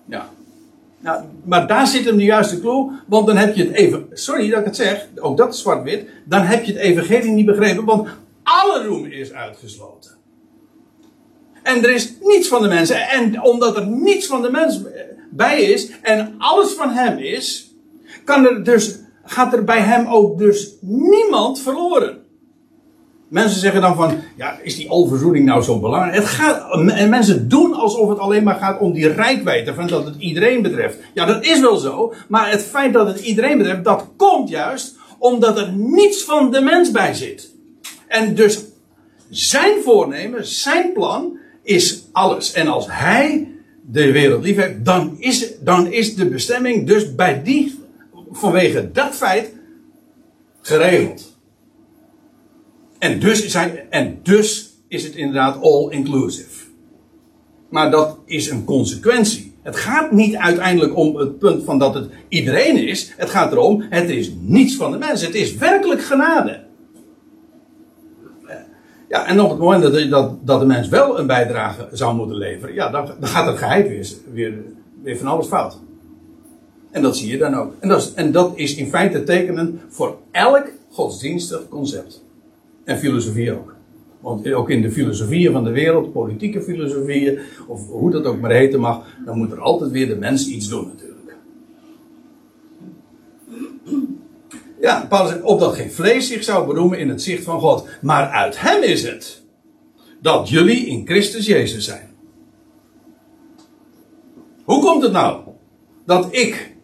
Ja. 0.05 0.29
ja 0.99 1.25
maar 1.43 1.67
daar 1.67 1.87
zit 1.87 2.05
hem 2.05 2.17
de 2.17 2.23
juiste 2.23 2.59
clue. 2.59 2.91
Want 3.07 3.27
dan 3.27 3.37
heb 3.37 3.55
je 3.55 3.63
het 3.63 3.73
even. 3.73 4.05
Sorry 4.13 4.49
dat 4.49 4.59
ik 4.59 4.65
het 4.65 4.75
zeg. 4.75 5.07
Ook 5.15 5.37
dat 5.37 5.53
is 5.53 5.61
zwart-wit. 5.61 6.09
Dan 6.25 6.41
heb 6.41 6.63
je 6.63 6.73
het 6.73 6.81
evangelie 6.81 7.31
niet 7.31 7.45
begrepen. 7.45 7.85
Want 7.85 8.07
alle 8.47 8.85
roem 8.85 9.05
is 9.05 9.33
uitgesloten. 9.33 10.11
En 11.63 11.83
er 11.83 11.93
is 11.93 12.13
niets 12.21 12.47
van 12.47 12.61
de 12.61 12.67
mensen. 12.67 13.07
En 13.07 13.41
omdat 13.41 13.77
er 13.77 13.87
niets 13.87 14.27
van 14.27 14.41
de 14.41 14.51
mens 14.51 14.81
bij 15.31 15.61
is 15.61 15.91
en 16.01 16.35
alles 16.37 16.71
van 16.73 16.89
hem 16.89 17.17
is, 17.17 17.73
kan 18.23 18.45
er 18.45 18.63
dus, 18.63 18.99
gaat 19.23 19.53
er 19.53 19.63
bij 19.63 19.81
hem 19.81 20.07
ook 20.07 20.37
dus 20.37 20.75
niemand 20.81 21.61
verloren. 21.61 22.25
Mensen 23.27 23.59
zeggen 23.59 23.81
dan 23.81 23.95
van, 23.95 24.19
ja, 24.37 24.59
is 24.61 24.75
die 24.75 24.89
alverzoening 24.89 25.45
nou 25.45 25.61
zo 25.61 25.79
belangrijk? 25.79 26.15
Het 26.15 26.25
gaat, 26.25 26.71
en 26.71 27.09
mensen 27.09 27.49
doen 27.49 27.73
alsof 27.73 28.09
het 28.09 28.19
alleen 28.19 28.43
maar 28.43 28.55
gaat 28.55 28.79
om 28.79 28.93
die 28.93 29.07
rijkwijde, 29.07 29.73
van 29.73 29.87
dat 29.87 30.05
het 30.05 30.15
iedereen 30.17 30.61
betreft. 30.61 30.97
Ja, 31.13 31.25
dat 31.25 31.45
is 31.45 31.59
wel 31.59 31.77
zo, 31.77 32.13
maar 32.27 32.51
het 32.51 32.63
feit 32.63 32.93
dat 32.93 33.07
het 33.07 33.19
iedereen 33.19 33.57
betreft, 33.57 33.83
dat 33.83 34.07
komt 34.15 34.49
juist 34.49 34.95
omdat 35.19 35.59
er 35.59 35.71
niets 35.71 36.23
van 36.23 36.51
de 36.51 36.61
mens 36.61 36.91
bij 36.91 37.13
zit. 37.13 37.55
En 38.07 38.35
dus 38.35 38.63
zijn 39.29 39.81
voornemen, 39.83 40.45
zijn 40.45 40.93
plan 40.93 41.37
is 41.63 42.03
alles. 42.11 42.53
En 42.53 42.67
als 42.67 42.85
hij 42.89 43.51
de 43.81 44.11
wereld 44.11 44.43
lief 44.43 44.55
heeft, 44.55 44.85
dan 44.85 45.15
is, 45.19 45.53
dan 45.59 45.91
is 45.91 46.15
de 46.15 46.29
bestemming 46.29 46.87
dus 46.87 47.15
bij 47.15 47.43
die, 47.43 47.79
vanwege 48.31 48.91
dat 48.91 49.15
feit, 49.15 49.51
geregeld. 50.61 51.37
En 52.99 53.19
dus, 53.19 53.47
zijn, 53.47 53.79
en 53.89 54.19
dus 54.23 54.73
is 54.87 55.03
het 55.03 55.15
inderdaad 55.15 55.61
all 55.61 55.89
inclusive. 55.89 56.65
Maar 57.69 57.91
dat 57.91 58.17
is 58.25 58.49
een 58.49 58.63
consequentie. 58.63 59.55
Het 59.61 59.75
gaat 59.75 60.11
niet 60.11 60.35
uiteindelijk 60.35 60.97
om 60.97 61.15
het 61.15 61.39
punt 61.39 61.63
van 61.63 61.79
dat 61.79 61.93
het 61.93 62.09
iedereen 62.29 62.87
is. 62.87 63.13
Het 63.17 63.29
gaat 63.29 63.51
erom, 63.51 63.85
het 63.89 64.09
is 64.09 64.31
niets 64.39 64.75
van 64.75 64.91
de 64.91 64.97
mens. 64.97 65.21
Het 65.21 65.35
is 65.35 65.55
werkelijk 65.55 66.01
genade. 66.01 66.66
Ja, 69.09 69.27
en 69.27 69.41
op 69.41 69.49
het 69.49 69.59
moment 69.59 69.83
dat, 69.83 70.09
dat, 70.09 70.45
dat 70.45 70.59
de 70.59 70.65
mens 70.65 70.87
wel 70.87 71.19
een 71.19 71.27
bijdrage 71.27 71.87
zou 71.91 72.15
moeten 72.15 72.37
leveren, 72.37 72.75
ja, 72.75 72.89
dan, 72.89 73.05
dan 73.05 73.29
gaat 73.29 73.47
het 73.47 73.57
geheid 73.57 73.87
weer, 73.87 74.07
weer, 74.33 74.53
weer 75.03 75.17
van 75.17 75.27
alles 75.27 75.47
fout. 75.47 75.79
En 76.91 77.01
dat 77.01 77.17
zie 77.17 77.31
je 77.31 77.37
dan 77.37 77.53
ook. 77.53 77.73
En 77.79 77.89
dat, 77.89 78.01
is, 78.01 78.13
en 78.13 78.31
dat 78.31 78.51
is 78.55 78.75
in 78.75 78.87
feite 78.87 79.23
tekenen 79.23 79.81
voor 79.87 80.17
elk 80.31 80.71
godsdienstig 80.91 81.67
concept. 81.69 82.23
En 82.83 82.97
filosofie 82.97 83.51
ook. 83.51 83.75
Want 84.19 84.53
ook 84.53 84.69
in 84.69 84.81
de 84.81 84.91
filosofieën 84.91 85.51
van 85.51 85.63
de 85.63 85.71
wereld, 85.71 86.11
politieke 86.11 86.61
filosofieën, 86.61 87.39
of 87.67 87.87
hoe 87.89 88.11
dat 88.11 88.25
ook 88.25 88.39
maar 88.39 88.51
heten 88.51 88.79
mag, 88.79 89.05
dan 89.25 89.37
moet 89.37 89.51
er 89.51 89.59
altijd 89.59 89.91
weer 89.91 90.07
de 90.07 90.15
mens 90.15 90.47
iets 90.47 90.67
doen 90.69 90.85
natuurlijk. 90.85 91.06
Ja, 94.79 95.05
Paulus 95.09 95.31
zegt, 95.31 95.43
opdat 95.43 95.75
geen 95.75 95.91
vlees 95.91 96.27
zich 96.27 96.43
zou 96.43 96.67
beroemen 96.67 96.99
in 96.99 97.09
het 97.09 97.21
zicht 97.21 97.43
van 97.43 97.59
God. 97.59 97.87
Maar 98.01 98.29
uit 98.29 98.61
hem 98.61 98.83
is 98.83 99.03
het 99.03 99.41
dat 100.21 100.49
jullie 100.49 100.85
in 100.85 101.05
Christus 101.05 101.45
Jezus 101.45 101.85
zijn. 101.85 102.15
Hoe 104.63 104.81
komt 104.81 105.03
het 105.03 105.11
nou 105.11 105.41
dat 106.05 106.27
ik, 106.31 106.75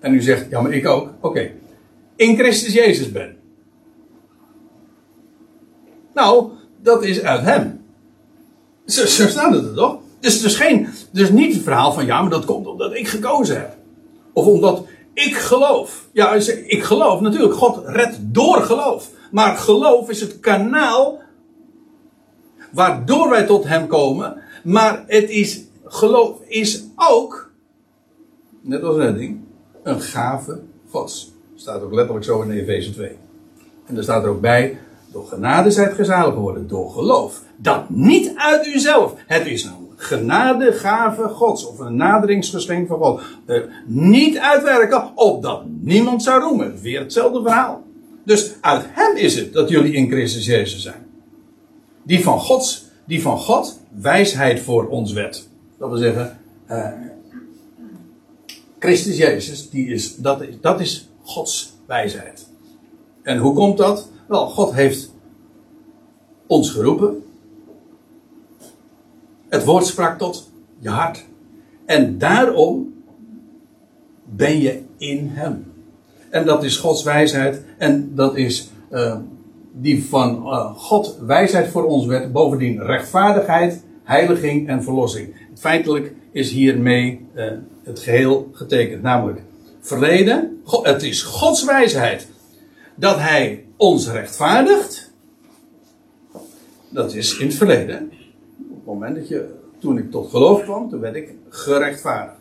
en 0.00 0.14
u 0.14 0.20
zegt, 0.20 0.50
ja 0.50 0.60
maar 0.60 0.72
ik 0.72 0.86
ook, 0.86 1.10
oké, 1.20 1.50
in 2.16 2.36
Christus 2.36 2.72
Jezus 2.72 3.12
ben? 3.12 3.36
Nou, 6.14 6.50
dat 6.82 7.02
is 7.02 7.20
uit 7.20 7.40
hem. 7.42 7.84
Zo, 8.86 9.06
zo 9.06 9.28
staat 9.28 9.52
het 9.52 9.64
er 9.64 9.74
toch? 9.74 9.98
Dus, 10.20 10.40
dus, 10.42 10.56
geen, 10.56 10.88
dus 11.10 11.30
niet 11.30 11.54
het 11.54 11.62
verhaal 11.62 11.92
van 11.92 12.06
ja, 12.06 12.20
maar 12.20 12.30
dat 12.30 12.44
komt 12.44 12.66
omdat 12.66 12.94
ik 12.94 13.08
gekozen 13.08 13.56
heb. 13.56 13.76
Of 14.32 14.46
omdat 14.46 14.86
ik 15.26 15.36
geloof. 15.36 16.08
Ja, 16.12 16.34
ik 16.66 16.82
geloof 16.82 17.20
natuurlijk. 17.20 17.54
God 17.54 17.82
redt 17.84 18.18
door 18.20 18.62
geloof. 18.62 19.10
Maar 19.30 19.56
geloof 19.56 20.08
is 20.08 20.20
het 20.20 20.40
kanaal 20.40 21.20
waardoor 22.72 23.30
wij 23.30 23.46
tot 23.46 23.64
Hem 23.64 23.86
komen. 23.86 24.36
Maar 24.64 25.04
het 25.06 25.30
is, 25.30 25.64
geloof 25.84 26.40
is 26.46 26.84
ook, 26.96 27.50
net 28.60 28.82
als 28.82 28.96
redding, 28.96 29.40
een 29.82 30.00
gave 30.00 30.60
Gods. 30.90 31.32
Staat 31.54 31.82
ook 31.82 31.92
letterlijk 31.92 32.24
zo 32.24 32.42
in 32.42 32.50
Efeze 32.50 32.92
2. 32.92 33.16
En 33.86 33.96
er 33.96 34.02
staat 34.02 34.24
er 34.24 34.30
ook 34.30 34.40
bij, 34.40 34.78
door 35.12 35.26
genade 35.26 35.70
zijt 35.70 35.94
gezalig 35.94 36.34
geworden, 36.34 36.68
door 36.68 36.90
geloof. 36.90 37.42
Dat 37.56 37.90
niet 37.90 38.32
uit 38.36 38.66
uzelf. 38.66 39.14
Het 39.26 39.46
is 39.46 39.64
een 39.64 39.89
genadegave 40.02 41.28
Gods, 41.28 41.66
of 41.66 41.78
een 41.78 41.96
naderingsgeschenk 41.96 42.88
van 42.88 42.98
God. 42.98 43.22
Niet 43.86 44.38
uitwerken, 44.38 45.10
opdat 45.14 45.62
niemand 45.80 46.22
zou 46.22 46.42
roemen. 46.42 46.80
Weer 46.80 47.00
hetzelfde 47.00 47.42
verhaal. 47.42 47.82
Dus 48.24 48.54
uit 48.60 48.84
hem 48.88 49.16
is 49.16 49.36
het 49.36 49.52
dat 49.52 49.68
jullie 49.68 49.92
in 49.92 50.10
Christus 50.10 50.46
Jezus 50.46 50.82
zijn. 50.82 51.06
Die 52.02 52.22
van, 52.22 52.38
Gods, 52.38 52.84
die 53.06 53.22
van 53.22 53.38
God 53.38 53.80
wijsheid 54.00 54.60
voor 54.60 54.88
ons 54.88 55.12
werd. 55.12 55.48
Dat 55.78 55.88
wil 55.88 55.98
zeggen, 55.98 56.38
uh, 56.70 56.88
Christus 58.78 59.16
Jezus, 59.16 59.70
die 59.70 59.88
is, 59.88 60.16
dat, 60.16 60.42
is, 60.42 60.54
dat 60.60 60.80
is 60.80 61.08
Gods 61.22 61.72
wijsheid. 61.86 62.46
En 63.22 63.38
hoe 63.38 63.54
komt 63.54 63.78
dat? 63.78 64.08
Wel, 64.28 64.48
God 64.48 64.72
heeft 64.72 65.12
ons 66.46 66.70
geroepen. 66.70 67.24
Het 69.50 69.64
woord 69.64 69.86
sprak 69.86 70.18
tot 70.18 70.50
je 70.78 70.88
hart. 70.88 71.24
En 71.86 72.18
daarom 72.18 72.94
ben 74.24 74.58
je 74.58 74.82
in 74.98 75.30
Hem. 75.32 75.72
En 76.30 76.44
dat 76.44 76.64
is 76.64 76.76
Gods 76.76 77.02
wijsheid. 77.02 77.62
En 77.78 78.14
dat 78.14 78.36
is 78.36 78.70
uh, 78.92 79.16
die 79.72 80.04
van 80.04 80.46
uh, 80.46 80.76
God 80.76 81.18
wijsheid 81.26 81.68
voor 81.68 81.84
ons 81.84 82.06
werd. 82.06 82.32
Bovendien 82.32 82.82
rechtvaardigheid, 82.82 83.84
heiliging 84.04 84.68
en 84.68 84.82
verlossing. 84.82 85.34
Feitelijk 85.54 86.12
is 86.32 86.50
hiermee 86.50 87.26
uh, 87.34 87.44
het 87.82 87.98
geheel 87.98 88.48
getekend. 88.52 89.02
Namelijk 89.02 89.42
verleden. 89.80 90.62
Het 90.82 91.02
is 91.02 91.22
Gods 91.22 91.64
wijsheid 91.64 92.28
dat 92.94 93.18
Hij 93.18 93.64
ons 93.76 94.10
rechtvaardigt. 94.10 95.12
Dat 96.88 97.14
is 97.14 97.38
in 97.38 97.46
het 97.46 97.56
verleden 97.56 98.12
moment 98.92 99.16
dat 99.16 99.28
je, 99.28 99.54
toen 99.78 99.98
ik 99.98 100.10
tot 100.10 100.30
geloof 100.30 100.62
kwam, 100.62 100.88
toen 100.88 101.00
werd 101.00 101.14
ik 101.14 101.34
gerechtvaardigd. 101.48 102.38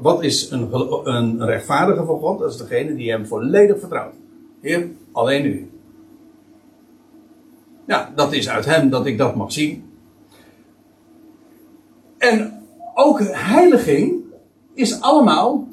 Wat 0.00 0.22
is 0.22 0.50
een, 0.50 0.68
een 1.04 1.44
rechtvaardige 1.44 2.04
voor 2.04 2.18
God? 2.18 2.38
Dat 2.38 2.50
is 2.50 2.56
degene 2.56 2.94
die 2.94 3.10
hem 3.10 3.26
volledig 3.26 3.78
vertrouwt. 3.78 4.14
Heer, 4.60 4.90
alleen 5.12 5.44
u. 5.44 5.70
Ja, 7.86 8.12
dat 8.14 8.32
is 8.32 8.48
uit 8.48 8.64
hem 8.64 8.90
dat 8.90 9.06
ik 9.06 9.18
dat 9.18 9.34
mag 9.34 9.52
zien. 9.52 9.84
En 12.18 12.62
ook 12.94 13.20
heiliging 13.22 14.22
is 14.74 15.00
allemaal, 15.00 15.68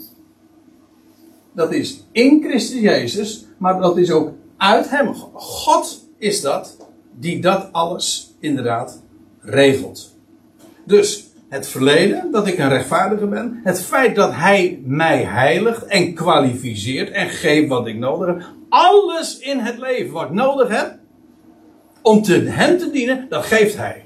dat 1.52 1.74
is 1.74 2.04
in 2.12 2.44
Christus 2.44 2.80
Jezus, 2.80 3.46
maar 3.58 3.82
dat 3.82 3.98
is 3.98 4.12
ook 4.12 4.32
uit 4.58 4.90
hem. 4.90 5.14
God 5.34 6.06
is 6.18 6.42
dat 6.42 6.78
die 7.20 7.42
dat 7.42 7.70
alles 7.72 8.36
inderdaad 8.40 9.02
regelt. 9.40 10.09
Dus 10.86 11.28
het 11.50 11.68
verleden, 11.68 12.32
dat 12.32 12.48
ik 12.48 12.58
een 12.58 12.70
rechtvaardige 12.70 13.28
ben. 13.28 13.60
Het 13.64 13.82
feit 13.82 14.16
dat 14.16 14.34
hij 14.34 14.82
mij 14.84 15.24
heiligt 15.24 15.86
en 15.86 16.14
kwalificeert 16.14 17.12
en 17.12 17.30
geeft 17.30 17.68
wat 17.68 17.88
ik 17.88 17.98
nodig 17.98 18.28
heb. 18.28 18.44
Alles 18.70 19.40
in 19.40 19.60
het 19.60 19.78
leven 19.78 20.12
wat 20.12 20.24
ik 20.24 20.32
nodig 20.32 20.70
heb 20.70 20.98
om 22.02 22.22
te 22.22 22.34
hem 22.34 22.78
te 22.78 22.92
dienen, 22.92 23.26
dat 23.30 23.46
geeft 23.46 23.78
hij. 23.78 24.06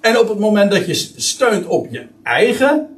En 0.00 0.18
op 0.18 0.28
het 0.28 0.38
moment 0.38 0.70
dat 0.70 0.86
je 0.86 0.94
steunt 0.94 1.66
op 1.66 1.86
je 1.90 2.06
eigen 2.22 2.88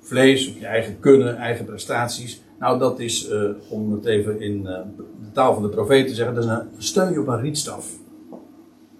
vlees, 0.00 0.48
op 0.48 0.58
je 0.58 0.66
eigen 0.66 0.98
kunnen, 1.00 1.36
eigen 1.36 1.64
prestaties. 1.64 2.42
Nou, 2.58 2.78
dat 2.78 3.00
is, 3.00 3.30
uh, 3.30 3.50
om 3.68 3.92
het 3.92 4.04
even 4.04 4.40
in 4.40 4.60
uh, 4.60 4.78
de 4.96 5.32
taal 5.32 5.54
van 5.54 5.62
de 5.62 5.68
profeet 5.68 6.08
te 6.08 6.14
zeggen, 6.14 6.34
dat 6.34 6.44
is 6.44 6.50
een 6.50 6.68
steun 6.78 7.12
je 7.12 7.20
op 7.20 7.26
een 7.26 7.40
rietstaf. 7.40 7.86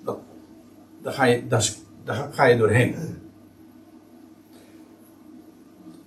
Dat, 0.05 0.19
daar, 1.03 1.13
ga 1.13 1.25
je, 1.25 1.43
is 1.49 1.79
daar 2.07 2.29
ga 2.31 2.45
je 2.45 2.57
doorheen. 2.57 2.95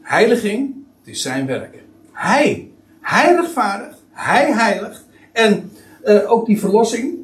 Heiliging, 0.02 0.76
het 1.00 1.08
is 1.08 1.22
zijn 1.22 1.46
werk. 1.46 1.84
Hij, 2.12 2.72
rechtvaardigt, 3.02 4.04
hij 4.12 4.54
heiligt. 4.54 5.06
En 5.32 5.72
uh, 6.06 6.32
ook 6.32 6.46
die 6.46 6.60
verlossing, 6.60 7.18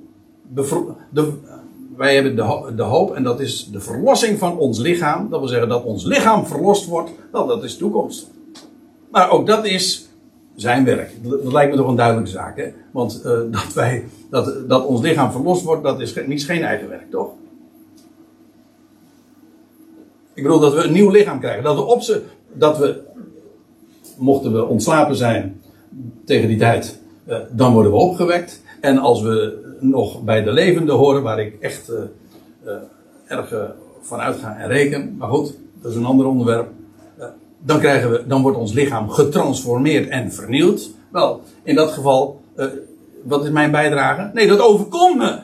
de, 0.49 1.34
wij 1.95 2.13
hebben 2.13 2.36
de, 2.36 2.73
de, 2.76 2.84
hoop 2.84 3.15
en 3.15 3.23
dat 3.23 3.39
is 3.39 3.69
de 3.71 3.80
verlossing 3.80 4.39
van 4.39 4.57
ons 4.57 4.80
lichaam. 4.80 5.30
Dat 5.30 5.39
wil 5.39 5.49
zeggen 5.49 5.69
dat 5.69 5.84
ons 5.84 6.05
lichaam 6.05 6.45
verlost 6.45 6.86
wordt. 6.86 7.11
Wel, 7.32 7.47
dat 7.47 7.63
is 7.63 7.78
toekomst. 7.78 8.30
Maar 9.11 9.30
ook 9.30 9.47
dat 9.47 9.65
is 9.65 10.09
zijn 10.55 10.86
werk. 10.86 11.11
Dat 11.21 11.53
lijkt 11.53 11.71
me 11.71 11.78
toch 11.78 11.88
een 11.88 11.95
duidelijke 11.95 12.30
zaak. 12.30 12.57
Hè? 12.57 12.71
Want 12.91 13.21
uh, 13.26 13.39
dat, 13.51 13.73
wij, 13.73 14.05
dat, 14.30 14.69
dat 14.69 14.86
ons 14.86 15.01
lichaam 15.01 15.32
verlost 15.32 15.63
wordt, 15.63 15.84
dat 15.84 15.99
is 15.99 16.15
niet 16.26 16.45
geen 16.45 16.63
eigen 16.63 16.89
werk, 16.89 17.11
toch? 17.11 17.30
Ik 20.36 20.43
bedoel 20.43 20.59
dat 20.59 20.73
we 20.73 20.83
een 20.83 20.91
nieuw 20.91 21.09
lichaam 21.09 21.39
krijgen. 21.39 21.63
Dat 21.63 21.75
we 21.75 21.81
op 21.81 22.01
ze, 22.01 22.23
dat 22.53 22.77
we, 22.77 23.01
mochten 24.17 24.53
we 24.53 24.65
ontslapen 24.65 25.15
zijn 25.15 25.61
tegen 26.25 26.47
die 26.47 26.57
tijd, 26.57 26.99
uh, 27.27 27.38
dan 27.51 27.73
worden 27.73 27.91
we 27.91 27.97
opgewekt. 27.97 28.61
En 28.81 28.97
als 28.97 29.21
we 29.21 29.63
nog 29.79 30.23
bij 30.23 30.43
de 30.43 30.51
levenden 30.51 30.95
horen, 30.95 31.23
waar 31.23 31.39
ik 31.39 31.57
echt 31.59 31.89
uh, 31.89 31.95
uh, 32.65 32.73
erg 33.27 33.53
van 34.01 34.19
uitga 34.19 34.57
en 34.57 34.67
reken, 34.67 35.15
maar 35.17 35.29
goed, 35.29 35.57
dat 35.81 35.91
is 35.91 35.97
een 35.97 36.05
ander 36.05 36.25
onderwerp. 36.25 36.67
dan, 37.59 37.79
krijgen 37.79 38.11
we, 38.11 38.23
dan 38.27 38.41
wordt 38.41 38.57
ons 38.57 38.73
lichaam 38.73 39.09
getransformeerd 39.09 40.09
en 40.09 40.31
vernieuwd. 40.31 40.89
Wel, 41.11 41.41
in 41.63 41.75
dat 41.75 41.91
geval, 41.91 42.41
wat 43.23 43.43
is 43.43 43.49
mijn 43.49 43.71
bijdrage? 43.71 44.29
Nee, 44.33 44.47
dat 44.47 44.59
overkomt 44.59 45.17
me. 45.17 45.39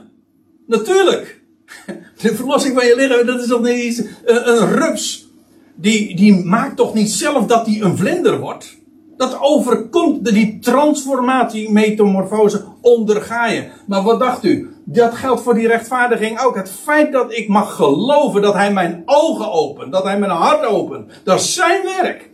Natuurlijk. 0.68 1.41
De 2.22 2.36
verlossing 2.36 2.76
van 2.76 2.86
je 2.86 2.96
lichaam, 2.96 3.26
dat 3.26 3.42
is 3.42 3.48
toch 3.48 3.62
niet 3.62 3.84
iets, 3.84 3.98
een, 4.26 4.50
een 4.50 4.68
rups. 4.68 5.30
Die, 5.76 6.16
die 6.16 6.46
maakt 6.46 6.78
toch 6.78 6.94
niet 6.94 7.12
zelf 7.12 7.46
dat 7.46 7.66
hij 7.66 7.82
een 7.82 7.98
vlinder 7.98 8.40
wordt? 8.40 8.80
Dat 9.18 9.38
overkomt, 9.40 10.26
die 10.26 10.60
transformatie, 10.60 11.72
metamorfose, 11.72 12.64
onderga 12.82 13.48
je. 13.48 13.68
Maar 13.88 14.04
wat 14.04 14.20
dacht 14.20 14.44
u? 14.44 14.76
Dat 14.86 15.14
geldt 15.14 15.42
voor 15.42 15.54
die 15.54 15.68
rechtvaardiging 15.68 16.40
ook. 16.40 16.56
Het 16.56 16.72
feit 16.84 17.12
dat 17.12 17.34
ik 17.34 17.48
mag 17.48 17.76
geloven 17.76 18.42
dat 18.42 18.54
hij 18.54 18.74
mijn 18.74 19.02
ogen 19.06 19.52
opent, 19.52 19.92
dat 19.92 20.04
hij 20.04 20.20
mijn 20.20 20.32
hart 20.32 20.66
opent, 20.66 21.12
dat 21.24 21.40
is 21.40 21.54
zijn 21.54 21.82
werk. 22.02 22.30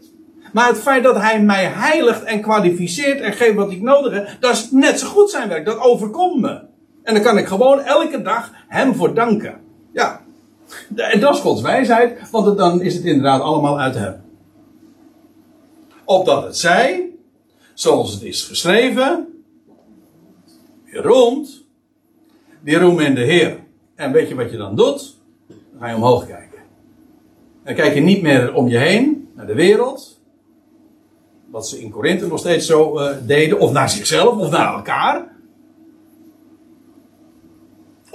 Maar 0.54 0.68
het 0.68 0.78
feit 0.78 1.04
dat 1.04 1.16
hij 1.16 1.42
mij 1.42 1.66
heiligt 1.66 2.24
en 2.24 2.42
kwalificeert 2.42 3.20
en 3.20 3.34
geeft 3.34 3.56
wat 3.56 3.72
ik 3.72 3.82
nodig 3.82 4.14
heb, 4.14 4.28
dat 4.40 4.54
is 4.54 4.72
net 4.72 5.00
zo 5.00 5.08
goed 5.08 5.30
zijn 5.30 5.50
werk. 5.50 5.66
Dat 5.66 5.80
overkomt 5.80 6.42
me. 6.42 6.60
En 7.08 7.14
dan 7.14 7.24
kan 7.24 7.38
ik 7.38 7.48
gewoon 7.48 7.80
elke 7.80 8.22
dag 8.22 8.52
hem 8.68 8.96
voor 8.96 9.14
danken. 9.14 9.62
Ja. 9.92 10.22
En 10.96 11.20
dat 11.20 11.36
is 11.36 11.42
Gods 11.42 11.62
wijsheid, 11.62 12.30
want 12.32 12.58
dan 12.58 12.82
is 12.82 12.96
het 12.96 13.04
inderdaad 13.04 13.42
allemaal 13.42 13.80
uit 13.80 13.96
hem. 13.96 14.22
Opdat 16.04 16.44
het 16.44 16.58
zij, 16.58 17.10
zoals 17.74 18.14
het 18.14 18.24
is 18.24 18.44
geschreven, 18.44 19.28
weer 20.86 21.02
rond, 21.02 21.66
die 22.64 22.78
roem 22.78 23.00
in 23.00 23.16
de 23.16 23.24
Heer. 23.24 23.60
En 23.96 24.12
weet 24.12 24.28
je 24.28 24.36
wat 24.36 24.52
je 24.52 24.58
dan 24.58 24.76
doet? 24.76 25.18
Dan 25.48 25.80
ga 25.80 25.90
je 25.90 25.96
omhoog 25.96 26.28
kijken. 26.28 26.60
Dan 27.64 27.76
kijk 27.76 27.94
je 27.94 28.02
niet 28.02 28.22
meer 28.22 28.54
om 28.54 28.68
je 28.68 28.78
heen, 28.78 29.30
naar 29.36 29.48
de 29.48 29.56
wereld. 29.56 30.20
Wat 31.46 31.68
ze 31.68 31.82
in 31.82 31.90
Korinthe 31.90 32.28
nog 32.28 32.40
steeds 32.40 32.66
zo 32.66 33.00
uh, 33.00 33.16
deden. 33.26 33.60
Of 33.60 33.72
naar 33.72 33.90
zichzelf, 33.90 34.38
of 34.38 34.52
naar 34.52 34.74
elkaar. 34.74 35.36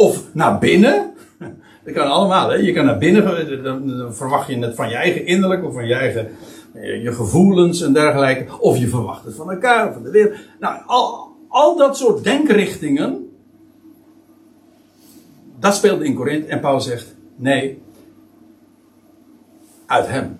Of 0.02 0.34
naar 0.34 0.58
binnen. 0.58 1.12
Dat 1.84 1.94
kan 1.94 2.06
allemaal. 2.06 2.48
Hè? 2.48 2.54
Je 2.54 2.72
kan 2.72 2.84
naar 2.84 2.98
binnen, 2.98 3.62
dan 3.62 4.14
verwacht 4.14 4.48
je 4.48 4.58
het 4.58 4.74
van 4.74 4.88
je 4.88 4.94
eigen 4.94 5.26
innerlijk 5.26 5.64
of 5.64 5.74
van 5.74 5.86
je 5.86 5.94
eigen 5.94 6.28
je 6.74 7.12
gevoelens 7.12 7.80
en 7.80 7.92
dergelijke. 7.92 8.58
Of 8.60 8.78
je 8.78 8.88
verwacht 8.88 9.24
het 9.24 9.34
van 9.34 9.50
elkaar 9.50 9.88
of 9.88 9.94
van 9.94 10.02
de 10.02 10.10
wereld. 10.10 10.36
Nou, 10.60 10.82
al, 10.86 11.36
al 11.48 11.76
dat 11.76 11.96
soort 11.96 12.24
denkrichtingen. 12.24 13.30
Dat 15.58 15.74
speelde 15.74 16.04
in 16.04 16.14
Korinthe. 16.14 16.48
En 16.48 16.60
Paulus 16.60 16.84
zegt: 16.84 17.14
nee, 17.36 17.82
uit 19.86 20.08
hem. 20.08 20.38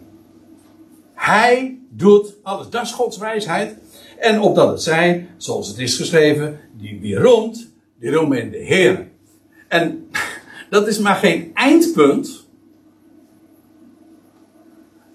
Hij 1.14 1.78
doet 1.90 2.36
alles. 2.42 2.70
Dat 2.70 2.82
is 2.82 2.92
Gods 2.92 3.18
wijsheid. 3.18 3.76
En 4.18 4.40
opdat 4.40 4.68
het 4.68 4.82
zij, 4.82 5.28
zoals 5.36 5.68
het 5.68 5.78
is 5.78 5.96
geschreven, 5.96 6.60
die 6.76 7.00
wie 7.00 7.16
rond, 7.16 7.72
die 7.98 8.10
roemen 8.10 8.40
in 8.40 8.50
de 8.50 8.58
Heer. 8.58 9.10
En 9.73 10.09
dat 10.70 10.87
is 10.87 10.99
maar 10.99 11.14
geen 11.14 11.51
eindpunt. 11.55 12.47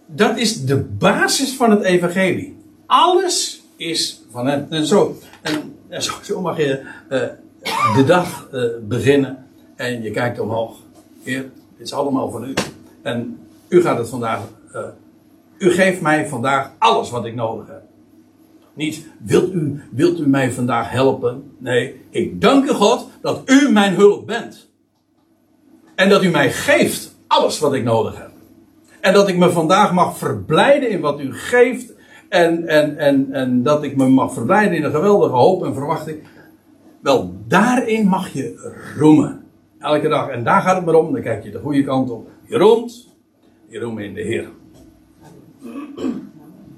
Dat 0.05 0.37
is 0.37 0.65
de 0.65 0.77
basis 0.77 1.55
van 1.55 1.71
het 1.71 1.81
evangelie. 1.81 2.57
Alles 2.85 3.63
is 3.75 4.21
van 4.31 4.47
hem. 4.47 4.67
En 4.69 4.85
zo, 4.85 5.17
en, 5.41 6.03
zo, 6.21 6.41
mag 6.41 6.57
je 6.57 6.81
uh, 7.09 7.21
de 7.95 8.03
dag 8.05 8.49
uh, 8.53 8.63
beginnen. 8.81 9.45
En 9.75 10.01
je 10.01 10.11
kijkt 10.11 10.39
omhoog. 10.39 10.77
Dit 11.23 11.45
is 11.77 11.93
allemaal 11.93 12.31
van 12.31 12.43
u. 12.43 12.53
En 13.01 13.39
u 13.67 13.81
gaat 13.81 13.97
het 13.97 14.09
vandaag. 14.09 14.41
Uh, 14.75 14.81
u 15.57 15.71
geeft 15.71 16.01
mij 16.01 16.27
vandaag 16.27 16.71
alles 16.77 17.09
wat 17.09 17.25
ik 17.25 17.35
nodig 17.35 17.67
heb. 17.67 17.83
Niet, 18.77 19.07
wilt 19.19 19.53
u, 19.53 19.81
wilt 19.91 20.19
u 20.19 20.27
mij 20.27 20.51
vandaag 20.51 20.89
helpen? 20.89 21.51
Nee, 21.57 22.01
ik 22.09 22.41
dank 22.41 22.65
u 22.65 22.73
God 22.73 23.09
dat 23.21 23.41
u 23.45 23.71
mijn 23.71 23.93
hulp 23.93 24.27
bent. 24.27 24.69
En 25.95 26.09
dat 26.09 26.23
u 26.23 26.29
mij 26.29 26.51
geeft 26.51 27.15
alles 27.27 27.59
wat 27.59 27.73
ik 27.73 27.83
nodig 27.83 28.17
heb. 28.17 28.31
En 29.01 29.13
dat 29.13 29.27
ik 29.27 29.37
me 29.37 29.49
vandaag 29.49 29.93
mag 29.93 30.17
verblijden 30.17 30.89
in 30.89 30.99
wat 30.99 31.19
u 31.19 31.33
geeft. 31.33 31.93
En, 32.29 32.67
en, 32.67 32.97
en, 32.97 33.31
en 33.31 33.63
dat 33.63 33.83
ik 33.83 33.95
me 33.95 34.07
mag 34.07 34.33
verblijden 34.33 34.77
in 34.77 34.83
een 34.83 34.91
geweldige 34.91 35.35
hoop 35.35 35.65
en 35.65 35.73
verwachting. 35.73 36.19
Wel, 37.01 37.35
daarin 37.47 38.07
mag 38.07 38.33
je 38.33 38.73
roemen. 38.97 39.43
Elke 39.79 40.07
dag. 40.07 40.29
En 40.29 40.43
daar 40.43 40.61
gaat 40.61 40.75
het 40.75 40.85
maar 40.85 40.95
om. 40.95 41.13
Dan 41.13 41.21
kijk 41.21 41.43
je 41.43 41.51
de 41.51 41.59
goede 41.59 41.83
kant 41.83 42.09
op. 42.09 42.29
Je 42.43 42.57
roemt. 42.57 43.15
Je 43.67 43.79
roemt 43.79 43.99
in 43.99 44.13
de 44.13 44.21
Heer. 44.21 44.47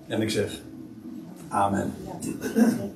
En 0.07 0.21
ik 0.21 0.29
zeg. 0.29 0.67
Amen. 1.51 2.89